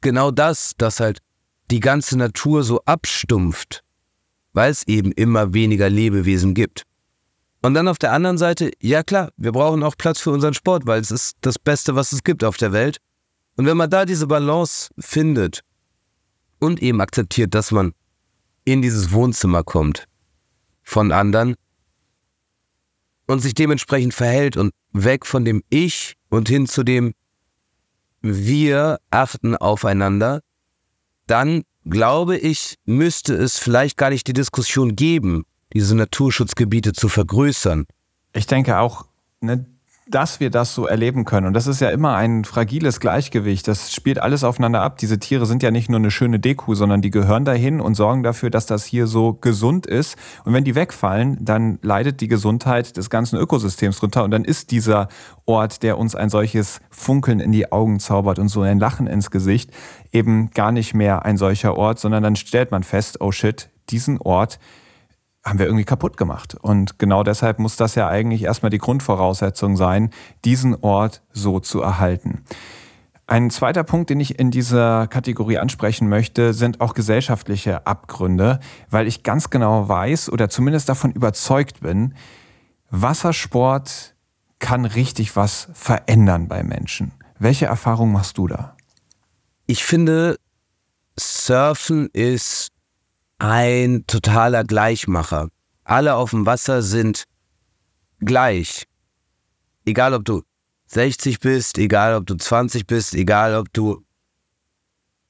genau 0.00 0.30
das, 0.30 0.72
dass 0.76 1.00
halt 1.00 1.20
die 1.70 1.80
ganze 1.80 2.16
Natur 2.16 2.62
so 2.62 2.80
abstumpft, 2.84 3.82
weil 4.52 4.70
es 4.70 4.86
eben 4.86 5.12
immer 5.12 5.54
weniger 5.54 5.88
Lebewesen 5.88 6.54
gibt. 6.54 6.84
Und 7.60 7.74
dann 7.74 7.88
auf 7.88 7.98
der 7.98 8.12
anderen 8.12 8.38
Seite, 8.38 8.70
ja 8.80 9.02
klar, 9.02 9.30
wir 9.36 9.52
brauchen 9.52 9.82
auch 9.82 9.96
Platz 9.96 10.20
für 10.20 10.30
unseren 10.30 10.54
Sport, 10.54 10.86
weil 10.86 11.00
es 11.00 11.10
ist 11.10 11.36
das 11.40 11.58
Beste, 11.58 11.94
was 11.94 12.12
es 12.12 12.22
gibt 12.22 12.44
auf 12.44 12.56
der 12.56 12.72
Welt. 12.72 12.98
Und 13.56 13.66
wenn 13.66 13.76
man 13.76 13.90
da 13.90 14.04
diese 14.04 14.28
Balance 14.28 14.90
findet 14.98 15.62
und 16.60 16.80
eben 16.80 17.00
akzeptiert, 17.00 17.54
dass 17.54 17.72
man 17.72 17.92
in 18.64 18.82
dieses 18.82 19.10
Wohnzimmer 19.10 19.64
kommt 19.64 20.06
von 20.88 21.12
anderen 21.12 21.54
und 23.26 23.40
sich 23.40 23.52
dementsprechend 23.52 24.14
verhält 24.14 24.56
und 24.56 24.72
weg 24.92 25.26
von 25.26 25.44
dem 25.44 25.62
Ich 25.68 26.16
und 26.30 26.48
hin 26.48 26.66
zu 26.66 26.82
dem 26.82 27.12
Wir 28.22 28.98
achten 29.10 29.54
aufeinander, 29.54 30.40
dann 31.26 31.62
glaube 31.84 32.38
ich, 32.38 32.76
müsste 32.86 33.34
es 33.34 33.58
vielleicht 33.58 33.98
gar 33.98 34.08
nicht 34.08 34.26
die 34.26 34.32
Diskussion 34.32 34.96
geben, 34.96 35.44
diese 35.74 35.94
Naturschutzgebiete 35.94 36.94
zu 36.94 37.10
vergrößern. 37.10 37.84
Ich 38.32 38.46
denke 38.46 38.78
auch, 38.78 39.04
ne, 39.40 39.66
dass 40.10 40.40
wir 40.40 40.50
das 40.50 40.74
so 40.74 40.86
erleben 40.86 41.24
können. 41.24 41.46
Und 41.46 41.52
das 41.52 41.66
ist 41.66 41.80
ja 41.80 41.90
immer 41.90 42.14
ein 42.14 42.44
fragiles 42.44 43.00
Gleichgewicht. 43.00 43.68
Das 43.68 43.92
spielt 43.92 44.18
alles 44.18 44.42
aufeinander 44.42 44.80
ab. 44.82 44.98
Diese 44.98 45.18
Tiere 45.18 45.46
sind 45.46 45.62
ja 45.62 45.70
nicht 45.70 45.90
nur 45.90 45.98
eine 45.98 46.10
schöne 46.10 46.38
Deko, 46.38 46.74
sondern 46.74 47.02
die 47.02 47.10
gehören 47.10 47.44
dahin 47.44 47.80
und 47.80 47.94
sorgen 47.94 48.22
dafür, 48.22 48.50
dass 48.50 48.66
das 48.66 48.84
hier 48.84 49.06
so 49.06 49.34
gesund 49.34 49.86
ist. 49.86 50.16
Und 50.44 50.54
wenn 50.54 50.64
die 50.64 50.74
wegfallen, 50.74 51.36
dann 51.40 51.78
leidet 51.82 52.20
die 52.20 52.28
Gesundheit 52.28 52.96
des 52.96 53.10
ganzen 53.10 53.38
Ökosystems 53.38 53.98
drunter. 53.98 54.24
Und 54.24 54.30
dann 54.30 54.44
ist 54.44 54.70
dieser 54.70 55.08
Ort, 55.44 55.82
der 55.82 55.98
uns 55.98 56.14
ein 56.14 56.30
solches 56.30 56.80
Funkeln 56.90 57.40
in 57.40 57.52
die 57.52 57.70
Augen 57.70 58.00
zaubert 58.00 58.38
und 58.38 58.48
so 58.48 58.62
ein 58.62 58.78
Lachen 58.78 59.06
ins 59.06 59.30
Gesicht, 59.30 59.70
eben 60.12 60.50
gar 60.50 60.72
nicht 60.72 60.94
mehr 60.94 61.24
ein 61.24 61.36
solcher 61.36 61.76
Ort, 61.76 61.98
sondern 61.98 62.22
dann 62.22 62.36
stellt 62.36 62.70
man 62.70 62.82
fest, 62.82 63.20
oh 63.20 63.32
shit, 63.32 63.68
diesen 63.90 64.18
Ort, 64.20 64.58
haben 65.44 65.58
wir 65.58 65.66
irgendwie 65.66 65.84
kaputt 65.84 66.16
gemacht. 66.16 66.56
Und 66.60 66.98
genau 66.98 67.22
deshalb 67.22 67.58
muss 67.58 67.76
das 67.76 67.94
ja 67.94 68.08
eigentlich 68.08 68.42
erstmal 68.42 68.70
die 68.70 68.78
Grundvoraussetzung 68.78 69.76
sein, 69.76 70.10
diesen 70.44 70.74
Ort 70.82 71.22
so 71.32 71.60
zu 71.60 71.80
erhalten. 71.80 72.44
Ein 73.26 73.50
zweiter 73.50 73.84
Punkt, 73.84 74.08
den 74.08 74.20
ich 74.20 74.38
in 74.38 74.50
dieser 74.50 75.06
Kategorie 75.06 75.58
ansprechen 75.58 76.08
möchte, 76.08 76.54
sind 76.54 76.80
auch 76.80 76.94
gesellschaftliche 76.94 77.86
Abgründe, 77.86 78.58
weil 78.88 79.06
ich 79.06 79.22
ganz 79.22 79.50
genau 79.50 79.86
weiß 79.86 80.30
oder 80.30 80.48
zumindest 80.48 80.88
davon 80.88 81.12
überzeugt 81.12 81.80
bin, 81.80 82.14
Wassersport 82.90 84.14
kann 84.60 84.86
richtig 84.86 85.36
was 85.36 85.68
verändern 85.74 86.48
bei 86.48 86.62
Menschen. 86.62 87.12
Welche 87.38 87.66
Erfahrung 87.66 88.12
machst 88.12 88.38
du 88.38 88.48
da? 88.48 88.76
Ich 89.66 89.84
finde, 89.84 90.36
Surfen 91.18 92.08
ist 92.14 92.70
ein 93.38 94.04
totaler 94.06 94.64
Gleichmacher. 94.64 95.48
Alle 95.84 96.14
auf 96.16 96.30
dem 96.30 96.44
Wasser 96.44 96.82
sind 96.82 97.24
gleich. 98.20 98.84
Egal 99.84 100.14
ob 100.14 100.24
du 100.24 100.42
60 100.86 101.40
bist, 101.40 101.78
egal 101.78 102.14
ob 102.14 102.26
du 102.26 102.34
20 102.34 102.86
bist, 102.86 103.14
egal 103.14 103.54
ob 103.54 103.72
du 103.72 104.04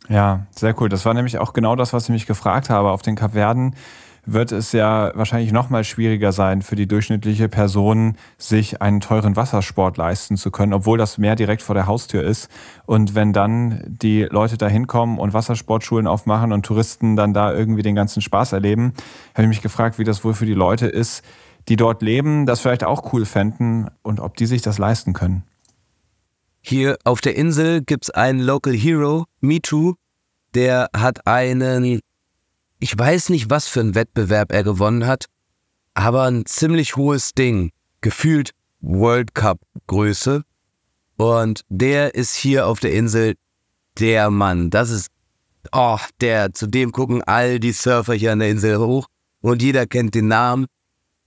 Ja, 0.07 0.47
sehr 0.51 0.79
cool. 0.81 0.89
Das 0.89 1.05
war 1.05 1.13
nämlich 1.13 1.37
auch 1.37 1.53
genau 1.53 1.75
das, 1.75 1.93
was 1.93 2.05
ich 2.05 2.09
mich 2.09 2.25
gefragt 2.25 2.69
habe. 2.69 2.89
Auf 2.89 3.01
den 3.01 3.15
Kapverden 3.15 3.75
wird 4.33 4.51
es 4.51 4.71
ja 4.71 5.11
wahrscheinlich 5.15 5.51
noch 5.51 5.69
mal 5.69 5.83
schwieriger 5.83 6.31
sein 6.31 6.61
für 6.61 6.75
die 6.75 6.87
durchschnittliche 6.87 7.49
Person, 7.49 8.15
sich 8.37 8.81
einen 8.81 8.99
teuren 8.99 9.35
Wassersport 9.35 9.97
leisten 9.97 10.37
zu 10.37 10.51
können, 10.51 10.73
obwohl 10.73 10.97
das 10.97 11.17
Meer 11.17 11.35
direkt 11.35 11.61
vor 11.61 11.75
der 11.75 11.87
Haustür 11.87 12.23
ist. 12.23 12.49
Und 12.85 13.15
wenn 13.15 13.33
dann 13.33 13.83
die 13.87 14.23
Leute 14.23 14.57
da 14.57 14.67
hinkommen 14.67 15.19
und 15.19 15.33
Wassersportschulen 15.33 16.07
aufmachen 16.07 16.51
und 16.51 16.65
Touristen 16.65 17.15
dann 17.15 17.33
da 17.33 17.53
irgendwie 17.53 17.81
den 17.81 17.95
ganzen 17.95 18.21
Spaß 18.21 18.53
erleben, 18.53 18.93
habe 19.33 19.43
ich 19.43 19.49
mich 19.49 19.61
gefragt, 19.61 19.99
wie 19.99 20.03
das 20.03 20.23
wohl 20.23 20.33
für 20.33 20.45
die 20.45 20.53
Leute 20.53 20.87
ist, 20.87 21.23
die 21.67 21.75
dort 21.75 22.01
leben, 22.01 22.45
das 22.45 22.61
vielleicht 22.61 22.83
auch 22.83 23.13
cool 23.13 23.25
fänden 23.25 23.89
und 24.01 24.19
ob 24.19 24.37
die 24.37 24.45
sich 24.45 24.61
das 24.61 24.77
leisten 24.77 25.13
können. 25.13 25.43
Hier 26.61 26.97
auf 27.03 27.21
der 27.21 27.35
Insel 27.35 27.81
gibt 27.81 28.05
es 28.05 28.09
einen 28.09 28.39
Local 28.39 28.73
Hero, 28.73 29.25
MeToo, 29.39 29.95
der 30.53 30.89
hat 30.95 31.25
einen, 31.27 31.99
ich 32.79 32.97
weiß 32.97 33.29
nicht, 33.29 33.49
was 33.49 33.67
für 33.67 33.81
einen 33.81 33.95
Wettbewerb 33.95 34.51
er 34.51 34.63
gewonnen 34.63 35.05
hat, 35.05 35.25
aber 35.93 36.23
ein 36.23 36.45
ziemlich 36.45 36.95
hohes 36.95 37.33
Ding, 37.33 37.71
gefühlt 38.01 38.51
World 38.79 39.35
Cup 39.35 39.59
Größe. 39.87 40.43
Und 41.17 41.61
der 41.67 42.15
ist 42.15 42.35
hier 42.35 42.67
auf 42.67 42.79
der 42.79 42.93
Insel 42.93 43.35
der 43.99 44.29
Mann. 44.29 44.69
Das 44.69 44.89
ist, 44.89 45.09
oh, 45.73 45.97
der, 46.21 46.53
zu 46.53 46.67
dem 46.67 46.93
gucken 46.93 47.21
all 47.23 47.59
die 47.59 47.73
Surfer 47.73 48.13
hier 48.13 48.31
an 48.31 48.39
der 48.39 48.49
Insel 48.49 48.77
hoch 48.79 49.07
und 49.41 49.61
jeder 49.61 49.85
kennt 49.85 50.15
den 50.15 50.29
Namen. 50.29 50.67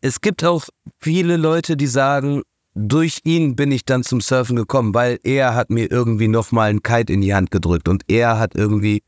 Es 0.00 0.22
gibt 0.22 0.42
auch 0.44 0.64
viele 0.98 1.36
Leute, 1.36 1.76
die 1.76 1.86
sagen, 1.86 2.42
durch 2.74 3.20
ihn 3.24 3.54
bin 3.54 3.70
ich 3.70 3.84
dann 3.84 4.02
zum 4.02 4.22
Surfen 4.22 4.56
gekommen, 4.56 4.94
weil 4.94 5.20
er 5.22 5.54
hat 5.54 5.68
mir 5.68 5.90
irgendwie 5.90 6.28
nochmal 6.28 6.70
einen 6.70 6.82
Kite 6.82 7.12
in 7.12 7.20
die 7.20 7.34
Hand 7.34 7.50
gedrückt 7.50 7.88
und 7.88 8.04
er 8.08 8.38
hat 8.38 8.54
irgendwie 8.54 9.02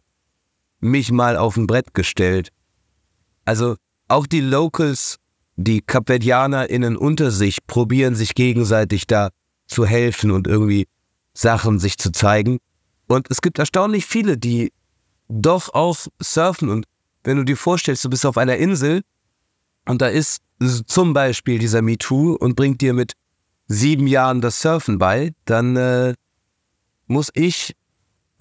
mich 0.85 1.11
mal 1.11 1.37
auf 1.37 1.57
ein 1.57 1.67
Brett 1.67 1.95
gestellt. 1.95 2.51
Also 3.45 3.77
auch 4.09 4.27
die 4.27 4.41
Locals, 4.41 5.17
die 5.57 5.81
KapverdianerInnen 5.81 6.97
unter 6.97 7.31
sich 7.31 7.67
probieren 7.67 8.15
sich 8.15 8.35
gegenseitig 8.35 9.07
da 9.07 9.31
zu 9.67 9.87
helfen 9.87 10.31
und 10.31 10.47
irgendwie 10.47 10.87
Sachen 11.33 11.79
sich 11.79 11.99
zu 11.99 12.13
zeigen. 12.13 12.59
Und 13.07 13.31
es 13.31 13.41
gibt 13.41 13.59
erstaunlich 13.59 14.07
viele, 14.07 14.39
die 14.39 14.73
doch 15.29 15.73
auch 15.75 15.97
surfen. 16.21 16.69
Und 16.69 16.87
wenn 17.25 17.37
du 17.39 17.45
dir 17.45 17.57
vorstellst, 17.57 18.05
du 18.05 18.11
bist 18.11 18.27
auf 18.27 18.37
einer 18.37 18.57
Insel 18.57 19.03
und 19.87 20.03
da 20.03 20.09
ist 20.09 20.43
zum 20.87 21.13
Beispiel 21.13 21.59
dieser 21.59 21.83
MeToo 21.83 22.35
und 22.35 22.57
bringt 22.57 22.81
dir 22.81 22.95
mit 22.95 23.15
sieben 23.67 24.07
Jahren 24.07 24.41
das 24.41 24.61
Surfen 24.61 24.99
bei, 24.99 25.33
dann 25.45 25.77
äh, 25.77 26.15
muss 27.07 27.31
ich 27.35 27.75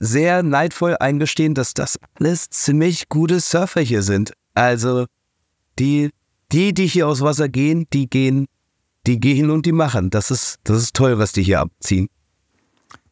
sehr 0.04 0.44
neidvoll 0.44 0.98
eingestehen, 1.00 1.54
dass 1.54 1.74
das 1.74 1.98
alles 2.16 2.50
ziemlich 2.50 3.08
gute 3.08 3.40
Surfer 3.40 3.82
hier 3.82 4.04
sind. 4.04 4.34
Also 4.54 5.06
die, 5.80 6.10
die, 6.52 6.74
die 6.74 6.88
hier 6.88 7.08
aus 7.08 7.22
Wasser 7.22 7.48
gehen, 7.48 7.88
die 7.94 8.10
gehen, 8.10 8.48
die 9.08 9.20
gehen 9.20 9.50
und 9.50 9.66
die 9.66 9.72
machen. 9.72 10.10
Das 10.10 10.30
ist, 10.30 10.60
das 10.66 10.78
ist 10.78 10.96
toll, 10.96 11.20
was 11.20 11.32
die 11.32 11.44
hier 11.44 11.62
abziehen. 11.62 12.10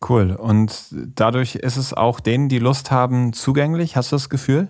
Cool. 0.07 0.31
Und 0.31 0.87
dadurch 0.91 1.55
ist 1.55 1.77
es 1.77 1.93
auch 1.93 2.19
denen, 2.19 2.49
die 2.49 2.59
Lust 2.59 2.91
haben, 2.91 3.31
zugänglich. 3.31 3.95
Hast 3.95 4.11
du 4.11 4.15
das 4.15 4.29
Gefühl? 4.29 4.67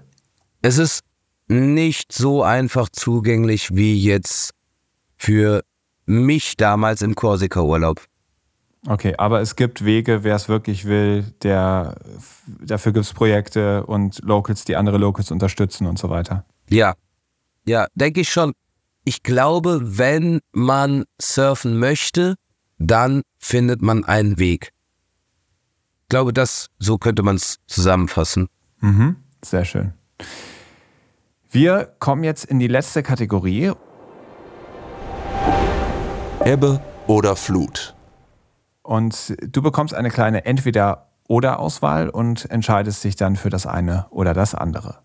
Es 0.62 0.78
ist 0.78 1.02
nicht 1.48 2.12
so 2.12 2.44
einfach 2.44 2.90
zugänglich 2.90 3.74
wie 3.74 4.00
jetzt 4.00 4.52
für 5.18 5.64
mich 6.06 6.56
damals 6.56 7.02
im 7.02 7.16
Korsika-Urlaub. 7.16 8.04
Okay, 8.88 9.14
aber 9.18 9.42
es 9.42 9.56
gibt 9.56 9.86
Wege, 9.86 10.24
wer 10.24 10.36
es 10.36 10.50
wirklich 10.50 10.86
will, 10.86 11.24
der, 11.44 11.96
dafür 12.48 12.92
gibt 12.94 13.06
es 13.06 13.14
Projekte 13.14 13.86
und 13.86 14.20
Locals, 14.24 14.66
die 14.66 14.76
andere 14.76 14.98
Locals 14.98 15.30
unterstützen 15.30 15.86
und 15.86 16.00
so 16.00 16.10
weiter. 16.10 16.46
Ja, 16.68 16.96
ja, 17.66 17.86
denke 17.94 18.22
ich 18.22 18.30
schon. 18.30 18.54
Ich 19.04 19.22
glaube, 19.22 19.80
wenn 19.84 20.40
man 20.52 21.06
surfen 21.20 21.78
möchte, 21.78 22.36
dann 22.80 23.22
findet 23.38 23.82
man 23.82 24.04
einen 24.04 24.40
Weg. 24.40 24.72
Ich 26.04 26.10
glaube, 26.10 26.34
das, 26.34 26.70
so 26.80 26.98
könnte 26.98 27.22
man 27.24 27.36
es 27.36 27.58
zusammenfassen. 27.68 28.48
Mhm, 28.80 29.16
sehr 29.44 29.66
schön. 29.66 29.94
Wir 31.50 31.94
kommen 32.00 32.24
jetzt 32.24 32.46
in 32.46 32.60
die 32.60 32.68
letzte 32.68 33.04
Kategorie 33.04 33.72
Ebbe 36.44 36.82
oder 37.08 37.36
Flut. 37.36 37.96
Und 38.84 39.36
du 39.42 39.62
bekommst 39.62 39.94
eine 39.94 40.10
kleine 40.10 40.46
Entweder-Oder-Auswahl 40.46 42.10
und 42.10 42.50
entscheidest 42.50 43.04
dich 43.04 43.16
dann 43.16 43.36
für 43.36 43.50
das 43.50 43.66
eine 43.66 44.08
oder 44.10 44.34
das 44.34 44.56
andere. 44.56 45.00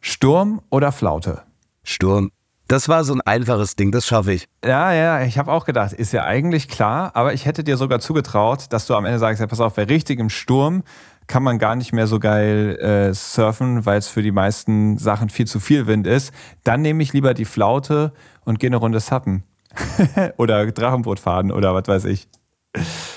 Sturm 0.00 0.62
oder 0.70 0.92
Flaute? 0.92 1.42
Sturm. 1.82 2.30
Das 2.68 2.88
war 2.88 3.02
so 3.02 3.12
ein 3.12 3.20
einfaches 3.22 3.74
Ding, 3.74 3.90
das 3.90 4.06
schaffe 4.06 4.32
ich. 4.32 4.46
Ja, 4.64 4.92
ja, 4.92 5.22
ich 5.22 5.38
habe 5.38 5.50
auch 5.50 5.64
gedacht, 5.64 5.92
ist 5.92 6.12
ja 6.12 6.22
eigentlich 6.22 6.68
klar, 6.68 7.10
aber 7.14 7.34
ich 7.34 7.44
hätte 7.44 7.64
dir 7.64 7.76
sogar 7.76 7.98
zugetraut, 7.98 8.66
dass 8.70 8.86
du 8.86 8.94
am 8.94 9.04
Ende 9.04 9.18
sagst, 9.18 9.40
ja, 9.40 9.48
pass 9.48 9.60
auf, 9.60 9.76
wer 9.76 9.88
richtig 9.88 10.20
im 10.20 10.30
Sturm 10.30 10.84
kann 11.30 11.42
man 11.44 11.58
gar 11.58 11.76
nicht 11.76 11.92
mehr 11.92 12.08
so 12.08 12.18
geil 12.18 12.76
äh, 12.80 13.14
surfen, 13.14 13.86
weil 13.86 13.98
es 13.98 14.08
für 14.08 14.20
die 14.20 14.32
meisten 14.32 14.98
Sachen 14.98 15.30
viel 15.30 15.46
zu 15.46 15.60
viel 15.60 15.86
Wind 15.86 16.06
ist. 16.06 16.32
Dann 16.64 16.82
nehme 16.82 17.02
ich 17.02 17.12
lieber 17.12 17.34
die 17.34 17.44
Flaute 17.44 18.12
und 18.44 18.58
gehe 18.58 18.68
eine 18.68 18.76
Runde 18.76 18.98
sappen. 18.98 19.44
oder 20.36 20.66
Drachenboot 20.66 21.20
fahren 21.20 21.52
oder 21.52 21.72
was 21.72 21.86
weiß 21.86 22.04
ich. 22.06 22.28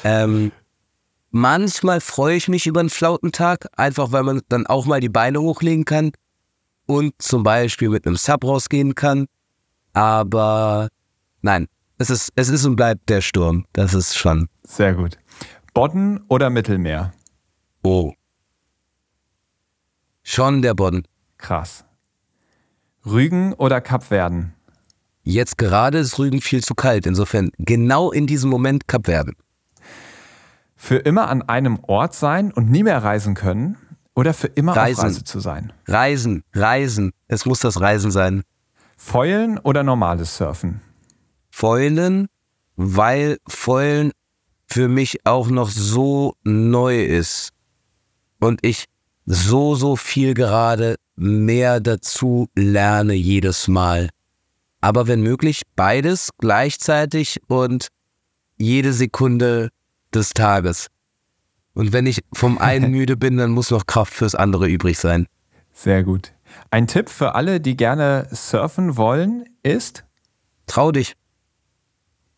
Ähm, 0.03 0.51
manchmal 1.31 2.01
freue 2.01 2.35
ich 2.35 2.47
mich 2.47 2.65
über 2.65 2.79
einen 2.79 2.89
Flautentag, 2.89 3.67
einfach 3.77 4.11
weil 4.11 4.23
man 4.23 4.41
dann 4.49 4.67
auch 4.67 4.85
mal 4.85 4.99
die 4.99 5.09
Beine 5.09 5.41
hochlegen 5.41 5.85
kann 5.85 6.11
und 6.85 7.13
zum 7.21 7.43
Beispiel 7.43 7.89
mit 7.89 8.05
einem 8.05 8.15
Sub 8.15 8.43
rausgehen 8.43 8.95
kann. 8.95 9.27
Aber 9.93 10.89
nein, 11.41 11.67
es 11.97 12.09
ist, 12.09 12.31
es 12.35 12.49
ist 12.49 12.65
und 12.65 12.75
bleibt 12.75 13.09
der 13.09 13.21
Sturm. 13.21 13.65
Das 13.73 13.93
ist 13.93 14.15
schon. 14.17 14.49
Sehr 14.63 14.93
gut. 14.93 15.17
Bodden 15.73 16.23
oder 16.27 16.49
Mittelmeer? 16.49 17.13
Oh. 17.83 18.13
Schon 20.23 20.61
der 20.61 20.73
Bodden. 20.73 21.07
Krass. 21.37 21.85
Rügen 23.05 23.53
oder 23.53 23.81
Kapverden? 23.81 24.53
Jetzt 25.23 25.57
gerade 25.57 25.99
ist 25.99 26.19
Rügen 26.19 26.41
viel 26.41 26.63
zu 26.63 26.75
kalt. 26.75 27.05
Insofern 27.05 27.51
genau 27.57 28.11
in 28.11 28.27
diesem 28.27 28.49
Moment 28.49 28.87
Kapverden. 28.87 29.35
Für 30.75 30.97
immer 30.97 31.29
an 31.29 31.41
einem 31.43 31.79
Ort 31.83 32.13
sein 32.13 32.51
und 32.51 32.69
nie 32.69 32.83
mehr 32.83 33.03
reisen 33.03 33.35
können 33.35 33.77
oder 34.15 34.33
für 34.33 34.47
immer 34.47 34.75
reisen. 34.75 34.99
auf 34.99 35.05
Reise 35.05 35.23
zu 35.23 35.39
sein? 35.39 35.73
Reisen, 35.87 36.43
reisen. 36.53 37.11
Es 37.27 37.45
muss 37.45 37.59
das 37.59 37.79
Reisen 37.79 38.11
sein. 38.11 38.43
Fäulen 38.97 39.57
oder 39.59 39.83
normales 39.83 40.37
Surfen? 40.37 40.81
Fäulen, 41.49 42.27
weil 42.75 43.37
Fäulen 43.47 44.11
für 44.67 44.87
mich 44.87 45.25
auch 45.25 45.47
noch 45.49 45.69
so 45.69 46.35
neu 46.43 47.03
ist 47.03 47.51
und 48.39 48.59
ich 48.65 48.85
so, 49.25 49.75
so 49.75 49.95
viel 49.95 50.33
gerade 50.33 50.95
mehr 51.15 51.79
dazu 51.79 52.49
lerne 52.55 53.13
jedes 53.13 53.67
Mal. 53.67 54.09
Aber 54.83 55.07
wenn 55.07 55.21
möglich, 55.21 55.61
beides 55.77 56.31
gleichzeitig 56.39 57.39
und 57.47 57.87
jede 58.57 58.91
Sekunde 58.91 59.69
des 60.13 60.31
Tages. 60.31 60.87
Und 61.73 61.93
wenn 61.93 62.05
ich 62.05 62.19
vom 62.33 62.57
einen 62.57 62.91
müde 62.97 63.15
bin, 63.15 63.37
dann 63.37 63.51
muss 63.51 63.71
noch 63.71 63.87
Kraft 63.87 64.13
fürs 64.13 64.35
andere 64.35 64.67
übrig 64.67 64.99
sein. 64.99 65.27
Sehr 65.71 66.03
gut. 66.03 66.33
Ein 66.69 66.87
Tipp 66.87 67.09
für 67.09 67.33
alle, 67.33 67.61
die 67.61 67.77
gerne 67.77 68.27
surfen 68.33 68.97
wollen, 68.97 69.45
ist? 69.63 70.03
Trau 70.67 70.91
dich. 70.91 71.13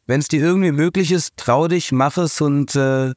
Wenn 0.05 0.19
es 0.19 0.27
dir 0.27 0.39
irgendwie 0.39 0.71
möglich 0.71 1.11
ist, 1.11 1.37
trau 1.37 1.67
dich, 1.67 1.91
mach 1.91 2.15
es 2.19 2.39
und 2.41 2.75
äh, 2.75 3.13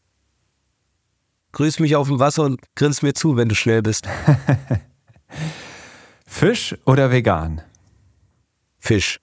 grüß 1.53 1.81
mich 1.81 1.97
auf 1.97 2.09
dem 2.09 2.19
Wasser 2.19 2.45
und 2.45 2.63
grinst 2.77 3.03
mir 3.03 3.13
zu, 3.13 3.37
wenn 3.37 3.51
du 3.51 3.55
schnell 3.55 3.83
bist. 3.83 4.09
Fisch 6.27 6.75
oder 6.87 7.11
vegan? 7.11 7.61
Fisch. 8.79 9.21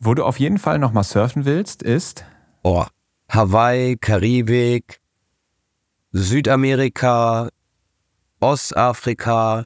Wo 0.00 0.14
du 0.14 0.24
auf 0.24 0.38
jeden 0.38 0.58
Fall 0.58 0.78
nochmal 0.78 1.04
surfen 1.04 1.44
willst, 1.44 1.82
ist? 1.82 2.24
Oh, 2.62 2.84
Hawaii, 3.28 3.96
Karibik, 3.96 5.00
Südamerika, 6.12 7.48
Ostafrika, 8.40 9.64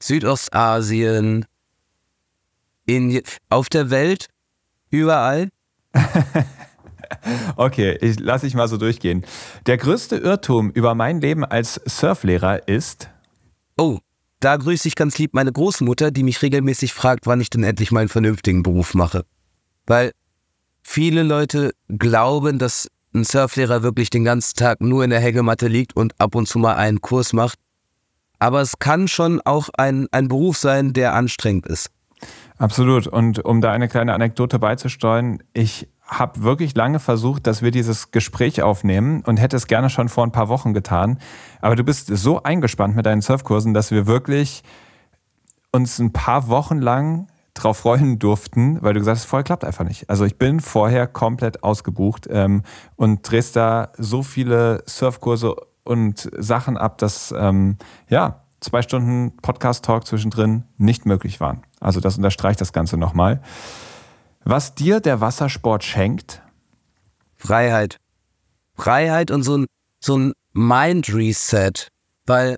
Südostasien, 0.00 1.46
Indien, 2.86 3.22
auf 3.48 3.68
der 3.68 3.90
Welt, 3.90 4.28
überall. 4.90 5.48
okay, 7.56 7.96
ich 8.00 8.20
lasse 8.20 8.46
ich 8.46 8.54
mal 8.54 8.68
so 8.68 8.76
durchgehen. 8.76 9.24
Der 9.66 9.78
größte 9.78 10.16
Irrtum 10.16 10.70
über 10.70 10.94
mein 10.94 11.20
Leben 11.20 11.44
als 11.44 11.80
Surflehrer 11.86 12.68
ist. 12.68 13.08
Oh, 13.76 13.98
da 14.42 14.56
grüße 14.56 14.88
ich 14.88 14.96
ganz 14.96 15.18
lieb 15.18 15.34
meine 15.34 15.52
Großmutter, 15.52 16.10
die 16.10 16.24
mich 16.24 16.42
regelmäßig 16.42 16.92
fragt, 16.92 17.26
wann 17.26 17.40
ich 17.40 17.48
denn 17.48 17.62
endlich 17.62 17.92
meinen 17.92 18.08
vernünftigen 18.08 18.62
Beruf 18.62 18.94
mache. 18.94 19.24
Weil 19.86 20.12
viele 20.82 21.22
Leute 21.22 21.72
glauben, 21.88 22.58
dass 22.58 22.88
ein 23.14 23.24
Surflehrer 23.24 23.82
wirklich 23.82 24.10
den 24.10 24.24
ganzen 24.24 24.56
Tag 24.56 24.80
nur 24.80 25.04
in 25.04 25.10
der 25.10 25.20
Hängematte 25.20 25.68
liegt 25.68 25.94
und 25.96 26.20
ab 26.20 26.34
und 26.34 26.48
zu 26.48 26.58
mal 26.58 26.74
einen 26.74 27.00
Kurs 27.00 27.32
macht. 27.32 27.58
Aber 28.40 28.60
es 28.60 28.80
kann 28.80 29.06
schon 29.06 29.40
auch 29.42 29.68
ein, 29.74 30.08
ein 30.10 30.26
Beruf 30.26 30.56
sein, 30.56 30.92
der 30.92 31.14
anstrengend 31.14 31.66
ist. 31.66 31.90
Absolut. 32.58 33.06
Und 33.06 33.44
um 33.44 33.60
da 33.60 33.70
eine 33.70 33.88
kleine 33.88 34.12
Anekdote 34.12 34.58
beizusteuern, 34.58 35.40
ich 35.52 35.88
habe 36.18 36.42
wirklich 36.42 36.74
lange 36.74 36.98
versucht, 36.98 37.46
dass 37.46 37.62
wir 37.62 37.70
dieses 37.70 38.10
Gespräch 38.10 38.62
aufnehmen 38.62 39.22
und 39.26 39.38
hätte 39.38 39.56
es 39.56 39.66
gerne 39.66 39.90
schon 39.90 40.08
vor 40.08 40.24
ein 40.24 40.32
paar 40.32 40.48
Wochen 40.48 40.74
getan. 40.74 41.18
Aber 41.60 41.76
du 41.76 41.84
bist 41.84 42.08
so 42.08 42.42
eingespannt 42.42 42.96
mit 42.96 43.06
deinen 43.06 43.22
Surfkursen, 43.22 43.74
dass 43.74 43.90
wir 43.90 44.06
wirklich 44.06 44.62
uns 45.72 45.98
ein 45.98 46.12
paar 46.12 46.48
Wochen 46.48 46.78
lang 46.78 47.28
drauf 47.54 47.78
freuen 47.78 48.18
durften, 48.18 48.82
weil 48.82 48.94
du 48.94 49.00
gesagt 49.00 49.18
hast, 49.18 49.24
vorher 49.26 49.44
klappt 49.44 49.64
einfach 49.64 49.84
nicht. 49.84 50.08
Also 50.08 50.24
ich 50.24 50.38
bin 50.38 50.60
vorher 50.60 51.06
komplett 51.06 51.62
ausgebucht 51.62 52.26
ähm, 52.30 52.62
und 52.96 53.30
drehst 53.30 53.56
da 53.56 53.90
so 53.98 54.22
viele 54.22 54.82
Surfkurse 54.86 55.56
und 55.84 56.30
Sachen 56.38 56.76
ab, 56.76 56.98
dass 56.98 57.34
ähm, 57.36 57.76
ja 58.08 58.42
zwei 58.60 58.82
Stunden 58.82 59.36
Podcast-Talk 59.42 60.06
zwischendrin 60.06 60.64
nicht 60.78 61.04
möglich 61.04 61.40
waren. 61.40 61.62
Also 61.80 62.00
das 62.00 62.16
unterstreicht 62.16 62.60
das 62.60 62.72
Ganze 62.72 62.96
nochmal. 62.96 63.42
Was 64.44 64.74
dir 64.74 65.00
der 65.00 65.20
Wassersport 65.20 65.84
schenkt? 65.84 66.42
Freiheit. 67.36 67.98
Freiheit 68.74 69.30
und 69.30 69.42
so 69.42 69.58
ein, 69.58 69.66
so 70.00 70.16
ein 70.16 70.32
Mind-Reset. 70.52 71.88
Weil 72.26 72.56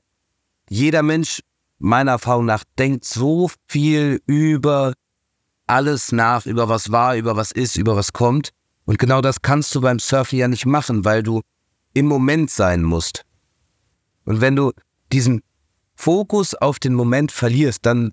jeder 0.69 1.03
Mensch, 1.03 1.41
meiner 1.79 2.13
Erfahrung 2.13 2.47
nach, 2.47 2.65
denkt 2.79 3.05
so 3.05 3.51
viel 3.69 4.23
über 4.27 4.95
alles 5.67 6.13
nach, 6.13 6.47
über 6.47 6.69
was 6.69 6.91
war, 6.91 7.17
über 7.17 7.37
was 7.37 7.51
ist, 7.51 7.77
über 7.77 7.97
was 7.97 8.13
kommt. 8.13 8.51
Und 8.85 8.99
genau 8.99 9.21
das 9.21 9.43
kannst 9.43 9.75
du 9.75 9.81
beim 9.81 9.99
Surfen 9.99 10.39
ja 10.39 10.49
nicht 10.49 10.67
machen, 10.67 11.05
weil 11.05 11.23
du 11.23 11.41
im 11.95 12.07
Moment 12.07 12.51
sein 12.51 12.83
musst. 12.83 13.25
Und 14.25 14.41
wenn 14.41 14.57
du 14.57 14.73
diesen 15.13 15.43
Fokus 15.95 16.55
auf 16.55 16.79
den 16.79 16.95
Moment 16.95 17.33
verlierst, 17.33 17.87
dann, 17.87 18.13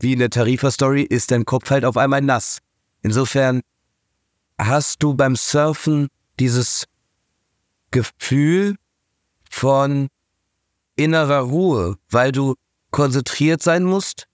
wie 0.00 0.12
in 0.14 0.18
der 0.18 0.30
Tarifa-Story, 0.30 1.02
ist 1.02 1.30
dein 1.30 1.44
Kopf 1.44 1.70
halt 1.70 1.84
auf 1.84 1.96
einmal 1.96 2.22
nass. 2.22 2.58
Insofern 3.02 3.60
hast 4.58 5.02
du 5.02 5.14
beim 5.14 5.36
Surfen 5.36 6.08
dieses 6.38 6.86
Gefühl 7.90 8.76
von 9.50 10.08
innerer 10.96 11.40
Ruhe, 11.40 11.96
weil 12.10 12.32
du 12.32 12.54
konzentriert 12.90 13.62
sein 13.62 13.84
musst, 13.84 14.26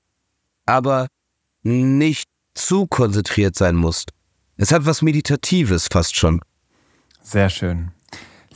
aber 0.64 1.08
nicht 1.62 2.28
zu 2.54 2.86
konzentriert 2.86 3.56
sein 3.56 3.76
musst. 3.76 4.10
Es 4.56 4.72
hat 4.72 4.86
was 4.86 5.02
Meditatives 5.02 5.88
fast 5.90 6.16
schon. 6.16 6.40
Sehr 7.22 7.50
schön. 7.50 7.92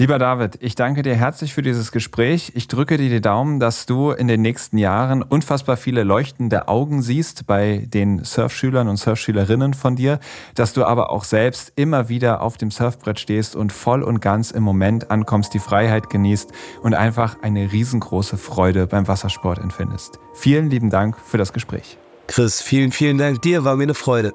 Lieber 0.00 0.18
David, 0.18 0.56
ich 0.60 0.76
danke 0.76 1.02
dir 1.02 1.14
herzlich 1.14 1.52
für 1.52 1.60
dieses 1.60 1.92
Gespräch. 1.92 2.52
Ich 2.54 2.68
drücke 2.68 2.96
dir 2.96 3.10
die 3.10 3.20
Daumen, 3.20 3.60
dass 3.60 3.84
du 3.84 4.12
in 4.12 4.28
den 4.28 4.40
nächsten 4.40 4.78
Jahren 4.78 5.22
unfassbar 5.22 5.76
viele 5.76 6.04
leuchtende 6.04 6.68
Augen 6.68 7.02
siehst 7.02 7.46
bei 7.46 7.86
den 7.86 8.24
Surfschülern 8.24 8.88
und 8.88 8.96
Surfschülerinnen 8.96 9.74
von 9.74 9.96
dir, 9.96 10.18
dass 10.54 10.72
du 10.72 10.86
aber 10.86 11.10
auch 11.10 11.24
selbst 11.24 11.74
immer 11.76 12.08
wieder 12.08 12.40
auf 12.40 12.56
dem 12.56 12.70
Surfbrett 12.70 13.20
stehst 13.20 13.54
und 13.54 13.74
voll 13.74 14.02
und 14.02 14.20
ganz 14.20 14.52
im 14.52 14.62
Moment 14.62 15.10
ankommst, 15.10 15.52
die 15.52 15.58
Freiheit 15.58 16.08
genießt 16.08 16.50
und 16.80 16.94
einfach 16.94 17.36
eine 17.42 17.70
riesengroße 17.70 18.38
Freude 18.38 18.86
beim 18.86 19.06
Wassersport 19.06 19.58
empfindest. 19.58 20.18
Vielen 20.32 20.70
lieben 20.70 20.88
Dank 20.88 21.18
für 21.18 21.36
das 21.36 21.52
Gespräch. 21.52 21.98
Chris, 22.26 22.62
vielen, 22.62 22.92
vielen 22.92 23.18
Dank 23.18 23.42
dir, 23.42 23.64
war 23.64 23.76
mir 23.76 23.82
eine 23.82 23.92
Freude. 23.92 24.32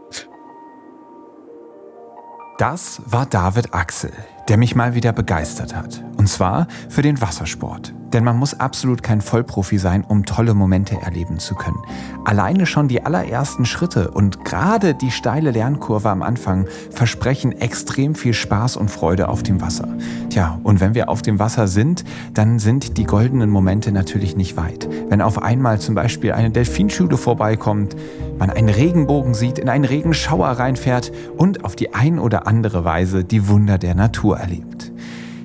Das 2.60 3.02
war 3.08 3.26
David 3.26 3.74
Axel 3.74 4.14
der 4.48 4.58
mich 4.58 4.76
mal 4.76 4.96
wieder 4.96 5.12
begeistert 5.12 5.76
hat. 5.76 6.02
Und 6.26 6.30
zwar 6.30 6.66
für 6.90 7.04
den 7.04 7.22
Wassersport. 7.22 7.94
Denn 8.12 8.24
man 8.24 8.38
muss 8.38 8.60
absolut 8.60 9.04
kein 9.04 9.22
Vollprofi 9.22 9.78
sein, 9.78 10.04
um 10.04 10.26
tolle 10.26 10.56
Momente 10.56 11.00
erleben 11.00 11.38
zu 11.38 11.54
können. 11.54 11.78
Alleine 12.24 12.66
schon 12.66 12.88
die 12.88 13.06
allerersten 13.06 13.64
Schritte 13.64 14.10
und 14.10 14.44
gerade 14.44 14.96
die 14.96 15.12
steile 15.12 15.52
Lernkurve 15.52 16.10
am 16.10 16.24
Anfang 16.24 16.66
versprechen 16.90 17.52
extrem 17.52 18.16
viel 18.16 18.34
Spaß 18.34 18.76
und 18.76 18.90
Freude 18.90 19.30
auf 19.30 19.44
dem 19.44 19.62
Wasser. 19.62 19.88
Tja, 20.32 20.60
und 20.64 20.80
wenn 20.80 20.96
wir 20.96 21.10
auf 21.10 21.22
dem 21.22 21.38
Wasser 21.38 21.68
sind, 21.68 22.04
dann 22.34 22.58
sind 22.58 22.98
die 22.98 23.04
goldenen 23.04 23.52
Momente 23.52 23.92
natürlich 23.92 24.36
nicht 24.36 24.58
weit. 24.58 24.90
Wenn 25.10 25.22
auf 25.22 25.44
einmal 25.44 25.80
zum 25.80 25.94
Beispiel 25.94 26.32
eine 26.32 26.50
Delfinschule 26.50 27.18
vorbeikommt, 27.18 27.96
man 28.40 28.50
einen 28.50 28.70
Regenbogen 28.70 29.36
sieht, 29.36 29.60
in 29.60 29.70
einen 29.70 29.86
Regenschauer 29.86 30.48
reinfährt 30.48 31.12
und 31.38 31.64
auf 31.64 31.76
die 31.76 31.94
ein 31.94 32.18
oder 32.18 32.48
andere 32.48 32.84
Weise 32.84 33.24
die 33.24 33.48
Wunder 33.48 33.78
der 33.78 33.94
Natur 33.94 34.40
erlebt. 34.40 34.92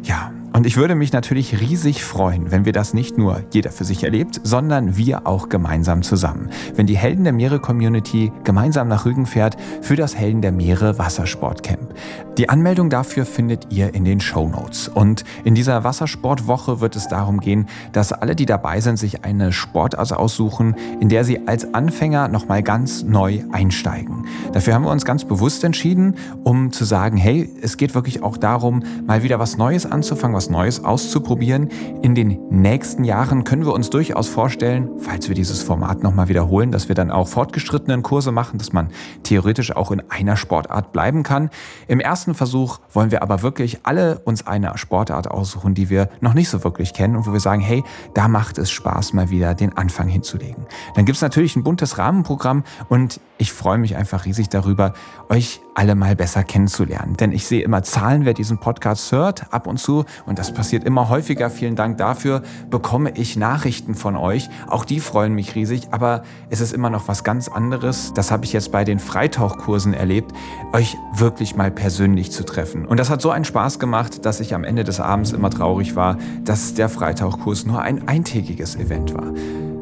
Ja, 0.05 0.33
Und 0.53 0.66
ich 0.66 0.76
würde 0.76 0.96
mich 0.96 1.12
natürlich 1.12 1.61
riesig 1.61 2.03
freuen, 2.05 2.51
wenn 2.51 2.64
wir 2.64 2.72
das 2.72 2.92
nicht 2.92 3.16
nur 3.16 3.42
jeder 3.53 3.70
für 3.70 3.84
sich 3.84 4.03
erlebt, 4.03 4.40
sondern 4.42 4.96
wir 4.96 5.26
auch 5.26 5.48
gemeinsam 5.48 6.03
zusammen. 6.03 6.51
Wenn 6.74 6.86
die 6.86 6.96
Helden 6.96 7.22
der 7.22 7.32
Meere 7.32 7.61
Community 7.61 8.32
gemeinsam 8.42 8.88
nach 8.88 9.07
Rügen 9.07 9.26
fährt 9.26 9.57
für 9.80 9.94
das 9.94 10.16
Helden 10.16 10.42
der 10.42 10.51
Meere 10.51 10.98
Wassersportcamp. 10.98 11.94
Die 12.36 12.48
Anmeldung 12.48 12.90
dafür 12.90 13.26
findet 13.26 13.72
ihr 13.72 13.94
in 13.94 14.05
den 14.05 14.20
Show 14.20 14.48
Notes. 14.48 14.88
Und 14.88 15.24
in 15.44 15.55
dieser 15.55 15.84
Wassersportwoche 15.84 16.80
wird 16.80 16.96
es 16.96 17.07
darum 17.07 17.38
gehen, 17.38 17.68
dass 17.92 18.12
alle, 18.12 18.34
die 18.34 18.46
dabei 18.46 18.80
sind, 18.80 18.98
sich 18.98 19.24
eine 19.24 19.53
Sportart 19.53 20.12
aussuchen, 20.12 20.74
in 21.01 21.09
der 21.09 21.24
sie 21.24 21.46
als 21.46 21.74
Anfänger 21.74 22.28
nochmal 22.28 22.62
ganz 22.62 23.05
neu 23.05 23.44
einsteigen. 23.53 24.26
Dafür 24.53 24.74
haben 24.74 24.84
wir 24.84 24.90
uns 24.90 25.05
ganz 25.05 25.24
bewusst 25.24 25.62
entschieden, 25.62 26.16
um 26.42 26.72
zu 26.72 26.84
sagen, 26.84 27.16
hey, 27.16 27.48
es 27.62 27.76
geht 27.76 27.94
wirklich 27.94 28.22
auch 28.22 28.36
darum, 28.36 28.82
mal 29.07 29.22
wieder 29.22 29.38
was 29.38 29.57
Neues 29.57 29.86
anzufangen, 29.86 30.34
was 30.41 30.49
Neues 30.49 30.82
auszuprobieren. 30.82 31.68
In 32.01 32.14
den 32.14 32.38
nächsten 32.49 33.05
Jahren 33.05 33.45
können 33.45 33.66
wir 33.66 33.74
uns 33.74 33.91
durchaus 33.91 34.26
vorstellen, 34.26 34.88
falls 34.99 35.28
wir 35.28 35.34
dieses 35.34 35.62
Format 35.62 36.03
nochmal 36.03 36.28
wiederholen, 36.28 36.72
dass 36.72 36.88
wir 36.88 36.95
dann 36.95 37.11
auch 37.11 37.28
fortgeschrittenen 37.28 38.03
Kurse 38.03 38.32
machen, 38.32 38.57
dass 38.57 38.72
man 38.72 38.88
theoretisch 39.22 39.76
auch 39.76 39.91
in 39.91 40.03
einer 40.09 40.38
Sportart 40.38 40.93
bleiben 40.93 41.24
kann. 41.24 41.51
Im 41.88 42.01
ersten 42.01 42.32
Versuch 42.32 42.78
wollen 42.91 43.11
wir 43.11 43.22
aber 43.22 43.43
wirklich 43.43 43.80
alle 43.82 44.20
uns 44.20 44.47
eine 44.47 44.78
Sportart 44.78 45.30
aussuchen, 45.30 45.74
die 45.74 45.91
wir 45.91 46.09
noch 46.22 46.32
nicht 46.32 46.49
so 46.49 46.64
wirklich 46.64 46.95
kennen 46.95 47.16
und 47.16 47.26
wo 47.26 47.34
wir 47.34 47.41
sagen, 47.41 47.61
hey, 47.61 47.84
da 48.14 48.26
macht 48.26 48.57
es 48.57 48.70
Spaß, 48.70 49.12
mal 49.12 49.28
wieder 49.28 49.55
den 49.55 49.76
Anfang 49.76 50.09
hinzulegen. 50.09 50.64
Dann 50.95 51.05
gibt 51.05 51.16
es 51.16 51.22
natürlich 51.22 51.55
ein 51.55 51.64
buntes 51.64 51.99
Rahmenprogramm 51.99 52.64
und 52.88 53.20
ich 53.36 53.53
freue 53.53 53.76
mich 53.76 53.95
einfach 53.95 54.24
riesig 54.24 54.49
darüber, 54.49 54.95
euch 55.28 55.61
alle 55.81 55.95
mal 55.95 56.14
besser 56.14 56.45
kennenzulernen. 56.45 57.16
Denn 57.16 57.33
ich 57.33 57.47
sehe 57.47 57.62
immer 57.62 57.83
Zahlen, 57.83 58.26
wer 58.26 58.35
diesen 58.35 58.59
Podcast 58.59 59.12
hört, 59.12 59.51
ab 59.51 59.66
und 59.66 59.78
zu, 59.78 60.05
und 60.26 60.39
das 60.39 60.53
passiert 60.53 60.85
immer 60.85 61.09
häufiger. 61.09 61.49
Vielen 61.49 61.74
Dank 61.74 61.97
dafür. 61.97 62.43
Bekomme 62.68 63.12
ich 63.16 63.39
Nachrichten 63.39 63.95
von 63.95 64.14
euch. 64.14 64.51
Auch 64.66 64.85
die 64.85 65.01
freuen 65.01 65.35
mich 65.35 65.55
riesig, 65.55 65.89
aber 65.91 66.22
es 66.51 66.61
ist 66.61 66.74
immer 66.74 66.91
noch 66.91 67.09
was 67.09 67.24
ganz 67.24 67.49
anderes. 67.49 68.12
Das 68.12 68.31
habe 68.31 68.45
ich 68.45 68.53
jetzt 68.53 68.72
bei 68.72 68.85
den 68.85 68.99
Freitauchkursen 68.99 69.95
erlebt, 69.95 70.33
euch 70.74 70.99
wirklich 71.14 71.57
mal 71.57 71.70
persönlich 71.70 72.31
zu 72.31 72.45
treffen. 72.45 72.85
Und 72.85 73.01
das 73.01 73.09
hat 73.09 73.22
so 73.22 73.31
einen 73.31 73.47
Spaß 73.47 73.78
gemacht, 73.78 74.26
dass 74.26 74.41
ich 74.41 74.55
am 74.55 74.64
Ende 74.64 74.85
des 74.85 75.01
Abends 75.01 75.33
immer 75.33 75.49
traurig 75.49 75.97
war, 75.97 76.18
dass 76.45 76.74
der 76.74 76.91
Freitauchkurs 76.91 77.64
nur 77.64 77.81
ein 77.81 78.07
eintägiges 78.07 78.76
Event 78.76 79.14
war. 79.14 79.33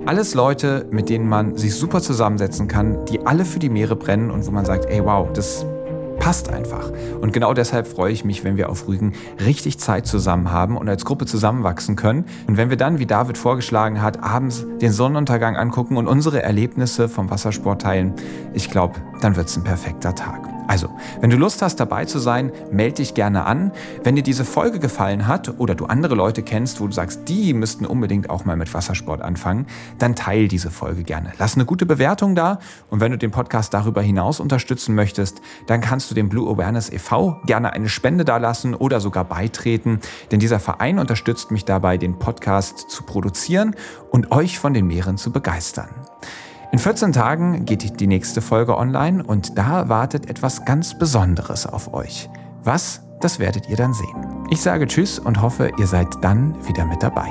Alles 0.07 0.35
Leute, 0.35 0.87
mit 0.93 1.09
denen 1.09 1.29
man 1.29 1.57
sich 1.57 1.75
super 1.75 2.01
zusammensetzen 2.01 2.69
kann, 2.69 3.05
die 3.07 3.27
alle 3.27 3.45
für 3.45 3.59
die 3.59 3.69
Meere 3.69 3.97
brennen 3.97 4.31
und 4.31 4.47
wo 4.47 4.53
man 4.53 4.65
sagt, 4.65 4.87
ey 4.87 5.05
wow, 5.05 5.29
das 5.35 5.67
passt 6.19 6.51
einfach. 6.51 6.91
Und 7.21 7.33
genau 7.33 7.55
deshalb 7.55 7.87
freue 7.87 8.13
ich 8.13 8.25
mich, 8.25 8.45
wenn 8.45 8.57
wir 8.57 8.69
auf 8.69 8.89
Rügen 8.89 9.15
richtig 9.45 9.79
Zeit 9.79 10.07
zusammen 10.07 10.51
haben 10.53 10.77
und 10.77 10.89
als 10.89 11.05
Gruppe 11.05 11.27
zusammenwachsen 11.27 11.97
können. 11.97 12.25
Und 12.47 12.57
wenn 12.57 12.71
wir 12.71 12.77
dann, 12.77 12.99
wie 12.99 13.07
David 13.07 13.39
vorgeschlagen 13.39 14.03
hat, 14.03 14.23
abends 14.23 14.67
den 14.81 14.93
Sonnenuntergang 14.93 15.57
angucken 15.57 15.97
und 15.97 16.07
unsere 16.07 16.43
Erlebnisse 16.43 17.09
vom 17.09 17.31
Wassersport 17.31 17.83
teilen, 17.83 18.15
ich 18.53 18.71
glaube, 18.71 18.95
dann 19.21 19.37
wird 19.37 19.49
es 19.49 19.57
ein 19.57 19.65
perfekter 19.65 20.15
Tag. 20.15 20.58
Also, 20.69 20.91
wenn 21.21 21.31
du 21.31 21.37
Lust 21.39 21.63
hast, 21.63 21.81
dabei 21.81 22.05
zu 22.05 22.19
sein, 22.19 22.53
melde 22.71 22.97
dich 22.97 23.15
gerne 23.15 23.47
an. 23.47 23.73
Wenn 24.05 24.17
dir 24.17 24.23
diese 24.23 24.45
Folge 24.45 24.79
gefallen 24.79 25.27
hat 25.27 25.59
oder 25.59 25.75
du 25.75 25.87
andere 25.87 26.15
Leute 26.15 26.43
kennst, 26.43 26.81
wo 26.81 26.87
du 26.87 26.93
sagst, 26.93 27.27
die 27.27 27.55
müssten 27.55 27.87
unbedingt 27.87 28.29
auch 28.29 28.45
mal 28.45 28.55
mit 28.55 28.73
Wassersport 28.75 29.23
anfangen, 29.23 29.67
dann 29.99 30.15
teile 30.15 30.47
diese 30.47 30.71
Folge 30.71 31.05
gerne. 31.05 31.33
Lass 31.39 31.55
eine 31.55 31.65
gute 31.65 31.87
Bewertung 31.87 32.35
da 32.35 32.59
und 32.91 33.01
wenn 33.01 33.11
du 33.11 33.17
den 33.17 33.31
Podcast 33.31 33.73
darüber 33.73 34.03
hinaus 34.03 34.41
unterstützen 34.41 34.95
möchtest, 34.95 35.41
dann 35.67 35.81
kannst 35.81 36.11
du 36.11 36.15
dem 36.15 36.29
Blue 36.29 36.51
Awareness 36.53 36.93
e.V. 36.93 37.41
gerne 37.47 37.73
eine 37.73 37.89
Spende 37.89 38.27
dalassen 38.27 38.75
oder 38.75 39.01
sogar 39.01 39.25
beitreten, 39.25 40.01
denn 40.31 40.39
dieser 40.39 40.61
Verein 40.61 40.99
unterstützt 40.99 41.51
mich 41.51 41.65
dabei, 41.65 41.97
den 41.97 42.19
Podcast 42.19 42.91
zu 42.91 43.05
produzieren 43.05 43.75
und 44.11 44.33
euch 44.33 44.59
von 44.59 44.75
den 44.75 44.87
Meeren 44.87 45.17
zu 45.17 45.33
begeistern. 45.33 45.89
In 46.71 46.79
14 46.79 47.13
Tagen 47.13 47.65
geht 47.65 47.99
die 47.99 48.07
nächste 48.07 48.43
Folge 48.43 48.77
online 48.77 49.25
und 49.25 49.57
da 49.57 49.89
wartet 49.89 50.29
etwas 50.29 50.67
ganz 50.67 50.99
Besonderes 50.99 51.67
auf 51.67 51.95
euch. 51.95 52.29
Was, 52.63 53.01
das 53.21 53.39
werdet 53.39 53.71
ihr 53.71 53.77
dann 53.77 53.95
sehen. 53.95 54.45
Ich 54.51 54.61
sage 54.61 54.87
Tschüss 54.87 55.19
und 55.19 55.41
hoffe, 55.41 55.73
ihr 55.79 55.87
seid 55.87 56.09
dann 56.21 56.55
wieder 56.67 56.85
mit 56.85 57.03
dabei. 57.03 57.29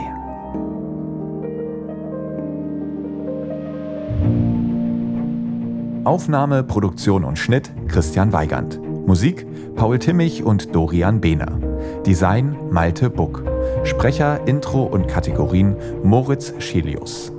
Aufnahme, 6.04 6.64
Produktion 6.64 7.24
und 7.24 7.38
Schnitt 7.38 7.72
Christian 7.90 8.34
Weigand. 8.34 8.80
Musik 9.06 9.46
Paul 9.76 10.00
Timmich 10.00 10.44
und 10.44 10.74
Dorian 10.74 11.22
Behner. 11.22 11.60
Design 12.08 12.58
Malte 12.72 13.12
Buck. 13.12 13.44
Sprecher, 13.84 14.48
Intro 14.48 14.84
und 14.84 15.08
Kategorien 15.08 15.76
Moritz 16.04 16.54
Schelius. 16.58 17.32